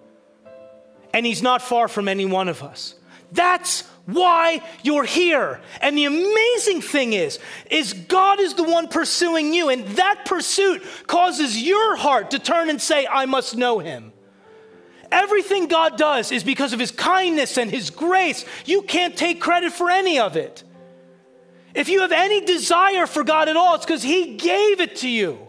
and 1.15 1.25
He's 1.25 1.41
not 1.41 1.61
far 1.61 1.87
from 1.87 2.09
any 2.09 2.25
one 2.25 2.49
of 2.49 2.61
us. 2.61 2.93
That's 3.31 3.83
why 4.05 4.61
you're 4.83 5.05
here. 5.05 5.61
And 5.79 5.97
the 5.97 6.03
amazing 6.03 6.81
thing 6.81 7.13
is, 7.13 7.39
is 7.71 7.93
God 7.93 8.41
is 8.41 8.55
the 8.55 8.65
one 8.65 8.89
pursuing 8.89 9.53
you, 9.53 9.69
and 9.69 9.85
that 9.95 10.25
pursuit 10.25 10.83
causes 11.07 11.59
your 11.59 11.95
heart 11.95 12.31
to 12.31 12.39
turn 12.39 12.69
and 12.69 12.81
say, 12.81 13.07
I 13.09 13.27
must 13.27 13.55
know 13.55 13.79
Him. 13.79 14.11
Everything 15.09 15.67
God 15.67 15.97
does 15.97 16.33
is 16.33 16.43
because 16.43 16.73
of 16.73 16.81
His 16.81 16.91
kindness 16.91 17.57
and 17.57 17.71
His 17.71 17.91
grace. 17.91 18.43
You 18.65 18.81
can't 18.81 19.15
take 19.15 19.39
credit 19.39 19.71
for 19.71 19.89
any 19.89 20.19
of 20.19 20.35
it. 20.35 20.65
If 21.73 21.87
you 21.87 22.01
have 22.01 22.11
any 22.11 22.41
desire 22.41 23.07
for 23.07 23.23
God 23.23 23.47
at 23.47 23.55
all, 23.55 23.75
it's 23.75 23.85
because 23.85 24.03
He 24.03 24.35
gave 24.35 24.81
it 24.81 24.97
to 24.97 25.09
you. 25.09 25.47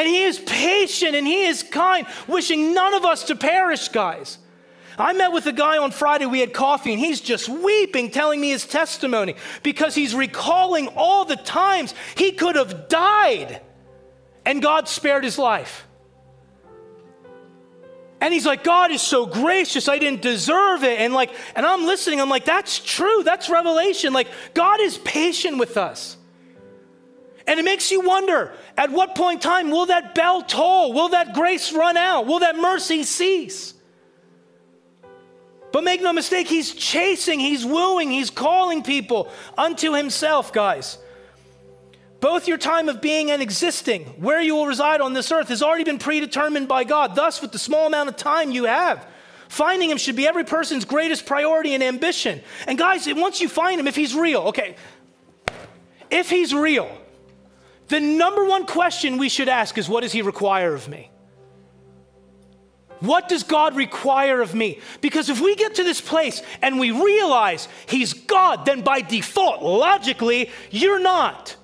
And 0.00 0.08
He 0.08 0.22
is 0.22 0.38
patient 0.38 1.14
and 1.14 1.26
He 1.26 1.44
is 1.44 1.62
kind, 1.62 2.06
wishing 2.26 2.72
none 2.72 2.94
of 2.94 3.04
us 3.04 3.24
to 3.24 3.36
perish, 3.36 3.88
guys. 3.88 4.38
I 4.98 5.12
met 5.12 5.30
with 5.32 5.44
a 5.44 5.52
guy 5.52 5.76
on 5.76 5.90
Friday, 5.90 6.24
we 6.24 6.40
had 6.40 6.54
coffee, 6.54 6.92
and 6.92 6.98
he's 6.98 7.20
just 7.20 7.50
weeping, 7.50 8.10
telling 8.10 8.40
me 8.40 8.48
his 8.48 8.66
testimony 8.66 9.34
because 9.62 9.94
he's 9.94 10.14
recalling 10.14 10.88
all 10.88 11.26
the 11.26 11.36
times 11.36 11.94
he 12.16 12.32
could 12.32 12.56
have 12.56 12.88
died 12.88 13.60
and 14.46 14.62
God 14.62 14.88
spared 14.88 15.22
his 15.22 15.38
life. 15.38 15.86
And 18.22 18.32
he's 18.32 18.46
like, 18.46 18.64
God 18.64 18.90
is 18.90 19.02
so 19.02 19.26
gracious, 19.26 19.86
I 19.86 19.98
didn't 19.98 20.22
deserve 20.22 20.82
it. 20.82 20.98
And 20.98 21.12
like, 21.12 21.30
and 21.54 21.66
I'm 21.66 21.84
listening, 21.84 22.22
I'm 22.22 22.30
like, 22.30 22.46
that's 22.46 22.78
true, 22.78 23.22
that's 23.22 23.50
revelation. 23.50 24.14
Like, 24.14 24.28
God 24.54 24.80
is 24.80 24.96
patient 24.96 25.58
with 25.58 25.76
us. 25.76 26.16
And 27.46 27.58
it 27.58 27.64
makes 27.64 27.90
you 27.90 28.00
wonder 28.00 28.52
at 28.76 28.90
what 28.90 29.14
point 29.14 29.42
in 29.44 29.50
time 29.50 29.70
will 29.70 29.86
that 29.86 30.14
bell 30.14 30.42
toll? 30.42 30.92
Will 30.92 31.10
that 31.10 31.34
grace 31.34 31.72
run 31.72 31.96
out? 31.96 32.26
Will 32.26 32.40
that 32.40 32.56
mercy 32.56 33.02
cease? 33.02 33.74
But 35.72 35.84
make 35.84 36.02
no 36.02 36.12
mistake, 36.12 36.48
he's 36.48 36.74
chasing, 36.74 37.38
he's 37.38 37.64
wooing, 37.64 38.10
he's 38.10 38.30
calling 38.30 38.82
people 38.82 39.30
unto 39.56 39.92
himself, 39.94 40.52
guys. 40.52 40.98
Both 42.20 42.48
your 42.48 42.58
time 42.58 42.88
of 42.88 43.00
being 43.00 43.30
and 43.30 43.40
existing, 43.40 44.04
where 44.18 44.40
you 44.40 44.54
will 44.54 44.66
reside 44.66 45.00
on 45.00 45.14
this 45.14 45.32
earth, 45.32 45.48
has 45.48 45.62
already 45.62 45.84
been 45.84 45.98
predetermined 45.98 46.68
by 46.68 46.84
God. 46.84 47.14
Thus, 47.14 47.40
with 47.40 47.52
the 47.52 47.58
small 47.58 47.86
amount 47.86 48.08
of 48.08 48.16
time 48.16 48.50
you 48.50 48.64
have, 48.64 49.06
finding 49.48 49.88
him 49.88 49.96
should 49.96 50.16
be 50.16 50.26
every 50.26 50.44
person's 50.44 50.84
greatest 50.84 51.24
priority 51.24 51.72
and 51.72 51.82
ambition. 51.82 52.42
And 52.66 52.76
guys, 52.76 53.08
once 53.14 53.40
you 53.40 53.48
find 53.48 53.80
him, 53.80 53.86
if 53.86 53.96
he's 53.96 54.14
real, 54.14 54.42
okay, 54.48 54.76
if 56.10 56.28
he's 56.28 56.52
real, 56.52 56.90
the 57.90 58.00
number 58.00 58.44
one 58.44 58.66
question 58.66 59.18
we 59.18 59.28
should 59.28 59.48
ask 59.48 59.76
is 59.76 59.88
what 59.88 60.00
does 60.00 60.12
he 60.12 60.22
require 60.22 60.74
of 60.74 60.88
me? 60.88 61.10
What 63.00 63.28
does 63.28 63.42
God 63.42 63.76
require 63.76 64.40
of 64.42 64.54
me? 64.54 64.78
Because 65.00 65.30
if 65.30 65.40
we 65.40 65.56
get 65.56 65.76
to 65.76 65.84
this 65.84 66.00
place 66.00 66.42
and 66.60 66.78
we 66.78 66.90
realize 66.90 67.66
He's 67.86 68.12
God, 68.12 68.66
then 68.66 68.82
by 68.82 69.00
default, 69.00 69.62
logically, 69.62 70.50
you're 70.70 71.00
not. 71.00 71.56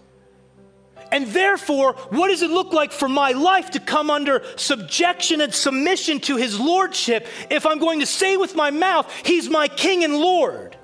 And 1.13 1.27
therefore, 1.29 1.93
what 2.09 2.29
does 2.29 2.43
it 2.43 2.51
look 2.51 2.73
like 2.73 2.91
for 2.91 3.09
my 3.09 3.33
life 3.33 3.71
to 3.73 3.81
come 3.81 4.11
under 4.11 4.45
subjection 4.57 5.41
and 5.41 5.55
submission 5.55 6.21
to 6.21 6.37
His 6.37 6.59
Lordship 6.59 7.27
if 7.51 7.67
I'm 7.67 7.79
going 7.79 8.01
to 8.01 8.07
say 8.07 8.37
with 8.37 8.57
my 8.57 8.71
mouth, 8.71 9.13
He's 9.25 9.49
my 9.49 9.69
King 9.69 10.05
and 10.05 10.17
Lord? 10.17 10.77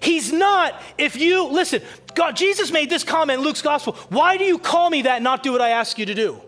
He's 0.00 0.32
not, 0.32 0.80
if 0.98 1.16
you, 1.16 1.48
listen, 1.48 1.82
God, 2.14 2.36
Jesus 2.36 2.70
made 2.70 2.90
this 2.90 3.04
comment 3.04 3.40
in 3.40 3.44
Luke's 3.44 3.62
gospel. 3.62 3.94
Why 4.08 4.36
do 4.36 4.44
you 4.44 4.58
call 4.58 4.90
me 4.90 5.02
that 5.02 5.22
not 5.22 5.42
do 5.42 5.52
what 5.52 5.60
I 5.60 5.70
ask 5.70 5.98
you 5.98 6.06
to 6.06 6.14
do? 6.14 6.40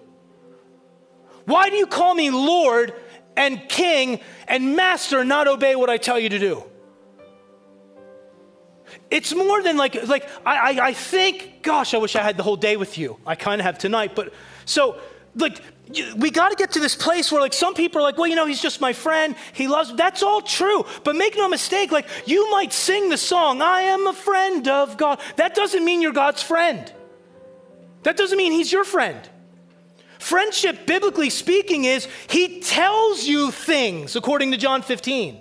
Why 1.44 1.70
do 1.70 1.76
you 1.76 1.86
call 1.86 2.14
me 2.14 2.30
Lord 2.30 2.92
and 3.36 3.68
King 3.68 4.20
and 4.46 4.76
Master 4.76 5.24
not 5.24 5.48
obey 5.48 5.76
what 5.76 5.88
I 5.88 5.96
tell 5.96 6.18
you 6.18 6.28
to 6.28 6.38
do? 6.38 6.64
It's 9.10 9.34
more 9.34 9.62
than 9.62 9.76
like, 9.76 10.06
like 10.06 10.28
I, 10.44 10.56
I, 10.56 10.86
I 10.88 10.92
think, 10.92 11.62
gosh, 11.62 11.94
I 11.94 11.98
wish 11.98 12.16
I 12.16 12.22
had 12.22 12.36
the 12.36 12.42
whole 12.42 12.56
day 12.56 12.76
with 12.76 12.98
you. 12.98 13.18
I 13.26 13.34
kind 13.34 13.60
of 13.60 13.64
have 13.64 13.78
tonight, 13.78 14.14
but 14.14 14.32
so 14.64 14.98
like 15.34 15.60
we 16.16 16.30
got 16.30 16.50
to 16.50 16.56
get 16.56 16.72
to 16.72 16.80
this 16.80 16.94
place 16.94 17.32
where 17.32 17.40
like 17.40 17.52
some 17.52 17.74
people 17.74 18.00
are 18.00 18.04
like 18.04 18.18
well 18.18 18.26
you 18.26 18.36
know 18.36 18.46
he's 18.46 18.60
just 18.60 18.80
my 18.80 18.92
friend. 18.92 19.34
He 19.52 19.68
loves 19.68 19.94
that's 19.94 20.22
all 20.22 20.40
true. 20.40 20.84
But 21.04 21.16
make 21.16 21.36
no 21.36 21.48
mistake 21.48 21.92
like 21.92 22.06
you 22.26 22.50
might 22.50 22.72
sing 22.72 23.08
the 23.08 23.16
song 23.16 23.62
i 23.62 23.82
am 23.82 24.06
a 24.06 24.12
friend 24.12 24.68
of 24.68 24.96
god. 24.96 25.20
That 25.36 25.54
doesn't 25.54 25.84
mean 25.84 26.02
you're 26.02 26.12
god's 26.12 26.42
friend. 26.42 26.92
That 28.02 28.16
doesn't 28.16 28.38
mean 28.38 28.52
he's 28.52 28.72
your 28.72 28.84
friend. 28.84 29.28
Friendship 30.18 30.86
biblically 30.86 31.30
speaking 31.30 31.84
is 31.84 32.08
he 32.28 32.60
tells 32.60 33.24
you 33.24 33.50
things 33.50 34.16
according 34.16 34.50
to 34.50 34.56
john 34.56 34.82
15 34.82 35.40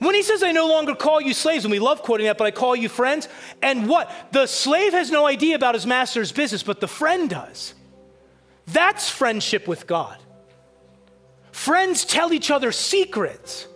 when 0.00 0.14
he 0.14 0.22
says, 0.22 0.42
I 0.42 0.52
no 0.52 0.66
longer 0.66 0.94
call 0.94 1.20
you 1.20 1.32
slaves, 1.32 1.64
and 1.64 1.72
we 1.72 1.78
love 1.78 2.02
quoting 2.02 2.26
that, 2.26 2.36
but 2.36 2.46
I 2.46 2.50
call 2.50 2.74
you 2.74 2.88
friends, 2.88 3.28
and 3.62 3.88
what? 3.88 4.10
The 4.32 4.46
slave 4.46 4.92
has 4.92 5.10
no 5.10 5.24
idea 5.24 5.54
about 5.54 5.74
his 5.74 5.86
master's 5.86 6.32
business, 6.32 6.62
but 6.62 6.80
the 6.80 6.88
friend 6.88 7.30
does. 7.30 7.74
That's 8.66 9.08
friendship 9.10 9.68
with 9.68 9.86
God. 9.86 10.18
Friends 11.52 12.04
tell 12.04 12.32
each 12.32 12.50
other 12.50 12.72
secrets. 12.72 13.66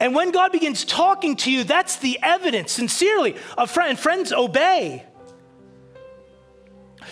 And 0.00 0.14
when 0.14 0.30
God 0.30 0.52
begins 0.52 0.84
talking 0.84 1.36
to 1.36 1.50
you, 1.50 1.64
that's 1.64 1.96
the 1.96 2.18
evidence, 2.22 2.72
sincerely, 2.72 3.36
of 3.56 3.70
friend. 3.70 3.98
Friends 3.98 4.32
obey. 4.32 5.04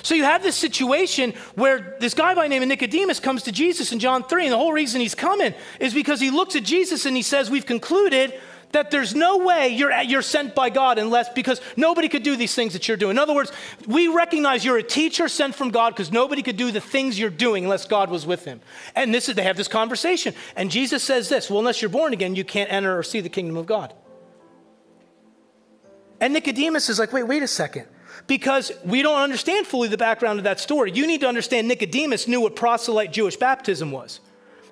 So 0.02 0.14
you 0.14 0.24
have 0.24 0.42
this 0.42 0.56
situation 0.56 1.32
where 1.54 1.96
this 2.00 2.14
guy 2.14 2.34
by 2.34 2.48
name 2.48 2.62
of 2.62 2.68
Nicodemus 2.68 3.18
comes 3.18 3.44
to 3.44 3.52
Jesus 3.52 3.92
in 3.92 3.98
John 3.98 4.22
3, 4.22 4.44
and 4.44 4.52
the 4.52 4.58
whole 4.58 4.72
reason 4.72 5.00
he's 5.00 5.14
coming 5.14 5.54
is 5.80 5.94
because 5.94 6.20
he 6.20 6.30
looks 6.30 6.54
at 6.54 6.62
Jesus 6.62 7.06
and 7.06 7.16
he 7.16 7.22
says, 7.22 7.50
We've 7.50 7.66
concluded 7.66 8.38
that 8.72 8.90
there's 8.90 9.14
no 9.14 9.38
way 9.38 9.68
you're, 9.68 9.92
you're 10.02 10.22
sent 10.22 10.54
by 10.54 10.70
God 10.70 10.98
unless, 10.98 11.28
because 11.30 11.60
nobody 11.76 12.08
could 12.08 12.22
do 12.22 12.36
these 12.36 12.54
things 12.54 12.72
that 12.72 12.88
you're 12.88 12.96
doing. 12.96 13.12
In 13.12 13.18
other 13.18 13.34
words, 13.34 13.52
we 13.86 14.08
recognize 14.08 14.64
you're 14.64 14.78
a 14.78 14.82
teacher 14.82 15.28
sent 15.28 15.54
from 15.54 15.70
God 15.70 15.90
because 15.90 16.12
nobody 16.12 16.42
could 16.42 16.56
do 16.56 16.70
the 16.70 16.80
things 16.80 17.18
you're 17.18 17.30
doing 17.30 17.64
unless 17.64 17.86
God 17.86 18.10
was 18.10 18.26
with 18.26 18.44
him. 18.44 18.60
And 18.94 19.14
this 19.14 19.28
is, 19.28 19.34
they 19.34 19.42
have 19.42 19.56
this 19.56 19.68
conversation. 19.68 20.34
And 20.56 20.70
Jesus 20.70 21.02
says 21.02 21.28
this 21.28 21.48
well, 21.48 21.60
unless 21.60 21.80
you're 21.80 21.88
born 21.88 22.12
again, 22.12 22.34
you 22.34 22.44
can't 22.44 22.70
enter 22.72 22.98
or 22.98 23.02
see 23.02 23.20
the 23.20 23.28
kingdom 23.28 23.56
of 23.56 23.66
God. 23.66 23.94
And 26.20 26.32
Nicodemus 26.32 26.88
is 26.88 26.98
like, 26.98 27.12
wait, 27.12 27.24
wait 27.24 27.42
a 27.42 27.48
second. 27.48 27.86
Because 28.26 28.72
we 28.84 29.02
don't 29.02 29.20
understand 29.20 29.66
fully 29.66 29.88
the 29.88 29.98
background 29.98 30.38
of 30.38 30.44
that 30.44 30.58
story. 30.58 30.90
You 30.90 31.06
need 31.06 31.20
to 31.20 31.28
understand 31.28 31.68
Nicodemus 31.68 32.26
knew 32.26 32.40
what 32.40 32.56
proselyte 32.56 33.12
Jewish 33.12 33.36
baptism 33.36 33.92
was. 33.92 34.20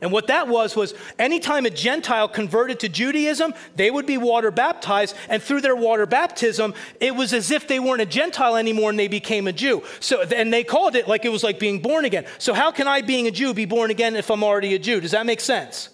And 0.04 0.12
what 0.12 0.26
that 0.26 0.48
was 0.48 0.76
was 0.76 0.92
anytime 1.18 1.64
a 1.64 1.70
Gentile 1.70 2.28
converted 2.28 2.80
to 2.80 2.90
Judaism, 2.90 3.54
they 3.74 3.90
would 3.90 4.04
be 4.04 4.18
water 4.18 4.50
baptized, 4.50 5.16
and 5.30 5.42
through 5.42 5.62
their 5.62 5.74
water 5.74 6.04
baptism, 6.04 6.74
it 7.00 7.16
was 7.16 7.32
as 7.32 7.50
if 7.50 7.66
they 7.66 7.80
weren't 7.80 8.02
a 8.02 8.06
Gentile 8.06 8.56
anymore 8.56 8.90
and 8.90 8.98
they 8.98 9.08
became 9.08 9.46
a 9.46 9.52
Jew. 9.52 9.82
So 10.00 10.20
and 10.20 10.52
they 10.52 10.62
called 10.62 10.94
it 10.94 11.08
like 11.08 11.24
it 11.24 11.30
was 11.30 11.42
like 11.42 11.58
being 11.58 11.80
born 11.80 12.04
again. 12.04 12.26
So 12.36 12.52
how 12.52 12.70
can 12.70 12.86
I 12.86 13.00
being 13.00 13.28
a 13.28 13.30
Jew 13.30 13.54
be 13.54 13.64
born 13.64 13.90
again 13.90 14.14
if 14.14 14.30
I'm 14.30 14.44
already 14.44 14.74
a 14.74 14.78
Jew? 14.78 15.00
Does 15.00 15.12
that 15.12 15.24
make 15.24 15.40
sense? 15.40 15.88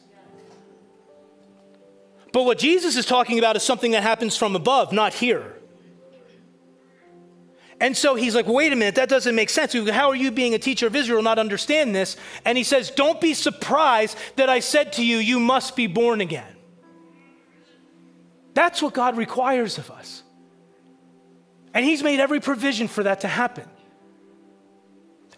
But 2.32 2.42
what 2.42 2.58
Jesus 2.58 2.96
is 2.96 3.06
talking 3.06 3.38
about 3.38 3.54
is 3.54 3.62
something 3.62 3.92
that 3.92 4.02
happens 4.02 4.36
from 4.36 4.56
above, 4.56 4.92
not 4.92 5.14
here. 5.14 5.59
And 7.80 7.96
so 7.96 8.14
he's 8.14 8.34
like, 8.34 8.46
wait 8.46 8.72
a 8.74 8.76
minute, 8.76 8.96
that 8.96 9.08
doesn't 9.08 9.34
make 9.34 9.48
sense. 9.48 9.72
How 9.72 10.10
are 10.10 10.14
you, 10.14 10.30
being 10.30 10.54
a 10.54 10.58
teacher 10.58 10.86
of 10.86 10.94
Israel, 10.94 11.22
not 11.22 11.38
understand 11.38 11.94
this? 11.94 12.18
And 12.44 12.58
he 12.58 12.64
says, 12.64 12.90
don't 12.90 13.20
be 13.20 13.32
surprised 13.32 14.18
that 14.36 14.50
I 14.50 14.60
said 14.60 14.92
to 14.94 15.04
you, 15.04 15.16
you 15.16 15.40
must 15.40 15.76
be 15.76 15.86
born 15.86 16.20
again. 16.20 16.56
That's 18.52 18.82
what 18.82 18.92
God 18.92 19.16
requires 19.16 19.78
of 19.78 19.90
us. 19.90 20.22
And 21.72 21.84
he's 21.84 22.02
made 22.02 22.20
every 22.20 22.40
provision 22.40 22.86
for 22.86 23.04
that 23.04 23.22
to 23.22 23.28
happen. 23.28 23.64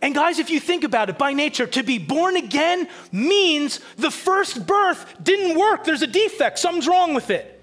And 0.00 0.12
guys, 0.12 0.40
if 0.40 0.50
you 0.50 0.58
think 0.58 0.82
about 0.82 1.10
it, 1.10 1.18
by 1.18 1.32
nature, 1.34 1.68
to 1.68 1.84
be 1.84 1.98
born 1.98 2.36
again 2.36 2.88
means 3.12 3.78
the 3.96 4.10
first 4.10 4.66
birth 4.66 5.06
didn't 5.22 5.56
work. 5.56 5.84
There's 5.84 6.02
a 6.02 6.08
defect, 6.08 6.58
something's 6.58 6.88
wrong 6.88 7.14
with 7.14 7.30
it. 7.30 7.61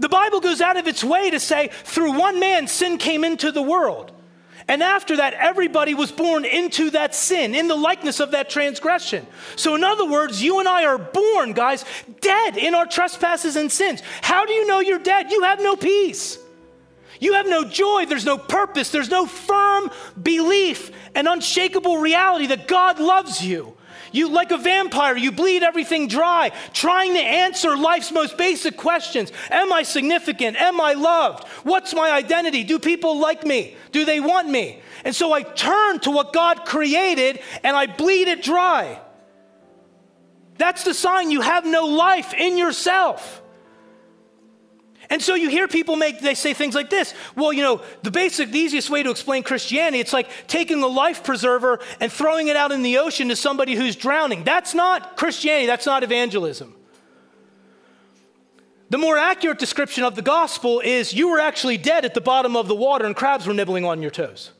The 0.00 0.08
Bible 0.08 0.40
goes 0.40 0.60
out 0.60 0.76
of 0.78 0.88
its 0.88 1.04
way 1.04 1.30
to 1.30 1.38
say, 1.38 1.68
through 1.84 2.18
one 2.18 2.40
man, 2.40 2.66
sin 2.66 2.98
came 2.98 3.22
into 3.22 3.52
the 3.52 3.62
world. 3.62 4.10
And 4.66 4.82
after 4.82 5.16
that, 5.16 5.34
everybody 5.34 5.94
was 5.94 6.10
born 6.10 6.44
into 6.44 6.90
that 6.90 7.14
sin, 7.14 7.54
in 7.54 7.68
the 7.68 7.76
likeness 7.76 8.18
of 8.18 8.30
that 8.30 8.48
transgression. 8.48 9.26
So, 9.56 9.74
in 9.74 9.84
other 9.84 10.08
words, 10.08 10.42
you 10.42 10.58
and 10.58 10.68
I 10.68 10.84
are 10.86 10.96
born, 10.96 11.52
guys, 11.52 11.84
dead 12.20 12.56
in 12.56 12.74
our 12.74 12.86
trespasses 12.86 13.56
and 13.56 13.70
sins. 13.70 14.02
How 14.22 14.46
do 14.46 14.52
you 14.52 14.66
know 14.66 14.80
you're 14.80 14.98
dead? 14.98 15.30
You 15.30 15.42
have 15.42 15.60
no 15.60 15.76
peace. 15.76 16.38
You 17.18 17.34
have 17.34 17.46
no 17.46 17.64
joy. 17.64 18.06
There's 18.06 18.24
no 18.24 18.38
purpose. 18.38 18.90
There's 18.90 19.10
no 19.10 19.26
firm 19.26 19.90
belief 20.20 20.92
and 21.14 21.28
unshakable 21.28 21.98
reality 21.98 22.46
that 22.46 22.66
God 22.66 22.98
loves 22.98 23.44
you. 23.44 23.76
You, 24.12 24.28
like 24.28 24.50
a 24.50 24.58
vampire, 24.58 25.16
you 25.16 25.32
bleed 25.32 25.62
everything 25.62 26.08
dry, 26.08 26.52
trying 26.72 27.14
to 27.14 27.20
answer 27.20 27.76
life's 27.76 28.10
most 28.10 28.36
basic 28.36 28.76
questions 28.76 29.32
Am 29.50 29.72
I 29.72 29.82
significant? 29.82 30.56
Am 30.60 30.80
I 30.80 30.94
loved? 30.94 31.46
What's 31.64 31.94
my 31.94 32.10
identity? 32.10 32.64
Do 32.64 32.78
people 32.78 33.18
like 33.18 33.44
me? 33.44 33.76
Do 33.92 34.04
they 34.04 34.20
want 34.20 34.48
me? 34.48 34.80
And 35.04 35.14
so 35.14 35.32
I 35.32 35.42
turn 35.42 36.00
to 36.00 36.10
what 36.10 36.32
God 36.32 36.64
created 36.64 37.40
and 37.64 37.76
I 37.76 37.86
bleed 37.86 38.28
it 38.28 38.42
dry. 38.42 39.00
That's 40.58 40.84
the 40.84 40.92
sign 40.92 41.30
you 41.30 41.40
have 41.40 41.64
no 41.64 41.86
life 41.86 42.34
in 42.34 42.58
yourself. 42.58 43.39
And 45.10 45.20
so 45.20 45.34
you 45.34 45.48
hear 45.48 45.66
people 45.66 45.96
make, 45.96 46.20
they 46.20 46.34
say 46.34 46.54
things 46.54 46.76
like 46.76 46.88
this. 46.88 47.14
Well, 47.34 47.52
you 47.52 47.62
know, 47.62 47.82
the 48.04 48.12
basic, 48.12 48.52
the 48.52 48.58
easiest 48.58 48.90
way 48.90 49.02
to 49.02 49.10
explain 49.10 49.42
Christianity, 49.42 49.98
it's 49.98 50.12
like 50.12 50.30
taking 50.46 50.80
a 50.84 50.86
life 50.86 51.24
preserver 51.24 51.80
and 51.98 52.12
throwing 52.12 52.46
it 52.46 52.54
out 52.54 52.70
in 52.70 52.82
the 52.82 52.98
ocean 52.98 53.28
to 53.28 53.36
somebody 53.36 53.74
who's 53.74 53.96
drowning. 53.96 54.44
That's 54.44 54.72
not 54.72 55.16
Christianity, 55.16 55.66
that's 55.66 55.84
not 55.84 56.04
evangelism. 56.04 56.76
The 58.90 58.98
more 58.98 59.18
accurate 59.18 59.58
description 59.58 60.04
of 60.04 60.14
the 60.14 60.22
gospel 60.22 60.80
is 60.80 61.12
you 61.12 61.28
were 61.30 61.40
actually 61.40 61.76
dead 61.76 62.04
at 62.04 62.14
the 62.14 62.20
bottom 62.20 62.56
of 62.56 62.68
the 62.68 62.74
water 62.74 63.04
and 63.04 63.14
crabs 63.14 63.46
were 63.46 63.54
nibbling 63.54 63.84
on 63.84 64.02
your 64.02 64.10
toes. 64.10 64.52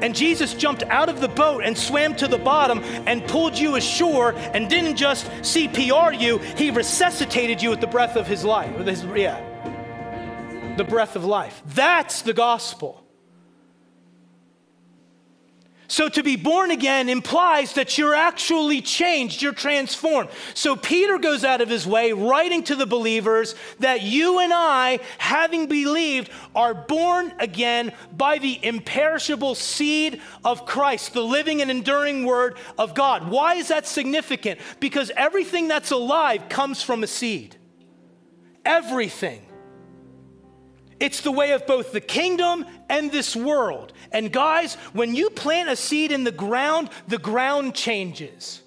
And 0.00 0.14
Jesus 0.14 0.54
jumped 0.54 0.82
out 0.84 1.08
of 1.08 1.20
the 1.20 1.28
boat 1.28 1.64
and 1.64 1.76
swam 1.76 2.14
to 2.16 2.28
the 2.28 2.38
bottom 2.38 2.80
and 3.06 3.26
pulled 3.26 3.58
you 3.58 3.76
ashore 3.76 4.34
and 4.36 4.68
didn't 4.68 4.96
just 4.96 5.26
CPR 5.42 6.18
you, 6.18 6.38
he 6.38 6.70
resuscitated 6.70 7.62
you 7.62 7.70
with 7.70 7.80
the 7.80 7.86
breath 7.86 8.16
of 8.16 8.26
his 8.26 8.44
life. 8.44 8.74
His, 8.86 9.04
yeah. 9.04 9.44
The 10.76 10.84
breath 10.84 11.16
of 11.16 11.24
life. 11.24 11.62
That's 11.66 12.22
the 12.22 12.32
gospel. 12.32 12.97
So 15.90 16.10
to 16.10 16.22
be 16.22 16.36
born 16.36 16.70
again 16.70 17.08
implies 17.08 17.72
that 17.72 17.96
you're 17.96 18.14
actually 18.14 18.82
changed, 18.82 19.40
you're 19.40 19.54
transformed. 19.54 20.28
So 20.52 20.76
Peter 20.76 21.18
goes 21.18 21.44
out 21.44 21.62
of 21.62 21.70
his 21.70 21.86
way 21.86 22.12
writing 22.12 22.62
to 22.64 22.76
the 22.76 22.84
believers 22.84 23.54
that 23.78 24.02
you 24.02 24.38
and 24.38 24.52
I, 24.52 25.00
having 25.16 25.66
believed, 25.66 26.30
are 26.54 26.74
born 26.74 27.32
again 27.38 27.92
by 28.14 28.36
the 28.36 28.62
imperishable 28.62 29.54
seed 29.54 30.20
of 30.44 30.66
Christ, 30.66 31.14
the 31.14 31.24
living 31.24 31.62
and 31.62 31.70
enduring 31.70 32.26
word 32.26 32.58
of 32.78 32.94
God. 32.94 33.30
Why 33.30 33.54
is 33.54 33.68
that 33.68 33.86
significant? 33.86 34.60
Because 34.80 35.10
everything 35.16 35.68
that's 35.68 35.90
alive 35.90 36.50
comes 36.50 36.82
from 36.82 37.02
a 37.02 37.06
seed. 37.06 37.56
Everything. 38.62 39.47
It's 41.00 41.20
the 41.20 41.32
way 41.32 41.52
of 41.52 41.66
both 41.66 41.92
the 41.92 42.00
kingdom 42.00 42.66
and 42.88 43.12
this 43.12 43.36
world. 43.36 43.92
And 44.10 44.32
guys, 44.32 44.74
when 44.92 45.14
you 45.14 45.30
plant 45.30 45.68
a 45.68 45.76
seed 45.76 46.10
in 46.10 46.24
the 46.24 46.32
ground, 46.32 46.90
the 47.06 47.18
ground 47.18 47.74
changes. 47.74 48.62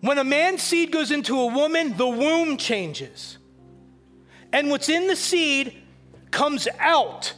When 0.00 0.18
a 0.18 0.24
man's 0.24 0.62
seed 0.62 0.90
goes 0.90 1.10
into 1.10 1.38
a 1.38 1.46
woman, 1.46 1.96
the 1.96 2.08
womb 2.08 2.56
changes. 2.56 3.38
And 4.52 4.70
what's 4.70 4.88
in 4.88 5.06
the 5.06 5.16
seed 5.16 5.74
comes 6.30 6.68
out. 6.78 7.34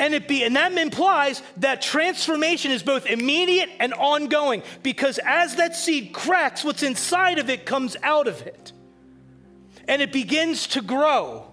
And 0.00 0.14
it 0.14 0.28
be 0.28 0.44
and 0.44 0.54
that 0.54 0.72
implies 0.72 1.42
that 1.56 1.82
transformation 1.82 2.70
is 2.70 2.84
both 2.84 3.06
immediate 3.06 3.68
and 3.80 3.92
ongoing 3.94 4.62
because 4.82 5.18
as 5.24 5.56
that 5.56 5.74
seed 5.74 6.12
cracks, 6.12 6.62
what's 6.62 6.84
inside 6.84 7.38
of 7.38 7.50
it 7.50 7.66
comes 7.66 7.96
out 8.02 8.28
of 8.28 8.42
it. 8.42 8.72
And 9.88 10.00
it 10.00 10.12
begins 10.12 10.68
to 10.68 10.82
grow. 10.82 11.50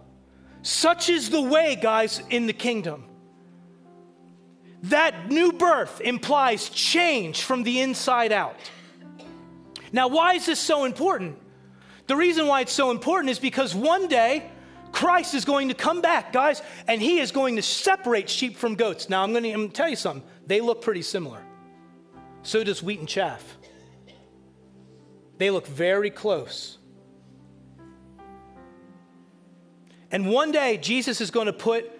Such 0.61 1.09
is 1.09 1.29
the 1.29 1.41
way, 1.41 1.75
guys, 1.75 2.21
in 2.29 2.45
the 2.45 2.53
kingdom. 2.53 3.05
That 4.83 5.29
new 5.29 5.53
birth 5.53 6.01
implies 6.01 6.69
change 6.69 7.41
from 7.41 7.63
the 7.63 7.81
inside 7.81 8.31
out. 8.31 8.59
Now, 9.91 10.07
why 10.09 10.33
is 10.33 10.45
this 10.45 10.59
so 10.59 10.85
important? 10.85 11.39
The 12.07 12.15
reason 12.15 12.47
why 12.47 12.61
it's 12.61 12.73
so 12.73 12.91
important 12.91 13.31
is 13.31 13.39
because 13.39 13.73
one 13.73 14.07
day 14.07 14.51
Christ 14.91 15.33
is 15.33 15.43
going 15.43 15.69
to 15.69 15.73
come 15.73 16.01
back, 16.01 16.31
guys, 16.31 16.61
and 16.87 17.01
he 17.01 17.19
is 17.19 17.31
going 17.31 17.55
to 17.55 17.61
separate 17.61 18.29
sheep 18.29 18.57
from 18.57 18.75
goats. 18.75 19.09
Now, 19.09 19.23
I'm 19.23 19.31
going 19.33 19.43
to, 19.43 19.67
tell 19.69 19.89
you 19.89 19.95
something. 19.95 20.27
They 20.45 20.61
look 20.61 20.81
pretty 20.81 21.01
similar. 21.01 21.43
So 22.43 22.63
does 22.63 22.83
wheat 22.83 22.99
and 22.99 23.09
chaff. 23.09 23.57
They 25.37 25.49
look 25.49 25.67
very 25.67 26.11
close. 26.11 26.77
And 30.11 30.29
one 30.29 30.51
day, 30.51 30.77
Jesus 30.77 31.21
is 31.21 31.31
going 31.31 31.47
to 31.47 31.53
put 31.53 31.91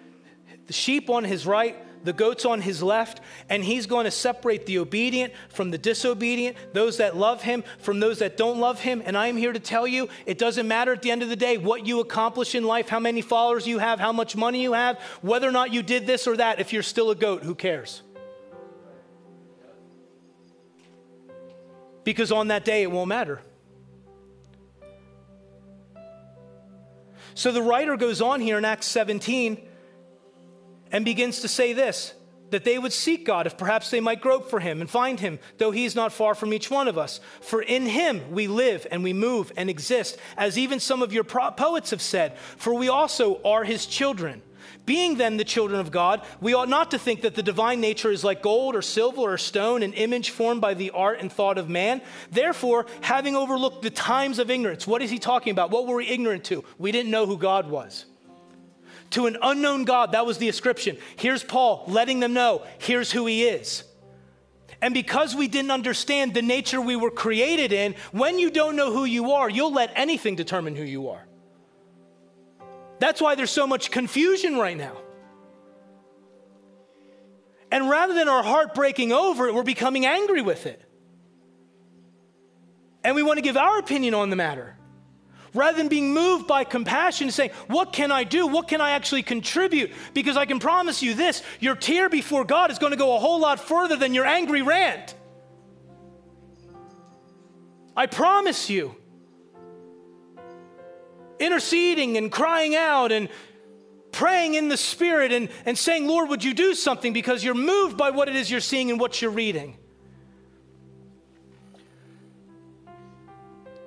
the 0.66 0.72
sheep 0.72 1.10
on 1.10 1.24
his 1.24 1.46
right, 1.46 1.76
the 2.04 2.12
goats 2.12 2.44
on 2.44 2.60
his 2.60 2.82
left, 2.82 3.20
and 3.48 3.64
he's 3.64 3.86
going 3.86 4.04
to 4.04 4.10
separate 4.10 4.64
the 4.66 4.78
obedient 4.78 5.32
from 5.48 5.70
the 5.70 5.78
disobedient, 5.78 6.56
those 6.72 6.98
that 6.98 7.16
love 7.16 7.42
him 7.42 7.64
from 7.80 8.00
those 8.00 8.20
that 8.20 8.36
don't 8.36 8.58
love 8.58 8.80
him. 8.80 9.02
And 9.04 9.16
I'm 9.16 9.36
here 9.36 9.52
to 9.52 9.58
tell 9.58 9.86
you 9.86 10.08
it 10.24 10.38
doesn't 10.38 10.68
matter 10.68 10.92
at 10.92 11.02
the 11.02 11.10
end 11.10 11.22
of 11.22 11.28
the 11.28 11.36
day 11.36 11.58
what 11.58 11.86
you 11.86 12.00
accomplish 12.00 12.54
in 12.54 12.64
life, 12.64 12.88
how 12.88 13.00
many 13.00 13.22
followers 13.22 13.66
you 13.66 13.78
have, 13.78 13.98
how 13.98 14.12
much 14.12 14.36
money 14.36 14.62
you 14.62 14.72
have, 14.72 14.98
whether 15.20 15.48
or 15.48 15.52
not 15.52 15.72
you 15.72 15.82
did 15.82 16.06
this 16.06 16.26
or 16.26 16.36
that. 16.36 16.60
If 16.60 16.72
you're 16.72 16.82
still 16.82 17.10
a 17.10 17.16
goat, 17.16 17.42
who 17.42 17.54
cares? 17.54 18.02
Because 22.04 22.30
on 22.30 22.48
that 22.48 22.64
day, 22.64 22.82
it 22.82 22.90
won't 22.90 23.08
matter. 23.08 23.40
So 27.36 27.52
the 27.52 27.62
writer 27.62 27.98
goes 27.98 28.22
on 28.22 28.40
here 28.40 28.56
in 28.56 28.64
Acts 28.64 28.86
17 28.86 29.60
and 30.90 31.04
begins 31.04 31.40
to 31.40 31.48
say 31.48 31.74
this 31.74 32.14
that 32.50 32.64
they 32.64 32.78
would 32.78 32.92
seek 32.92 33.26
God, 33.26 33.46
if 33.46 33.58
perhaps 33.58 33.90
they 33.90 34.00
might 34.00 34.20
grope 34.20 34.48
for 34.48 34.60
him 34.60 34.80
and 34.80 34.88
find 34.88 35.18
him, 35.18 35.40
though 35.58 35.72
he 35.72 35.84
is 35.84 35.96
not 35.96 36.12
far 36.12 36.34
from 36.34 36.52
each 36.52 36.70
one 36.70 36.86
of 36.86 36.96
us. 36.96 37.20
For 37.40 37.60
in 37.60 37.86
him 37.86 38.30
we 38.30 38.46
live 38.46 38.86
and 38.90 39.02
we 39.02 39.12
move 39.12 39.52
and 39.56 39.68
exist, 39.68 40.16
as 40.36 40.56
even 40.56 40.78
some 40.78 41.02
of 41.02 41.12
your 41.12 41.24
poets 41.24 41.90
have 41.90 42.00
said, 42.00 42.38
for 42.38 42.72
we 42.72 42.88
also 42.88 43.42
are 43.42 43.64
his 43.64 43.84
children. 43.84 44.42
Being 44.84 45.16
then 45.16 45.36
the 45.36 45.44
children 45.44 45.80
of 45.80 45.90
God, 45.90 46.22
we 46.40 46.54
ought 46.54 46.68
not 46.68 46.90
to 46.92 46.98
think 46.98 47.22
that 47.22 47.34
the 47.34 47.42
divine 47.42 47.80
nature 47.80 48.10
is 48.10 48.24
like 48.24 48.42
gold 48.42 48.76
or 48.76 48.82
silver 48.82 49.20
or 49.20 49.38
stone, 49.38 49.82
an 49.82 49.92
image 49.92 50.30
formed 50.30 50.60
by 50.60 50.74
the 50.74 50.90
art 50.90 51.20
and 51.20 51.32
thought 51.32 51.58
of 51.58 51.68
man. 51.68 52.02
Therefore, 52.30 52.86
having 53.00 53.36
overlooked 53.36 53.82
the 53.82 53.90
times 53.90 54.38
of 54.38 54.50
ignorance, 54.50 54.86
what 54.86 55.02
is 55.02 55.10
he 55.10 55.18
talking 55.18 55.50
about? 55.50 55.70
What 55.70 55.86
were 55.86 55.96
we 55.96 56.06
ignorant 56.06 56.44
to? 56.44 56.64
We 56.78 56.92
didn't 56.92 57.10
know 57.10 57.26
who 57.26 57.38
God 57.38 57.68
was 57.68 58.06
to 59.10 59.26
an 59.26 59.36
unknown 59.42 59.84
God. 59.84 60.12
That 60.12 60.26
was 60.26 60.38
the 60.38 60.48
ascription. 60.48 60.96
Here's 61.16 61.42
Paul 61.42 61.84
letting 61.86 62.20
them 62.20 62.32
know 62.32 62.64
here's 62.78 63.10
who 63.12 63.26
he 63.26 63.44
is. 63.44 63.84
And 64.82 64.92
because 64.92 65.34
we 65.34 65.48
didn't 65.48 65.70
understand 65.70 66.34
the 66.34 66.42
nature 66.42 66.80
we 66.80 66.96
were 66.96 67.10
created 67.10 67.72
in, 67.72 67.94
when 68.12 68.38
you 68.38 68.50
don't 68.50 68.76
know 68.76 68.92
who 68.92 69.04
you 69.04 69.32
are, 69.32 69.48
you'll 69.48 69.72
let 69.72 69.90
anything 69.96 70.36
determine 70.36 70.76
who 70.76 70.84
you 70.84 71.08
are. 71.08 71.26
That's 72.98 73.20
why 73.20 73.34
there's 73.34 73.50
so 73.50 73.66
much 73.66 73.90
confusion 73.90 74.56
right 74.56 74.76
now. 74.76 74.96
And 77.70 77.90
rather 77.90 78.14
than 78.14 78.28
our 78.28 78.42
heart 78.42 78.74
breaking 78.74 79.12
over 79.12 79.48
it, 79.48 79.54
we're 79.54 79.62
becoming 79.62 80.06
angry 80.06 80.42
with 80.42 80.66
it. 80.66 80.82
And 83.02 83.14
we 83.14 83.22
want 83.22 83.38
to 83.38 83.42
give 83.42 83.56
our 83.56 83.78
opinion 83.78 84.14
on 84.14 84.30
the 84.30 84.36
matter 84.36 84.76
rather 85.56 85.78
than 85.78 85.88
being 85.88 86.12
moved 86.12 86.46
by 86.46 86.64
compassion, 86.64 87.26
and 87.28 87.34
saying, 87.34 87.50
What 87.66 87.92
can 87.92 88.12
I 88.12 88.24
do? 88.24 88.46
What 88.46 88.68
can 88.68 88.80
I 88.80 88.90
actually 88.90 89.22
contribute? 89.22 89.90
Because 90.14 90.36
I 90.36 90.44
can 90.44 90.60
promise 90.60 91.02
you 91.02 91.14
this 91.14 91.42
your 91.58 91.74
tear 91.74 92.08
before 92.08 92.44
God 92.44 92.70
is 92.70 92.78
going 92.78 92.92
to 92.92 92.98
go 92.98 93.16
a 93.16 93.18
whole 93.18 93.40
lot 93.40 93.58
further 93.58 93.96
than 93.96 94.14
your 94.14 94.26
angry 94.26 94.62
rant. 94.62 95.14
I 97.96 98.06
promise 98.06 98.68
you. 98.68 98.94
Interceding 101.38 102.16
and 102.16 102.30
crying 102.32 102.74
out 102.74 103.12
and 103.12 103.28
praying 104.12 104.54
in 104.54 104.68
the 104.68 104.76
Spirit 104.76 105.32
and, 105.32 105.48
and 105.66 105.76
saying, 105.76 106.06
Lord, 106.06 106.30
would 106.30 106.42
you 106.42 106.54
do 106.54 106.74
something 106.74 107.12
because 107.12 107.44
you're 107.44 107.54
moved 107.54 107.96
by 107.96 108.10
what 108.10 108.28
it 108.28 108.36
is 108.36 108.50
you're 108.50 108.60
seeing 108.60 108.90
and 108.90 108.98
what 108.98 109.20
you're 109.20 109.30
reading. 109.30 109.76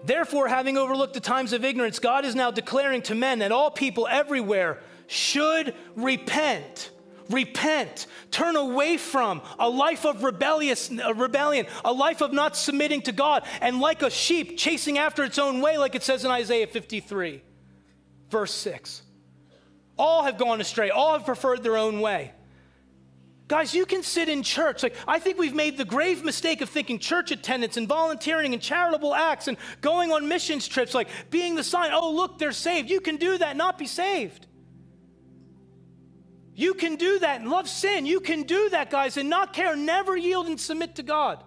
Therefore, 0.06 0.48
having 0.48 0.78
overlooked 0.78 1.14
the 1.14 1.20
times 1.20 1.52
of 1.54 1.66
ignorance, 1.66 2.00
God 2.00 2.26
is 2.26 2.36
now 2.36 2.52
declaring 2.52 3.02
to 3.04 3.16
men 3.16 3.40
that 3.40 3.52
all 3.52 3.70
people 3.70 4.08
everywhere 4.10 4.80
should 5.08 5.76
repent. 5.96 6.92
Repent, 7.30 8.08
turn 8.32 8.56
away 8.56 8.98
from 8.98 9.42
a 9.60 9.70
life 9.70 10.06
of 10.06 10.24
rebellious 10.24 10.90
a 10.90 11.14
rebellion, 11.14 11.68
a 11.86 11.94
life 11.94 12.22
of 12.22 12.34
not 12.34 12.58
submitting 12.58 13.02
to 13.04 13.12
God, 13.12 13.46
and 13.62 13.80
like 13.80 14.02
a 14.02 14.10
sheep 14.10 14.58
chasing 14.58 14.98
after 14.98 15.24
its 15.24 15.38
own 15.38 15.62
way, 15.62 15.78
like 15.78 15.94
it 15.94 16.04
says 16.04 16.26
in 16.26 16.32
Isaiah 16.32 16.66
53, 16.66 17.42
verse 18.30 18.54
6. 18.54 19.04
All 19.98 20.24
have 20.24 20.38
gone 20.38 20.60
astray, 20.60 20.90
all 20.90 21.14
have 21.14 21.26
preferred 21.26 21.62
their 21.62 21.78
own 21.78 22.02
way. 22.02 22.32
Guys, 23.48 23.74
you 23.74 23.86
can 23.86 24.04
sit 24.04 24.30
in 24.30 24.44
church. 24.44 24.84
Like, 24.84 24.96
I 25.08 25.18
think 25.18 25.40
we've 25.40 25.56
made 25.56 25.76
the 25.76 25.84
grave 25.84 26.24
mistake 26.24 26.62
of 26.62 26.70
thinking 26.70 27.00
church 27.00 27.32
attendance 27.32 27.78
and 27.78 27.88
volunteering 27.88 28.54
and 28.54 28.62
charitable 28.62 29.14
acts 29.14 29.48
and 29.48 29.58
going 29.82 30.12
on 30.12 30.28
missions 30.28 30.68
trips, 30.68 30.94
like 30.94 31.10
being 31.32 31.56
the 31.56 31.64
sign, 31.64 31.92
oh, 31.92 32.12
look, 32.12 32.38
they're 32.38 32.52
saved. 32.52 32.92
You 32.92 33.02
can 33.02 33.18
do 33.18 33.40
that, 33.40 33.58
not 33.58 33.80
be 33.80 33.88
saved. 33.88 34.46
You 36.60 36.74
can 36.74 36.98
do 36.98 37.20
that 37.20 37.40
and 37.40 37.50
love 37.50 37.70
sin. 37.70 38.06
You 38.06 38.20
can 38.20 38.44
do 38.44 38.68
that, 38.72 38.90
guys, 38.90 39.16
and 39.16 39.30
not 39.30 39.54
care, 39.54 39.78
never 39.78 40.18
yield 40.18 40.46
and 40.48 40.60
submit 40.60 40.96
to 40.96 41.04
God. 41.04 41.42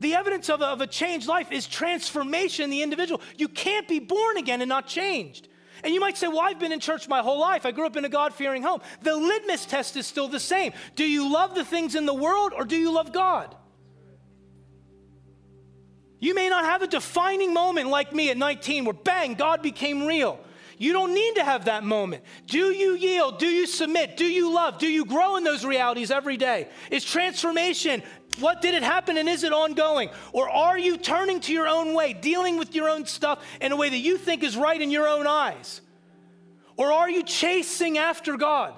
The 0.00 0.16
evidence 0.16 0.50
of 0.50 0.60
a, 0.60 0.66
of 0.66 0.82
a 0.82 0.86
changed 0.86 1.26
life 1.26 1.50
is 1.50 1.66
transformation 1.66 2.64
in 2.64 2.70
the 2.70 2.82
individual. 2.82 3.22
You 3.38 3.48
can't 3.48 3.88
be 3.88 4.00
born 4.00 4.36
again 4.36 4.60
and 4.60 4.68
not 4.68 4.86
changed. 4.86 5.48
And 5.82 5.94
you 5.94 6.00
might 6.00 6.18
say, 6.18 6.28
Well, 6.28 6.40
I've 6.40 6.58
been 6.58 6.72
in 6.72 6.80
church 6.80 7.08
my 7.08 7.22
whole 7.22 7.40
life. 7.40 7.64
I 7.64 7.70
grew 7.70 7.86
up 7.86 7.96
in 7.96 8.04
a 8.04 8.10
God 8.10 8.34
fearing 8.34 8.62
home. 8.62 8.82
The 9.00 9.16
litmus 9.16 9.64
test 9.64 9.96
is 9.96 10.06
still 10.06 10.28
the 10.28 10.38
same. 10.38 10.74
Do 10.94 11.04
you 11.04 11.32
love 11.32 11.54
the 11.54 11.64
things 11.64 11.94
in 11.94 12.04
the 12.04 12.12
world 12.12 12.52
or 12.54 12.66
do 12.66 12.76
you 12.76 12.92
love 12.92 13.14
God? 13.14 13.56
You 16.18 16.34
may 16.34 16.50
not 16.50 16.66
have 16.66 16.82
a 16.82 16.86
defining 16.86 17.54
moment 17.54 17.88
like 17.88 18.12
me 18.12 18.28
at 18.28 18.36
19 18.36 18.84
where 18.84 18.92
bang, 18.92 19.36
God 19.36 19.62
became 19.62 20.06
real. 20.06 20.38
You 20.80 20.94
don't 20.94 21.12
need 21.12 21.34
to 21.34 21.44
have 21.44 21.66
that 21.66 21.84
moment. 21.84 22.24
Do 22.46 22.72
you 22.72 22.96
yield? 22.96 23.38
Do 23.38 23.46
you 23.46 23.66
submit? 23.66 24.16
Do 24.16 24.24
you 24.24 24.50
love? 24.50 24.78
Do 24.78 24.88
you 24.88 25.04
grow 25.04 25.36
in 25.36 25.44
those 25.44 25.62
realities 25.62 26.10
every 26.10 26.38
day? 26.38 26.68
Is 26.90 27.04
transformation 27.04 28.02
what 28.38 28.62
did 28.62 28.72
it 28.72 28.82
happen 28.82 29.18
and 29.18 29.28
is 29.28 29.44
it 29.44 29.52
ongoing? 29.52 30.08
Or 30.32 30.48
are 30.48 30.78
you 30.78 30.96
turning 30.96 31.40
to 31.40 31.52
your 31.52 31.68
own 31.68 31.92
way, 31.92 32.14
dealing 32.14 32.56
with 32.56 32.74
your 32.74 32.88
own 32.88 33.04
stuff 33.04 33.44
in 33.60 33.72
a 33.72 33.76
way 33.76 33.90
that 33.90 33.98
you 33.98 34.16
think 34.16 34.42
is 34.42 34.56
right 34.56 34.80
in 34.80 34.90
your 34.90 35.06
own 35.06 35.26
eyes? 35.26 35.82
Or 36.78 36.90
are 36.90 37.10
you 37.10 37.24
chasing 37.24 37.98
after 37.98 38.38
God? 38.38 38.72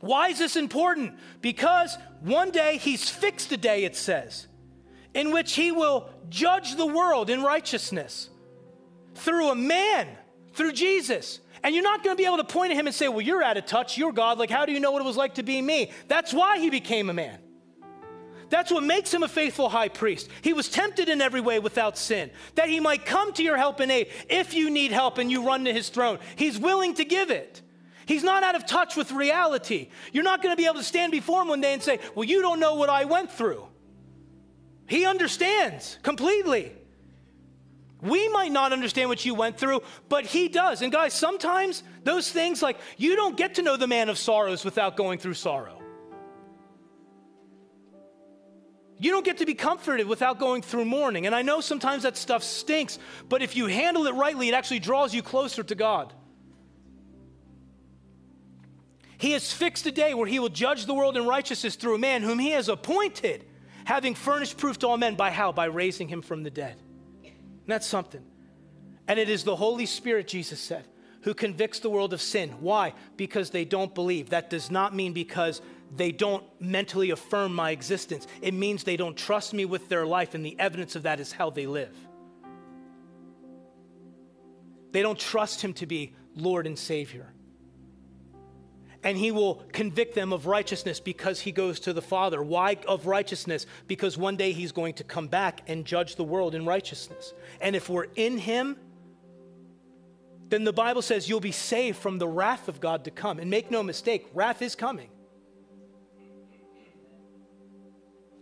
Why 0.00 0.28
is 0.28 0.38
this 0.38 0.56
important? 0.56 1.14
Because 1.40 1.96
one 2.20 2.50
day 2.50 2.76
he's 2.76 3.08
fixed 3.08 3.50
a 3.52 3.56
day, 3.56 3.84
it 3.84 3.96
says, 3.96 4.46
in 5.14 5.32
which 5.32 5.54
he 5.54 5.72
will 5.72 6.10
judge 6.28 6.76
the 6.76 6.86
world 6.86 7.30
in 7.30 7.42
righteousness 7.42 8.28
through 9.14 9.48
a 9.48 9.54
man, 9.54 10.17
through 10.58 10.72
Jesus. 10.72 11.40
And 11.62 11.74
you're 11.74 11.84
not 11.84 12.04
going 12.04 12.14
to 12.14 12.20
be 12.20 12.26
able 12.26 12.36
to 12.36 12.44
point 12.44 12.72
at 12.72 12.78
him 12.78 12.86
and 12.86 12.94
say, 12.94 13.08
Well, 13.08 13.22
you're 13.22 13.42
out 13.42 13.56
of 13.56 13.64
touch. 13.64 13.96
You're 13.96 14.12
God. 14.12 14.38
Like, 14.38 14.50
how 14.50 14.66
do 14.66 14.72
you 14.72 14.80
know 14.80 14.92
what 14.92 15.00
it 15.00 15.06
was 15.06 15.16
like 15.16 15.36
to 15.36 15.42
be 15.42 15.62
me? 15.62 15.90
That's 16.06 16.34
why 16.34 16.58
he 16.58 16.68
became 16.68 17.08
a 17.08 17.14
man. 17.14 17.38
That's 18.50 18.70
what 18.70 18.82
makes 18.82 19.12
him 19.12 19.22
a 19.22 19.28
faithful 19.28 19.68
high 19.68 19.88
priest. 19.88 20.30
He 20.42 20.52
was 20.52 20.68
tempted 20.68 21.08
in 21.08 21.20
every 21.20 21.40
way 21.40 21.58
without 21.58 21.98
sin, 21.98 22.30
that 22.54 22.68
he 22.68 22.80
might 22.80 23.04
come 23.04 23.32
to 23.34 23.42
your 23.42 23.56
help 23.56 23.80
and 23.80 23.92
aid 23.92 24.08
if 24.30 24.54
you 24.54 24.70
need 24.70 24.90
help 24.90 25.18
and 25.18 25.30
you 25.30 25.44
run 25.44 25.64
to 25.64 25.72
his 25.72 25.90
throne. 25.90 26.18
He's 26.36 26.58
willing 26.58 26.94
to 26.94 27.04
give 27.04 27.30
it. 27.30 27.60
He's 28.06 28.24
not 28.24 28.42
out 28.42 28.54
of 28.54 28.64
touch 28.64 28.96
with 28.96 29.12
reality. 29.12 29.90
You're 30.12 30.24
not 30.24 30.42
going 30.42 30.54
to 30.54 30.56
be 30.56 30.64
able 30.64 30.76
to 30.76 30.82
stand 30.82 31.12
before 31.12 31.42
him 31.42 31.48
one 31.48 31.60
day 31.60 31.74
and 31.74 31.82
say, 31.82 32.00
Well, 32.14 32.24
you 32.24 32.40
don't 32.40 32.60
know 32.60 32.76
what 32.76 32.88
I 32.88 33.04
went 33.04 33.30
through. 33.30 33.66
He 34.86 35.04
understands 35.04 35.98
completely. 36.02 36.72
We 38.00 38.28
might 38.28 38.52
not 38.52 38.72
understand 38.72 39.08
what 39.08 39.24
you 39.24 39.34
went 39.34 39.58
through, 39.58 39.82
but 40.08 40.24
he 40.24 40.48
does. 40.48 40.82
And 40.82 40.92
guys, 40.92 41.12
sometimes 41.14 41.82
those 42.04 42.30
things 42.30 42.62
like 42.62 42.78
you 42.96 43.16
don't 43.16 43.36
get 43.36 43.56
to 43.56 43.62
know 43.62 43.76
the 43.76 43.88
man 43.88 44.08
of 44.08 44.18
sorrows 44.18 44.64
without 44.64 44.96
going 44.96 45.18
through 45.18 45.34
sorrow. 45.34 45.82
You 49.00 49.10
don't 49.12 49.24
get 49.24 49.38
to 49.38 49.46
be 49.46 49.54
comforted 49.54 50.06
without 50.06 50.38
going 50.38 50.62
through 50.62 50.84
mourning. 50.84 51.26
And 51.26 51.34
I 51.34 51.42
know 51.42 51.60
sometimes 51.60 52.02
that 52.02 52.16
stuff 52.16 52.42
stinks, 52.42 52.98
but 53.28 53.42
if 53.42 53.56
you 53.56 53.66
handle 53.66 54.06
it 54.06 54.14
rightly, 54.14 54.48
it 54.48 54.54
actually 54.54 54.80
draws 54.80 55.14
you 55.14 55.22
closer 55.22 55.62
to 55.62 55.74
God. 55.74 56.12
He 59.18 59.32
has 59.32 59.52
fixed 59.52 59.86
a 59.86 59.92
day 59.92 60.14
where 60.14 60.26
he 60.26 60.38
will 60.38 60.48
judge 60.48 60.86
the 60.86 60.94
world 60.94 61.16
in 61.16 61.26
righteousness 61.26 61.74
through 61.74 61.96
a 61.96 61.98
man 61.98 62.22
whom 62.22 62.38
he 62.38 62.50
has 62.50 62.68
appointed, 62.68 63.44
having 63.84 64.14
furnished 64.14 64.56
proof 64.56 64.78
to 64.80 64.88
all 64.88 64.96
men 64.96 65.16
by 65.16 65.30
how? 65.30 65.50
By 65.50 65.66
raising 65.66 66.08
him 66.08 66.22
from 66.22 66.44
the 66.44 66.50
dead. 66.50 66.76
That's 67.68 67.86
something. 67.86 68.22
And 69.06 69.18
it 69.18 69.28
is 69.28 69.44
the 69.44 69.54
Holy 69.54 69.86
Spirit, 69.86 70.26
Jesus 70.26 70.58
said, 70.58 70.84
who 71.22 71.34
convicts 71.34 71.78
the 71.78 71.90
world 71.90 72.12
of 72.12 72.20
sin. 72.20 72.50
Why? 72.60 72.94
Because 73.16 73.50
they 73.50 73.64
don't 73.64 73.94
believe. 73.94 74.30
That 74.30 74.50
does 74.50 74.70
not 74.70 74.94
mean 74.94 75.12
because 75.12 75.60
they 75.94 76.10
don't 76.10 76.44
mentally 76.60 77.10
affirm 77.10 77.54
my 77.54 77.70
existence. 77.70 78.26
It 78.40 78.54
means 78.54 78.84
they 78.84 78.96
don't 78.96 79.16
trust 79.16 79.54
me 79.54 79.64
with 79.66 79.88
their 79.88 80.06
life, 80.06 80.34
and 80.34 80.44
the 80.44 80.58
evidence 80.58 80.96
of 80.96 81.04
that 81.04 81.20
is 81.20 81.30
how 81.30 81.50
they 81.50 81.66
live. 81.66 81.94
They 84.92 85.02
don't 85.02 85.18
trust 85.18 85.60
Him 85.60 85.74
to 85.74 85.86
be 85.86 86.14
Lord 86.34 86.66
and 86.66 86.78
Savior. 86.78 87.32
And 89.04 89.16
He 89.16 89.30
will 89.30 89.62
convict 89.72 90.14
them 90.14 90.32
of 90.32 90.46
righteousness 90.46 91.00
because 91.00 91.40
He 91.40 91.52
goes 91.52 91.80
to 91.80 91.92
the 91.92 92.02
Father. 92.02 92.42
Why 92.42 92.76
of 92.86 93.06
righteousness? 93.06 93.66
Because 93.86 94.18
one 94.18 94.36
day 94.36 94.52
He's 94.52 94.72
going 94.72 94.94
to 94.94 95.04
come 95.04 95.28
back 95.28 95.62
and 95.68 95.84
judge 95.84 96.16
the 96.16 96.24
world 96.24 96.54
in 96.54 96.66
righteousness. 96.66 97.32
And 97.60 97.76
if 97.76 97.88
we're 97.88 98.08
in 98.16 98.38
Him, 98.38 98.76
then 100.48 100.64
the 100.64 100.72
Bible 100.72 101.02
says 101.02 101.28
you'll 101.28 101.40
be 101.40 101.52
saved 101.52 101.98
from 101.98 102.18
the 102.18 102.28
wrath 102.28 102.68
of 102.68 102.80
God 102.80 103.04
to 103.04 103.10
come. 103.10 103.38
And 103.38 103.50
make 103.50 103.70
no 103.70 103.82
mistake, 103.82 104.26
wrath 104.34 104.62
is 104.62 104.74
coming. 104.74 105.10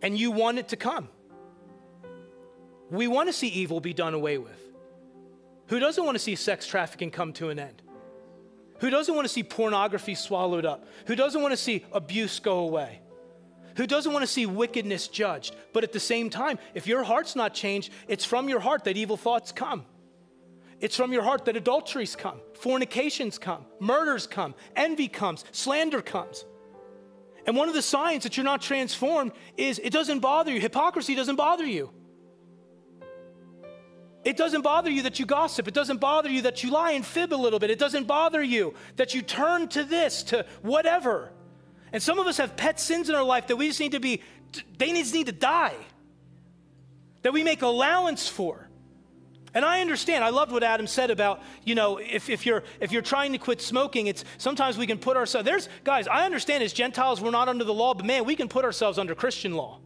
and 0.06 0.16
you 0.16 0.30
want 0.30 0.56
it 0.56 0.68
to 0.68 0.76
come. 0.76 1.08
We 2.90 3.08
want 3.08 3.28
to 3.28 3.32
see 3.32 3.48
evil 3.48 3.80
be 3.80 3.92
done 3.92 4.14
away 4.14 4.38
with. 4.38 4.60
Who 5.66 5.80
doesn't 5.80 6.04
want 6.04 6.14
to 6.14 6.20
see 6.20 6.36
sex 6.36 6.64
trafficking 6.64 7.10
come 7.10 7.32
to 7.34 7.48
an 7.48 7.58
end? 7.58 7.82
Who 8.80 8.90
doesn't 8.90 9.14
want 9.14 9.26
to 9.26 9.32
see 9.32 9.42
pornography 9.42 10.14
swallowed 10.14 10.66
up? 10.66 10.84
Who 11.06 11.16
doesn't 11.16 11.40
want 11.40 11.52
to 11.52 11.56
see 11.56 11.84
abuse 11.92 12.38
go 12.40 12.60
away? 12.60 13.00
Who 13.76 13.86
doesn't 13.86 14.12
want 14.12 14.22
to 14.22 14.26
see 14.26 14.46
wickedness 14.46 15.08
judged? 15.08 15.54
But 15.72 15.84
at 15.84 15.92
the 15.92 16.00
same 16.00 16.30
time, 16.30 16.58
if 16.74 16.86
your 16.86 17.02
heart's 17.02 17.36
not 17.36 17.54
changed, 17.54 17.92
it's 18.08 18.24
from 18.24 18.48
your 18.48 18.60
heart 18.60 18.84
that 18.84 18.96
evil 18.96 19.16
thoughts 19.16 19.52
come. 19.52 19.84
It's 20.80 20.96
from 20.96 21.12
your 21.12 21.22
heart 21.22 21.46
that 21.46 21.56
adulteries 21.56 22.16
come, 22.16 22.40
fornications 22.54 23.38
come, 23.38 23.64
murders 23.80 24.26
come, 24.26 24.54
envy 24.74 25.08
comes, 25.08 25.44
slander 25.52 26.02
comes. 26.02 26.44
And 27.46 27.56
one 27.56 27.68
of 27.68 27.74
the 27.74 27.82
signs 27.82 28.24
that 28.24 28.36
you're 28.36 28.44
not 28.44 28.60
transformed 28.60 29.32
is 29.56 29.78
it 29.78 29.92
doesn't 29.92 30.18
bother 30.18 30.52
you. 30.52 30.60
Hypocrisy 30.60 31.14
doesn't 31.14 31.36
bother 31.36 31.64
you. 31.64 31.90
It 34.26 34.36
doesn't 34.36 34.62
bother 34.62 34.90
you 34.90 35.02
that 35.02 35.20
you 35.20 35.24
gossip. 35.24 35.68
It 35.68 35.74
doesn't 35.74 36.00
bother 36.00 36.28
you 36.28 36.42
that 36.42 36.64
you 36.64 36.72
lie 36.72 36.90
and 36.90 37.06
fib 37.06 37.32
a 37.32 37.36
little 37.36 37.60
bit. 37.60 37.70
It 37.70 37.78
doesn't 37.78 38.08
bother 38.08 38.42
you 38.42 38.74
that 38.96 39.14
you 39.14 39.22
turn 39.22 39.68
to 39.68 39.84
this, 39.84 40.24
to 40.24 40.44
whatever. 40.62 41.30
And 41.92 42.02
some 42.02 42.18
of 42.18 42.26
us 42.26 42.38
have 42.38 42.56
pet 42.56 42.80
sins 42.80 43.08
in 43.08 43.14
our 43.14 43.22
life 43.22 43.46
that 43.46 43.54
we 43.54 43.68
just 43.68 43.78
need 43.78 43.92
to 43.92 44.00
be, 44.00 44.20
they 44.78 44.92
just 44.94 45.14
need 45.14 45.26
to 45.26 45.32
die, 45.32 45.76
that 47.22 47.32
we 47.32 47.44
make 47.44 47.62
allowance 47.62 48.26
for. 48.26 48.68
And 49.54 49.64
I 49.64 49.80
understand. 49.80 50.24
I 50.24 50.30
loved 50.30 50.50
what 50.50 50.64
Adam 50.64 50.88
said 50.88 51.12
about, 51.12 51.40
you 51.62 51.76
know, 51.76 51.98
if, 51.98 52.28
if, 52.28 52.44
you're, 52.44 52.64
if 52.80 52.90
you're 52.90 53.02
trying 53.02 53.30
to 53.30 53.38
quit 53.38 53.62
smoking, 53.62 54.08
it's 54.08 54.24
sometimes 54.38 54.76
we 54.76 54.88
can 54.88 54.98
put 54.98 55.16
ourselves, 55.16 55.46
there's, 55.46 55.68
guys, 55.84 56.08
I 56.08 56.24
understand 56.24 56.64
as 56.64 56.72
Gentiles 56.72 57.20
we're 57.20 57.30
not 57.30 57.48
under 57.48 57.62
the 57.62 57.72
law, 57.72 57.94
but 57.94 58.04
man, 58.04 58.24
we 58.24 58.34
can 58.34 58.48
put 58.48 58.64
ourselves 58.64 58.98
under 58.98 59.14
Christian 59.14 59.54
law. 59.54 59.78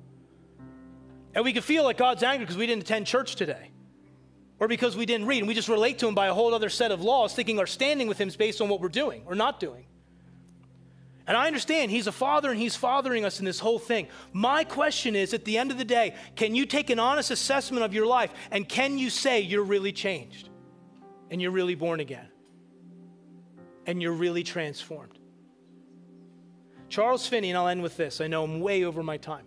And 1.34 1.44
we 1.44 1.52
can 1.52 1.60
feel 1.60 1.84
like 1.84 1.98
God's 1.98 2.22
angry 2.22 2.46
because 2.46 2.56
we 2.56 2.66
didn't 2.66 2.84
attend 2.84 3.06
church 3.06 3.36
today 3.36 3.70
or 4.60 4.68
because 4.68 4.96
we 4.96 5.06
didn't 5.06 5.26
read. 5.26 5.38
And 5.38 5.48
we 5.48 5.54
just 5.54 5.68
relate 5.68 5.98
to 6.00 6.06
him 6.06 6.14
by 6.14 6.28
a 6.28 6.34
whole 6.34 6.54
other 6.54 6.68
set 6.68 6.92
of 6.92 7.00
laws, 7.00 7.34
thinking 7.34 7.58
our 7.58 7.66
standing 7.66 8.06
with 8.06 8.20
him 8.20 8.28
is 8.28 8.36
based 8.36 8.60
on 8.60 8.68
what 8.68 8.80
we're 8.80 8.88
doing 8.88 9.22
or 9.26 9.34
not 9.34 9.58
doing. 9.58 9.86
And 11.26 11.36
I 11.36 11.46
understand 11.46 11.90
he's 11.90 12.06
a 12.06 12.12
father 12.12 12.50
and 12.50 12.58
he's 12.58 12.76
fathering 12.76 13.24
us 13.24 13.38
in 13.38 13.44
this 13.44 13.60
whole 13.60 13.78
thing. 13.78 14.08
My 14.32 14.64
question 14.64 15.16
is 15.16 15.32
at 15.32 15.44
the 15.44 15.58
end 15.58 15.70
of 15.70 15.78
the 15.78 15.84
day, 15.84 16.14
can 16.36 16.54
you 16.54 16.66
take 16.66 16.90
an 16.90 16.98
honest 16.98 17.30
assessment 17.30 17.84
of 17.84 17.94
your 17.94 18.06
life 18.06 18.32
and 18.50 18.68
can 18.68 18.98
you 18.98 19.10
say 19.10 19.40
you're 19.40 19.62
really 19.64 19.92
changed 19.92 20.48
and 21.30 21.40
you're 21.40 21.52
really 21.52 21.76
born 21.76 22.00
again 22.00 22.28
and 23.86 24.02
you're 24.02 24.12
really 24.12 24.42
transformed? 24.42 25.18
Charles 26.88 27.26
Finney, 27.26 27.50
and 27.50 27.56
I'll 27.58 27.68
end 27.68 27.82
with 27.82 27.96
this, 27.96 28.20
I 28.20 28.26
know 28.26 28.42
I'm 28.42 28.60
way 28.60 28.82
over 28.82 29.02
my 29.02 29.16
time. 29.16 29.46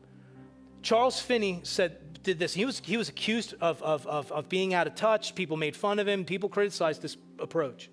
Charles 0.82 1.20
Finney 1.20 1.60
said, 1.64 1.98
did 2.24 2.40
this. 2.40 2.54
He 2.54 2.66
was, 2.66 2.82
he 2.84 2.98
was 2.98 3.10
accused 3.10 3.54
of, 3.62 3.82
of, 3.84 4.08
of, 4.08 4.32
of 4.32 4.50
being 4.50 4.74
out 4.74 4.88
of 4.88 4.96
touch. 4.96 5.36
People 5.36 5.58
made 5.58 5.76
fun 5.76 6.00
of 6.00 6.08
him. 6.08 6.26
People 6.26 6.50
criticized 6.50 7.02
this 7.02 7.18
approach. 7.40 7.90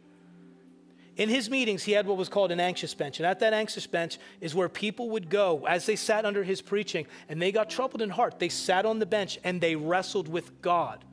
In 1.16 1.28
his 1.28 1.50
meetings, 1.50 1.82
he 1.82 1.92
had 1.92 2.06
what 2.06 2.16
was 2.16 2.28
called 2.28 2.50
an 2.50 2.60
anxious 2.60 2.94
bench. 2.94 3.18
And 3.18 3.26
at 3.26 3.40
that 3.40 3.52
anxious 3.52 3.86
bench 3.86 4.18
is 4.40 4.54
where 4.54 4.68
people 4.68 5.10
would 5.10 5.28
go 5.28 5.66
as 5.66 5.84
they 5.84 5.96
sat 5.96 6.24
under 6.24 6.42
his 6.42 6.62
preaching 6.62 7.06
and 7.28 7.42
they 7.42 7.52
got 7.52 7.68
troubled 7.68 8.00
in 8.00 8.08
heart. 8.08 8.38
They 8.38 8.48
sat 8.48 8.86
on 8.86 9.00
the 9.00 9.06
bench 9.06 9.38
and 9.44 9.60
they 9.60 9.76
wrestled 9.76 10.28
with 10.28 10.62
God 10.62 11.04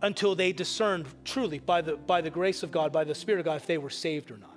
until 0.00 0.34
they 0.34 0.52
discerned 0.52 1.06
truly 1.24 1.58
by 1.58 1.82
the, 1.82 1.96
by 1.96 2.20
the 2.20 2.30
grace 2.30 2.62
of 2.62 2.70
God, 2.70 2.92
by 2.92 3.04
the 3.04 3.14
Spirit 3.14 3.40
of 3.40 3.44
God, 3.44 3.56
if 3.56 3.66
they 3.66 3.78
were 3.78 3.90
saved 3.90 4.30
or 4.30 4.38
not. 4.38 4.50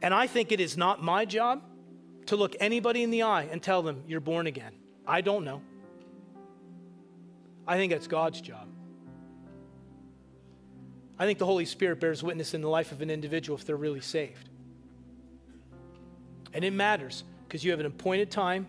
And 0.00 0.12
I 0.12 0.26
think 0.26 0.50
it 0.50 0.58
is 0.58 0.76
not 0.76 1.02
my 1.02 1.24
job 1.24 1.62
to 2.26 2.36
look 2.36 2.56
anybody 2.58 3.02
in 3.02 3.10
the 3.10 3.22
eye 3.22 3.48
and 3.50 3.62
tell 3.62 3.82
them, 3.82 4.02
You're 4.08 4.20
born 4.20 4.46
again. 4.46 4.72
I 5.06 5.20
don't 5.20 5.44
know. 5.44 5.62
I 7.66 7.76
think 7.76 7.92
that's 7.92 8.06
God's 8.06 8.40
job. 8.40 8.68
I 11.18 11.26
think 11.26 11.38
the 11.38 11.46
Holy 11.46 11.64
Spirit 11.64 12.00
bears 12.00 12.22
witness 12.22 12.54
in 12.54 12.60
the 12.60 12.68
life 12.68 12.90
of 12.92 13.00
an 13.02 13.10
individual 13.10 13.56
if 13.56 13.64
they're 13.64 13.76
really 13.76 14.00
saved. 14.00 14.48
And 16.52 16.64
it 16.64 16.72
matters 16.72 17.24
because 17.46 17.64
you 17.64 17.70
have 17.70 17.80
an 17.80 17.86
appointed 17.86 18.30
time, 18.30 18.66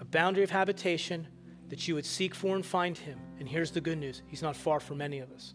a 0.00 0.04
boundary 0.04 0.42
of 0.42 0.50
habitation 0.50 1.26
that 1.68 1.86
you 1.86 1.94
would 1.94 2.06
seek 2.06 2.34
for 2.34 2.54
and 2.54 2.64
find 2.64 2.96
Him. 2.96 3.18
And 3.38 3.48
here's 3.48 3.70
the 3.70 3.80
good 3.80 3.98
news 3.98 4.22
He's 4.26 4.42
not 4.42 4.56
far 4.56 4.80
from 4.80 5.00
any 5.00 5.18
of 5.18 5.30
us. 5.32 5.54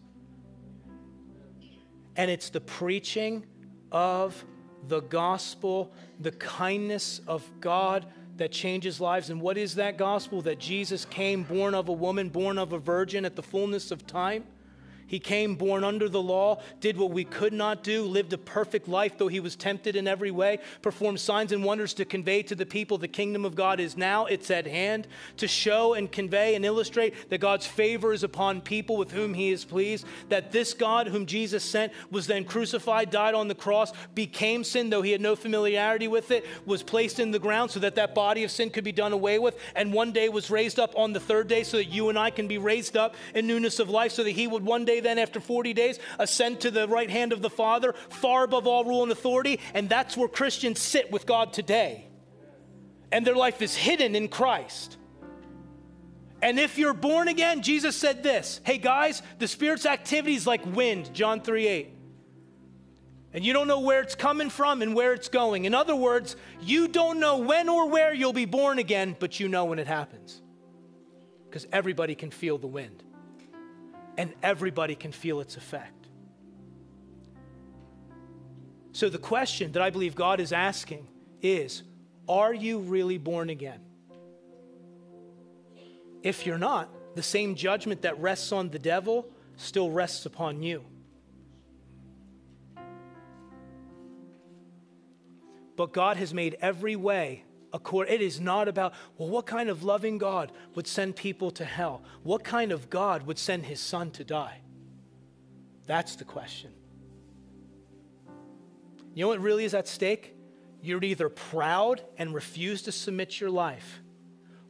And 2.16 2.30
it's 2.30 2.50
the 2.50 2.60
preaching 2.60 3.44
of 3.90 4.44
the 4.88 5.00
gospel, 5.00 5.92
the 6.20 6.32
kindness 6.32 7.20
of 7.26 7.48
God 7.60 8.06
that 8.36 8.52
changes 8.52 9.00
lives. 9.00 9.30
And 9.30 9.40
what 9.40 9.56
is 9.58 9.74
that 9.76 9.98
gospel? 9.98 10.42
That 10.42 10.58
Jesus 10.58 11.04
came 11.04 11.42
born 11.42 11.74
of 11.74 11.88
a 11.88 11.92
woman, 11.92 12.28
born 12.28 12.58
of 12.58 12.72
a 12.72 12.78
virgin 12.78 13.24
at 13.24 13.36
the 13.36 13.42
fullness 13.42 13.90
of 13.90 14.06
time 14.06 14.44
he 15.12 15.20
came 15.20 15.56
born 15.56 15.84
under 15.84 16.08
the 16.08 16.22
law, 16.22 16.58
did 16.80 16.96
what 16.96 17.10
we 17.10 17.22
could 17.22 17.52
not 17.52 17.84
do, 17.84 18.02
lived 18.04 18.32
a 18.32 18.38
perfect 18.38 18.88
life, 18.88 19.18
though 19.18 19.28
he 19.28 19.40
was 19.40 19.56
tempted 19.56 19.94
in 19.94 20.08
every 20.08 20.30
way, 20.30 20.58
performed 20.80 21.20
signs 21.20 21.52
and 21.52 21.62
wonders 21.62 21.92
to 21.92 22.06
convey 22.06 22.42
to 22.42 22.54
the 22.54 22.64
people 22.64 22.96
the 22.96 23.06
kingdom 23.06 23.44
of 23.44 23.54
God 23.54 23.78
is 23.78 23.94
now, 23.94 24.24
it's 24.24 24.50
at 24.50 24.66
hand, 24.66 25.06
to 25.36 25.46
show 25.46 25.92
and 25.92 26.10
convey 26.10 26.54
and 26.54 26.64
illustrate 26.64 27.28
that 27.28 27.42
God's 27.42 27.66
favor 27.66 28.14
is 28.14 28.24
upon 28.24 28.62
people 28.62 28.96
with 28.96 29.12
whom 29.12 29.34
he 29.34 29.50
is 29.50 29.66
pleased, 29.66 30.06
that 30.30 30.50
this 30.50 30.72
God 30.72 31.08
whom 31.08 31.26
Jesus 31.26 31.62
sent 31.62 31.92
was 32.10 32.26
then 32.26 32.46
crucified, 32.46 33.10
died 33.10 33.34
on 33.34 33.48
the 33.48 33.54
cross, 33.54 33.92
became 34.14 34.64
sin, 34.64 34.88
though 34.88 35.02
he 35.02 35.12
had 35.12 35.20
no 35.20 35.36
familiarity 35.36 36.08
with 36.08 36.30
it, 36.30 36.46
was 36.64 36.82
placed 36.82 37.20
in 37.20 37.32
the 37.32 37.38
ground 37.38 37.70
so 37.70 37.80
that 37.80 37.96
that 37.96 38.14
body 38.14 38.44
of 38.44 38.50
sin 38.50 38.70
could 38.70 38.82
be 38.82 38.92
done 38.92 39.12
away 39.12 39.38
with, 39.38 39.58
and 39.76 39.92
one 39.92 40.10
day 40.10 40.30
was 40.30 40.50
raised 40.50 40.78
up 40.78 40.96
on 40.96 41.12
the 41.12 41.20
third 41.20 41.48
day 41.48 41.64
so 41.64 41.76
that 41.76 41.92
you 41.92 42.08
and 42.08 42.18
I 42.18 42.30
can 42.30 42.48
be 42.48 42.56
raised 42.56 42.96
up 42.96 43.14
in 43.34 43.46
newness 43.46 43.78
of 43.78 43.90
life, 43.90 44.12
so 44.12 44.24
that 44.24 44.30
he 44.30 44.46
would 44.46 44.64
one 44.64 44.86
day 44.86 45.01
then, 45.02 45.18
after 45.18 45.40
40 45.40 45.74
days, 45.74 45.98
ascend 46.18 46.60
to 46.60 46.70
the 46.70 46.88
right 46.88 47.10
hand 47.10 47.32
of 47.32 47.42
the 47.42 47.50
Father, 47.50 47.94
far 48.08 48.44
above 48.44 48.66
all 48.66 48.84
rule 48.84 49.02
and 49.02 49.12
authority. 49.12 49.60
And 49.74 49.88
that's 49.88 50.16
where 50.16 50.28
Christians 50.28 50.80
sit 50.80 51.10
with 51.10 51.26
God 51.26 51.52
today. 51.52 52.06
And 53.10 53.26
their 53.26 53.36
life 53.36 53.60
is 53.60 53.76
hidden 53.76 54.14
in 54.14 54.28
Christ. 54.28 54.96
And 56.40 56.58
if 56.58 56.78
you're 56.78 56.94
born 56.94 57.28
again, 57.28 57.62
Jesus 57.62 57.94
said 57.94 58.22
this 58.22 58.60
Hey 58.64 58.78
guys, 58.78 59.22
the 59.38 59.46
Spirit's 59.46 59.86
activity 59.86 60.34
is 60.34 60.46
like 60.46 60.64
wind, 60.66 61.14
John 61.14 61.40
3 61.40 61.66
8. 61.66 61.88
And 63.34 63.44
you 63.44 63.52
don't 63.52 63.68
know 63.68 63.80
where 63.80 64.02
it's 64.02 64.14
coming 64.14 64.50
from 64.50 64.82
and 64.82 64.94
where 64.94 65.14
it's 65.14 65.28
going. 65.28 65.64
In 65.64 65.74
other 65.74 65.96
words, 65.96 66.36
you 66.60 66.88
don't 66.88 67.18
know 67.18 67.38
when 67.38 67.68
or 67.68 67.88
where 67.88 68.12
you'll 68.12 68.34
be 68.34 68.44
born 68.44 68.78
again, 68.78 69.16
but 69.18 69.40
you 69.40 69.48
know 69.48 69.66
when 69.66 69.78
it 69.78 69.86
happens. 69.86 70.42
Because 71.48 71.66
everybody 71.72 72.14
can 72.14 72.30
feel 72.30 72.58
the 72.58 72.66
wind 72.66 73.02
and 74.16 74.32
everybody 74.42 74.94
can 74.94 75.12
feel 75.12 75.40
its 75.40 75.56
effect. 75.56 76.08
So, 78.92 79.08
the 79.08 79.18
question 79.18 79.72
that 79.72 79.82
I 79.82 79.90
believe 79.90 80.14
God 80.14 80.38
is 80.38 80.52
asking 80.52 81.08
is 81.40 81.82
Are 82.28 82.52
you 82.52 82.78
really 82.80 83.18
born 83.18 83.50
again? 83.50 83.80
If 86.22 86.46
you're 86.46 86.58
not, 86.58 86.88
the 87.14 87.22
same 87.22 87.54
judgment 87.54 88.02
that 88.02 88.20
rests 88.20 88.52
on 88.52 88.68
the 88.68 88.78
devil 88.78 89.28
still 89.56 89.90
rests 89.90 90.26
upon 90.26 90.62
you. 90.62 90.84
But 95.76 95.92
God 95.92 96.16
has 96.16 96.32
made 96.32 96.56
every 96.60 96.96
way 96.96 97.44
it 97.72 98.22
is 98.22 98.40
not 98.40 98.68
about, 98.68 98.92
well, 99.16 99.28
what 99.28 99.46
kind 99.46 99.68
of 99.68 99.82
loving 99.82 100.18
God 100.18 100.52
would 100.74 100.86
send 100.86 101.16
people 101.16 101.50
to 101.52 101.64
hell? 101.64 102.02
What 102.22 102.44
kind 102.44 102.72
of 102.72 102.90
God 102.90 103.26
would 103.26 103.38
send 103.38 103.66
his 103.66 103.80
son 103.80 104.10
to 104.12 104.24
die? 104.24 104.60
That's 105.86 106.16
the 106.16 106.24
question. 106.24 106.70
You 109.14 109.24
know 109.24 109.28
what 109.28 109.40
really 109.40 109.64
is 109.64 109.74
at 109.74 109.88
stake? 109.88 110.34
You're 110.80 111.02
either 111.02 111.28
proud 111.28 112.02
and 112.18 112.34
refuse 112.34 112.82
to 112.82 112.92
submit 112.92 113.40
your 113.40 113.50
life, 113.50 114.00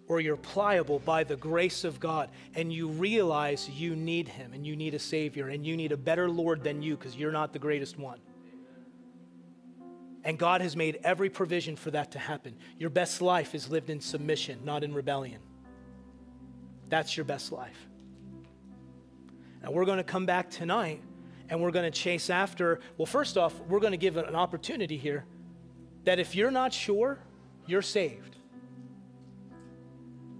or 0.08 0.20
you're 0.20 0.36
pliable 0.36 0.98
by 0.98 1.24
the 1.24 1.36
grace 1.36 1.84
of 1.84 2.00
God 2.00 2.28
and 2.54 2.72
you 2.72 2.88
realize 2.88 3.68
you 3.68 3.96
need 3.96 4.28
Him 4.28 4.52
and 4.52 4.66
you 4.66 4.76
need 4.76 4.94
a 4.94 4.98
Savior 4.98 5.48
and 5.48 5.64
you 5.64 5.76
need 5.76 5.92
a 5.92 5.96
better 5.96 6.28
Lord 6.28 6.62
than 6.62 6.82
you 6.82 6.96
because 6.96 7.16
you're 7.16 7.32
not 7.32 7.52
the 7.52 7.58
greatest 7.58 7.98
one. 7.98 8.20
And 10.24 10.38
God 10.38 10.60
has 10.60 10.76
made 10.76 11.00
every 11.02 11.30
provision 11.30 11.74
for 11.76 11.90
that 11.90 12.12
to 12.12 12.18
happen. 12.18 12.54
Your 12.78 12.90
best 12.90 13.20
life 13.20 13.54
is 13.54 13.68
lived 13.70 13.90
in 13.90 14.00
submission, 14.00 14.60
not 14.64 14.84
in 14.84 14.94
rebellion. 14.94 15.40
That's 16.88 17.16
your 17.16 17.24
best 17.24 17.50
life. 17.50 17.88
Now, 19.62 19.70
we're 19.70 19.84
going 19.84 19.98
to 19.98 20.04
come 20.04 20.26
back 20.26 20.50
tonight 20.50 21.02
and 21.48 21.60
we're 21.60 21.70
going 21.70 21.90
to 21.90 21.96
chase 21.96 22.30
after. 22.30 22.80
Well, 22.96 23.06
first 23.06 23.36
off, 23.36 23.58
we're 23.68 23.80
going 23.80 23.92
to 23.92 23.98
give 23.98 24.16
an 24.16 24.34
opportunity 24.34 24.96
here 24.96 25.24
that 26.04 26.18
if 26.18 26.34
you're 26.34 26.50
not 26.50 26.72
sure, 26.72 27.18
you're 27.66 27.82
saved. 27.82 28.36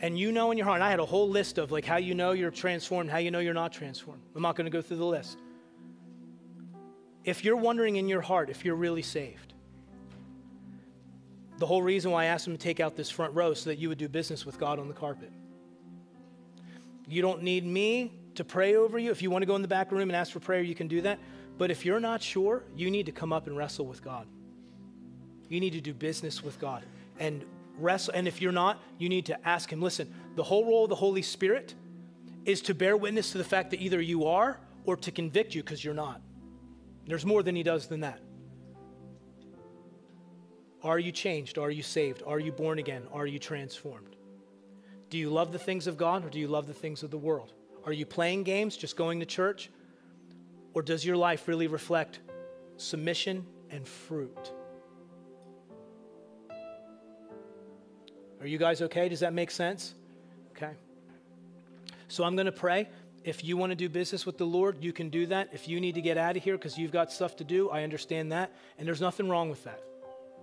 And 0.01 0.19
you 0.19 0.33
know 0.33 0.51
in 0.51 0.59
your 0.59 0.67
heart, 0.67 0.77
and 0.77 0.85
I 0.85 0.91
had 0.91 0.99
a 0.99 1.05
whole 1.05 1.29
list 1.29 1.59
of 1.59 1.71
like 1.71 1.85
how 1.85 1.97
you 1.97 2.15
know 2.15 2.33
you're 2.33 2.51
transformed, 2.51 3.09
how 3.09 3.19
you 3.19 3.31
know 3.31 3.39
you're 3.39 3.55
not 3.55 3.73
transformed. 3.73 4.23
I'm 4.35 4.43
not 4.43 4.57
going 4.57 4.65
to 4.65 4.71
go 4.71 4.83
through 4.83 4.97
the 4.97 5.07
list. 5.07 5.39
If 7.25 7.45
you're 7.45 7.57
wondering 7.57 7.97
in 7.97 8.09
your 8.09 8.21
heart 8.21 8.51
if 8.51 8.65
you're 8.65 8.75
really 8.75 9.03
saved, 9.03 9.52
the 11.63 11.67
whole 11.67 11.81
reason 11.81 12.11
why 12.11 12.25
I 12.25 12.27
asked 12.27 12.49
him 12.49 12.55
to 12.55 12.59
take 12.59 12.81
out 12.81 12.97
this 12.97 13.09
front 13.09 13.37
row 13.37 13.55
so 13.55 13.71
that 13.71 13.79
you 13.79 13.89
would 13.89 13.97
do 13.97 14.09
business 14.09 14.45
with 14.45 14.59
God 14.59 14.81
on 14.81 14.89
the 14.89 14.95
carpet. 14.95 15.31
You 17.07 17.23
don't 17.23 17.45
need 17.45 17.65
me 17.65 18.11
to 18.35 18.43
pray 18.43 18.75
over 18.75 18.99
you. 18.99 19.13
If 19.13 19.23
you 19.23 19.31
want 19.31 19.43
to 19.43 19.47
go 19.47 19.55
in 19.55 19.63
the 19.63 19.69
back 19.69 19.93
room 19.93 20.11
and 20.11 20.17
ask 20.17 20.33
for 20.33 20.41
prayer, 20.41 20.63
you 20.63 20.75
can 20.75 20.89
do 20.89 21.03
that. 21.03 21.21
But 21.59 21.71
if 21.71 21.87
you're 21.87 22.01
not 22.01 22.21
sure, 22.21 22.65
you 22.75 22.91
need 22.91 23.07
to 23.07 23.13
come 23.13 23.33
up 23.33 23.47
and 23.47 23.57
wrestle 23.57 23.87
with 23.87 24.03
God. 24.03 24.27
You 25.49 25.61
need 25.61 25.75
to 25.75 25.81
do 25.81 25.95
business 25.95 26.43
with 26.43 26.59
God 26.59 26.83
and 27.21 27.45
wrestle. 27.79 28.13
And 28.13 28.27
if 28.27 28.43
you're 28.43 28.51
not, 28.51 28.81
you 28.99 29.09
need 29.09 29.27
to 29.27 29.49
ask 29.49 29.73
Him. 29.73 29.81
Listen, 29.81 30.13
the 30.35 30.43
whole 30.43 30.65
role 30.65 30.83
of 30.83 30.91
the 30.91 30.97
Holy 30.97 31.23
Spirit 31.23 31.77
is 32.45 32.61
to 32.63 32.75
bear 32.75 32.97
witness 32.97 33.31
to 33.31 33.39
the 33.39 33.45
fact 33.45 33.71
that 33.71 33.81
either 33.81 34.01
you 34.01 34.27
are 34.27 34.59
or 34.85 34.97
to 34.97 35.13
convict 35.13 35.55
you 35.55 35.63
because 35.63 35.85
you're 35.85 35.95
not. 35.95 36.21
There's 37.07 37.25
more 37.25 37.45
than 37.45 37.55
he 37.55 37.63
does 37.63 37.87
than 37.87 38.01
that. 38.01 38.19
Are 40.83 40.99
you 40.99 41.13
changed? 41.13 41.59
Are 41.59 41.71
you 41.71 41.83
saved? 41.83 42.23
Are 42.27 42.41
you 42.41 42.51
born 42.51 42.79
again? 42.79 43.03
Are 43.13 43.27
you 43.27 43.39
transformed? 43.39 44.17
Do 45.11 45.19
you 45.19 45.31
love 45.31 45.53
the 45.53 45.59
things 45.59 45.87
of 45.87 45.97
God 45.97 46.25
or 46.25 46.31
do 46.31 46.41
you 46.41 46.49
love 46.49 46.67
the 46.67 46.75
things 46.75 47.03
of 47.03 47.11
the 47.11 47.19
world? 47.19 47.53
Are 47.85 47.93
you 47.93 48.07
playing 48.07 48.45
games, 48.45 48.77
just 48.77 48.97
going 48.97 49.21
to 49.21 49.27
church? 49.27 49.71
Or 50.75 50.83
does 50.83 51.05
your 51.05 51.17
life 51.17 51.47
really 51.49 51.67
reflect 51.67 52.21
submission 52.79 53.45
and 53.71 53.87
fruit? 53.87 54.53
Are 58.41 58.47
you 58.47 58.59
guys 58.59 58.83
okay? 58.83 59.09
Does 59.09 59.21
that 59.21 59.33
make 59.33 59.51
sense? 59.51 59.95
Okay. 60.57 60.73
So 62.09 62.25
I'm 62.25 62.35
going 62.35 62.47
to 62.47 62.53
pray. 62.53 62.89
If 63.23 63.45
you 63.45 63.57
want 63.57 63.71
to 63.71 63.77
do 63.77 63.89
business 63.89 64.27
with 64.27 64.37
the 64.37 64.47
Lord, 64.47 64.83
you 64.83 64.93
can 64.93 65.11
do 65.11 65.27
that. 65.27 65.51
If 65.53 65.69
you 65.69 65.81
need 65.81 65.95
to 65.95 66.03
get 66.03 66.19
out 66.19 66.37
of 66.37 66.43
here 66.43 66.57
because 66.57 66.77
you've 66.77 66.91
got 66.91 67.13
stuff 67.13 67.37
to 67.37 67.45
do, 67.45 67.71
I 67.71 67.85
understand 67.85 68.33
that. 68.33 68.53
And 68.79 68.89
there's 68.89 69.01
nothing 69.01 69.29
wrong 69.29 69.49
with 69.49 69.63
that. 69.65 69.81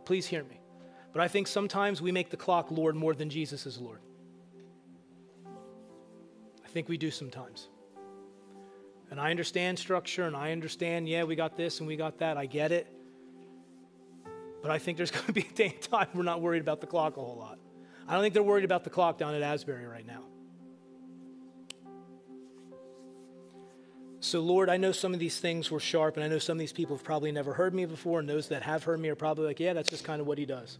Please 0.09 0.25
hear 0.25 0.43
me. 0.43 0.59
But 1.13 1.21
I 1.21 1.27
think 1.27 1.45
sometimes 1.45 2.01
we 2.01 2.11
make 2.11 2.31
the 2.31 2.35
clock 2.35 2.71
Lord 2.71 2.95
more 2.95 3.13
than 3.13 3.29
Jesus 3.29 3.67
is 3.67 3.77
Lord. 3.77 3.99
I 6.65 6.67
think 6.67 6.89
we 6.89 6.97
do 6.97 7.11
sometimes. 7.11 7.67
And 9.11 9.19
I 9.21 9.29
understand 9.29 9.77
structure 9.77 10.23
and 10.23 10.35
I 10.35 10.51
understand, 10.51 11.07
yeah, 11.07 11.25
we 11.25 11.35
got 11.35 11.55
this 11.55 11.77
and 11.77 11.87
we 11.87 11.95
got 11.95 12.17
that. 12.17 12.37
I 12.37 12.47
get 12.47 12.71
it. 12.71 12.87
But 14.63 14.71
I 14.71 14.79
think 14.79 14.97
there's 14.97 15.11
going 15.19 15.27
to 15.27 15.31
be 15.31 15.45
a 15.47 15.53
day 15.53 15.73
and 15.75 15.81
time 15.83 16.07
we're 16.15 16.23
not 16.23 16.41
worried 16.41 16.63
about 16.63 16.81
the 16.81 16.87
clock 16.87 17.17
a 17.17 17.19
whole 17.19 17.37
lot. 17.37 17.59
I 18.07 18.13
don't 18.13 18.23
think 18.23 18.33
they're 18.33 18.41
worried 18.41 18.65
about 18.65 18.83
the 18.83 18.89
clock 18.89 19.19
down 19.19 19.35
at 19.35 19.43
Asbury 19.43 19.85
right 19.85 20.07
now. 20.07 20.23
So, 24.29 24.41
Lord, 24.41 24.69
I 24.69 24.77
know 24.77 24.91
some 24.91 25.15
of 25.15 25.19
these 25.19 25.39
things 25.39 25.71
were 25.71 25.79
sharp, 25.79 26.15
and 26.15 26.23
I 26.23 26.27
know 26.27 26.37
some 26.37 26.55
of 26.55 26.59
these 26.59 26.71
people 26.71 26.95
have 26.95 27.03
probably 27.03 27.31
never 27.31 27.51
heard 27.51 27.73
me 27.73 27.85
before, 27.87 28.19
and 28.19 28.29
those 28.29 28.49
that 28.49 28.61
have 28.61 28.83
heard 28.83 28.99
me 28.99 29.09
are 29.09 29.15
probably 29.15 29.47
like, 29.47 29.59
yeah, 29.59 29.73
that's 29.73 29.89
just 29.89 30.03
kind 30.03 30.21
of 30.21 30.27
what 30.27 30.37
he 30.37 30.45
does. 30.45 30.77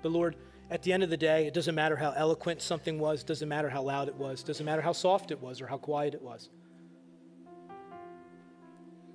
But, 0.00 0.10
Lord, 0.10 0.36
at 0.70 0.82
the 0.82 0.94
end 0.94 1.02
of 1.02 1.10
the 1.10 1.18
day, 1.18 1.46
it 1.46 1.52
doesn't 1.52 1.74
matter 1.74 1.96
how 1.96 2.12
eloquent 2.12 2.62
something 2.62 2.98
was, 2.98 3.22
doesn't 3.22 3.46
matter 3.46 3.68
how 3.68 3.82
loud 3.82 4.08
it 4.08 4.14
was, 4.14 4.42
doesn't 4.42 4.64
matter 4.64 4.80
how 4.80 4.92
soft 4.92 5.32
it 5.32 5.38
was 5.38 5.60
or 5.60 5.66
how 5.66 5.76
quiet 5.76 6.14
it 6.14 6.22
was. 6.22 6.48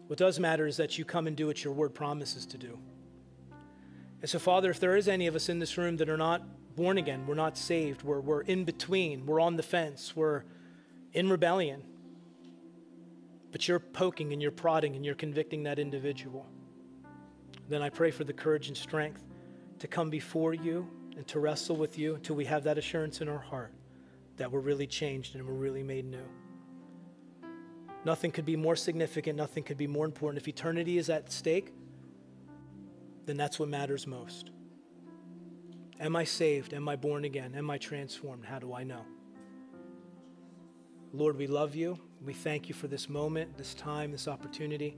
What 0.06 0.20
does 0.20 0.40
matter 0.40 0.68
is 0.68 0.78
that 0.78 1.00
you 1.00 1.04
come 1.04 1.26
and 1.26 1.36
do 1.36 1.48
what 1.48 1.64
your 1.64 1.74
word 1.74 1.96
promises 1.96 2.46
to 2.46 2.60
do. 2.60 2.78
And 4.22 4.30
so, 4.30 4.38
Father, 4.38 4.70
if 4.70 4.80
there 4.80 4.96
is 4.96 5.08
any 5.08 5.26
of 5.26 5.36
us 5.36 5.50
in 5.50 5.58
this 5.58 5.80
room 5.80 5.98
that 5.98 6.10
are 6.10 6.18
not 6.18 6.44
born 6.76 7.00
again, 7.00 7.26
we're 7.26 7.34
not 7.34 7.58
saved, 7.58 8.04
we're, 8.04 8.20
we're 8.20 8.42
in 8.42 8.66
between, 8.66 9.26
we're 9.26 9.42
on 9.42 9.56
the 9.56 9.64
fence, 9.64 10.16
we're 10.16 10.44
in 11.14 11.30
rebellion, 11.30 11.84
but 13.52 13.68
you're 13.68 13.80
poking 13.80 14.34
and 14.34 14.42
you're 14.42 14.52
prodding 14.52 14.96
and 14.96 15.06
you're 15.06 15.16
convicting 15.16 15.64
that 15.64 15.80
individual, 15.80 16.46
then 17.70 17.82
I 17.82 17.90
pray 17.90 18.12
for 18.12 18.24
the 18.24 18.34
courage 18.34 18.68
and 18.68 18.78
strength 18.78 19.24
to 19.80 19.88
come 19.88 20.10
before 20.10 20.54
you 20.54 20.88
and 21.16 21.28
to 21.28 21.40
wrestle 21.40 21.76
with 21.76 21.98
you 21.98 22.16
until 22.16 22.36
we 22.36 22.46
have 22.46 22.64
that 22.64 22.78
assurance 22.78 23.22
in 23.22 23.28
our 23.28 23.40
heart 23.40 23.74
that 24.38 24.52
we're 24.52 24.60
really 24.60 24.88
changed 24.88 25.36
and 25.36 25.46
we're 25.46 25.54
really 25.54 25.84
made 25.84 26.06
new. 26.06 26.26
Nothing 28.06 28.32
could 28.32 28.46
be 28.46 28.56
more 28.56 28.76
significant, 28.76 29.38
nothing 29.38 29.64
could 29.64 29.78
be 29.78 29.88
more 29.88 30.06
important. 30.06 30.42
If 30.42 30.48
eternity 30.48 30.98
is 30.98 31.10
at 31.10 31.32
stake, 31.32 31.74
then 33.26 33.36
that's 33.36 33.60
what 33.60 33.68
matters 33.68 34.08
most. 34.08 34.52
Am 36.00 36.16
I 36.16 36.24
saved? 36.24 36.74
Am 36.74 36.88
I 36.88 36.96
born 36.96 37.26
again? 37.26 37.56
Am 37.56 37.70
I 37.70 37.78
transformed? 37.78 38.46
How 38.46 38.60
do 38.60 38.74
I 38.74 38.84
know? 38.84 39.02
Lord, 41.14 41.38
we 41.38 41.48
love 41.48 41.76
you. 41.76 41.98
We 42.26 42.34
thank 42.34 42.68
you 42.68 42.76
for 42.76 42.88
this 42.88 43.10
moment, 43.10 43.58
this 43.58 43.74
time, 43.74 44.12
this 44.12 44.28
opportunity. 44.28 44.98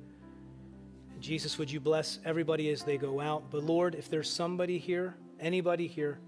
Jesus, 1.20 1.58
would 1.58 1.70
you 1.70 1.80
bless 1.80 2.20
everybody 2.26 2.70
as 2.70 2.84
they 2.84 2.98
go 2.98 3.20
out? 3.20 3.52
But 3.52 3.64
Lord, 3.64 3.94
if 3.94 4.10
there's 4.10 4.30
somebody 4.30 4.78
here, 4.78 5.16
anybody 5.40 5.86
here 5.88 6.20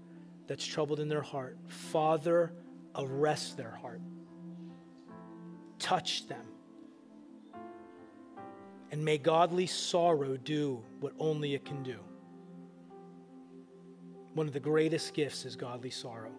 that's 0.46 0.64
troubled 0.64 1.00
in 1.00 1.08
their 1.08 1.22
heart, 1.22 1.56
Father, 1.66 2.52
arrest 2.94 3.56
their 3.56 3.70
heart. 3.70 4.00
Touch 5.78 6.26
them. 6.28 6.44
And 8.90 9.02
may 9.02 9.16
godly 9.16 9.66
sorrow 9.66 10.36
do 10.36 10.82
what 11.00 11.14
only 11.18 11.54
it 11.54 11.64
can 11.64 11.82
do. 11.82 11.98
One 14.34 14.46
of 14.46 14.52
the 14.52 14.60
greatest 14.60 15.14
gifts 15.14 15.46
is 15.46 15.56
godly 15.56 15.90
sorrow. 15.90 16.32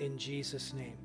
In 0.00 0.18
Jesus' 0.18 0.72
name. 0.72 0.98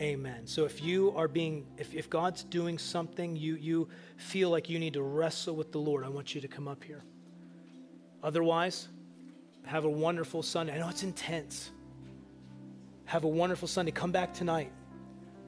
Amen. 0.00 0.46
So 0.46 0.64
if 0.64 0.82
you 0.82 1.12
are 1.16 1.26
being, 1.26 1.66
if, 1.76 1.92
if 1.92 2.08
God's 2.08 2.44
doing 2.44 2.78
something, 2.78 3.34
you, 3.34 3.56
you 3.56 3.88
feel 4.16 4.48
like 4.50 4.70
you 4.70 4.78
need 4.78 4.94
to 4.94 5.02
wrestle 5.02 5.56
with 5.56 5.72
the 5.72 5.78
Lord, 5.78 6.04
I 6.04 6.08
want 6.08 6.34
you 6.34 6.40
to 6.40 6.48
come 6.48 6.68
up 6.68 6.84
here. 6.84 7.02
Otherwise, 8.22 8.88
have 9.64 9.84
a 9.84 9.90
wonderful 9.90 10.42
Sunday. 10.42 10.74
I 10.74 10.78
know 10.78 10.88
it's 10.88 11.02
intense. 11.02 11.70
Have 13.06 13.24
a 13.24 13.28
wonderful 13.28 13.66
Sunday. 13.66 13.90
Come 13.90 14.12
back 14.12 14.32
tonight. 14.32 14.70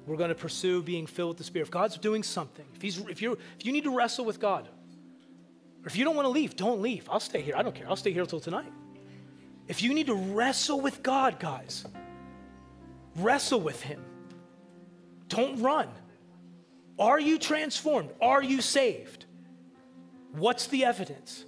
We're 0.07 0.17
going 0.17 0.31
to 0.31 0.35
pursue 0.35 0.83
being 0.83 1.07
filled 1.07 1.31
with 1.31 1.39
the 1.39 1.45
Spirit. 1.45 1.67
If 1.67 1.71
God's 1.71 1.97
doing 1.99 2.23
something, 2.23 2.65
if, 2.75 2.83
he's, 2.83 2.99
if, 2.99 3.23
you 3.23 3.39
if 3.59 3.65
you 3.65 3.71
need 3.73 3.85
to 3.85 3.97
wrestle 3.97 4.25
with 4.25 4.41
God, 4.41 4.67
or 4.67 5.87
if 5.87 5.97
you 5.97 6.05
don't 6.05 6.17
want 6.17 6.27
to 6.27 6.31
leave, 6.31 6.57
don't 6.57 6.83
leave. 6.83 7.09
I'll 7.09 7.21
stay 7.21 7.41
here. 7.41 7.55
I 7.57 7.63
don't 7.63 7.75
care. 7.75 7.89
I'll 7.89 7.97
stay 7.97 8.13
here 8.13 8.23
until 8.23 8.41
tonight. 8.41 8.73
If 9.69 9.83
you 9.83 9.95
need 9.95 10.07
to 10.07 10.15
wrestle 10.15 10.81
with 10.81 11.03
God, 11.03 11.39
guys, 11.39 11.85
wrestle 13.17 13.61
with 13.61 13.83
Him. 13.83 14.05
Don't 15.29 15.61
run. 15.61 15.89
Are 16.99 17.21
you 17.21 17.39
transformed? 17.39 18.11
Are 18.21 18.43
you 18.43 18.61
saved? 18.61 19.27
What's 20.33 20.67
the 20.67 20.85
evidence? 20.85 21.45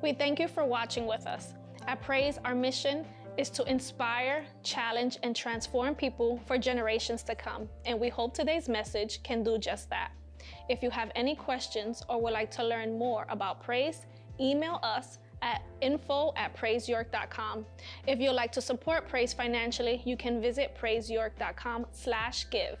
We 0.00 0.12
thank 0.12 0.38
you 0.38 0.48
for 0.48 0.64
watching 0.64 1.06
with 1.06 1.26
us. 1.26 1.54
At 1.86 2.00
Praise, 2.02 2.38
our 2.44 2.54
mission 2.54 3.04
is 3.36 3.50
to 3.50 3.64
inspire, 3.64 4.44
challenge, 4.62 5.18
and 5.22 5.34
transform 5.34 5.94
people 5.94 6.40
for 6.46 6.58
generations 6.58 7.22
to 7.24 7.34
come. 7.34 7.68
And 7.84 8.00
we 8.00 8.08
hope 8.08 8.34
today's 8.34 8.68
message 8.68 9.22
can 9.22 9.42
do 9.42 9.58
just 9.58 9.90
that. 9.90 10.10
If 10.68 10.82
you 10.82 10.90
have 10.90 11.10
any 11.14 11.34
questions 11.34 12.02
or 12.08 12.20
would 12.20 12.32
like 12.32 12.50
to 12.52 12.64
learn 12.64 12.98
more 12.98 13.26
about 13.28 13.62
Praise, 13.62 14.06
email 14.40 14.78
us 14.82 15.18
at 15.42 15.62
info 15.80 16.32
at 16.36 16.56
praiseyork.com. 16.56 17.64
If 18.06 18.18
you'd 18.20 18.32
like 18.32 18.52
to 18.52 18.60
support 18.60 19.08
Praise 19.08 19.32
financially, 19.32 20.02
you 20.04 20.16
can 20.16 20.40
visit 20.40 20.76
praiseyork.com 20.80 21.86
slash 21.92 22.48
give. 22.50 22.78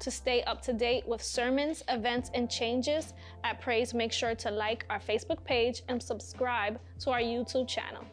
To 0.00 0.10
stay 0.10 0.42
up 0.44 0.62
to 0.62 0.72
date 0.72 1.06
with 1.06 1.22
sermons, 1.22 1.82
events, 1.88 2.30
and 2.34 2.50
changes 2.50 3.14
at 3.44 3.60
Praise, 3.60 3.94
make 3.94 4.12
sure 4.12 4.34
to 4.34 4.50
like 4.50 4.84
our 4.90 5.00
Facebook 5.00 5.42
page 5.44 5.82
and 5.88 6.02
subscribe 6.02 6.78
to 7.00 7.10
our 7.10 7.20
YouTube 7.20 7.68
channel. 7.68 8.04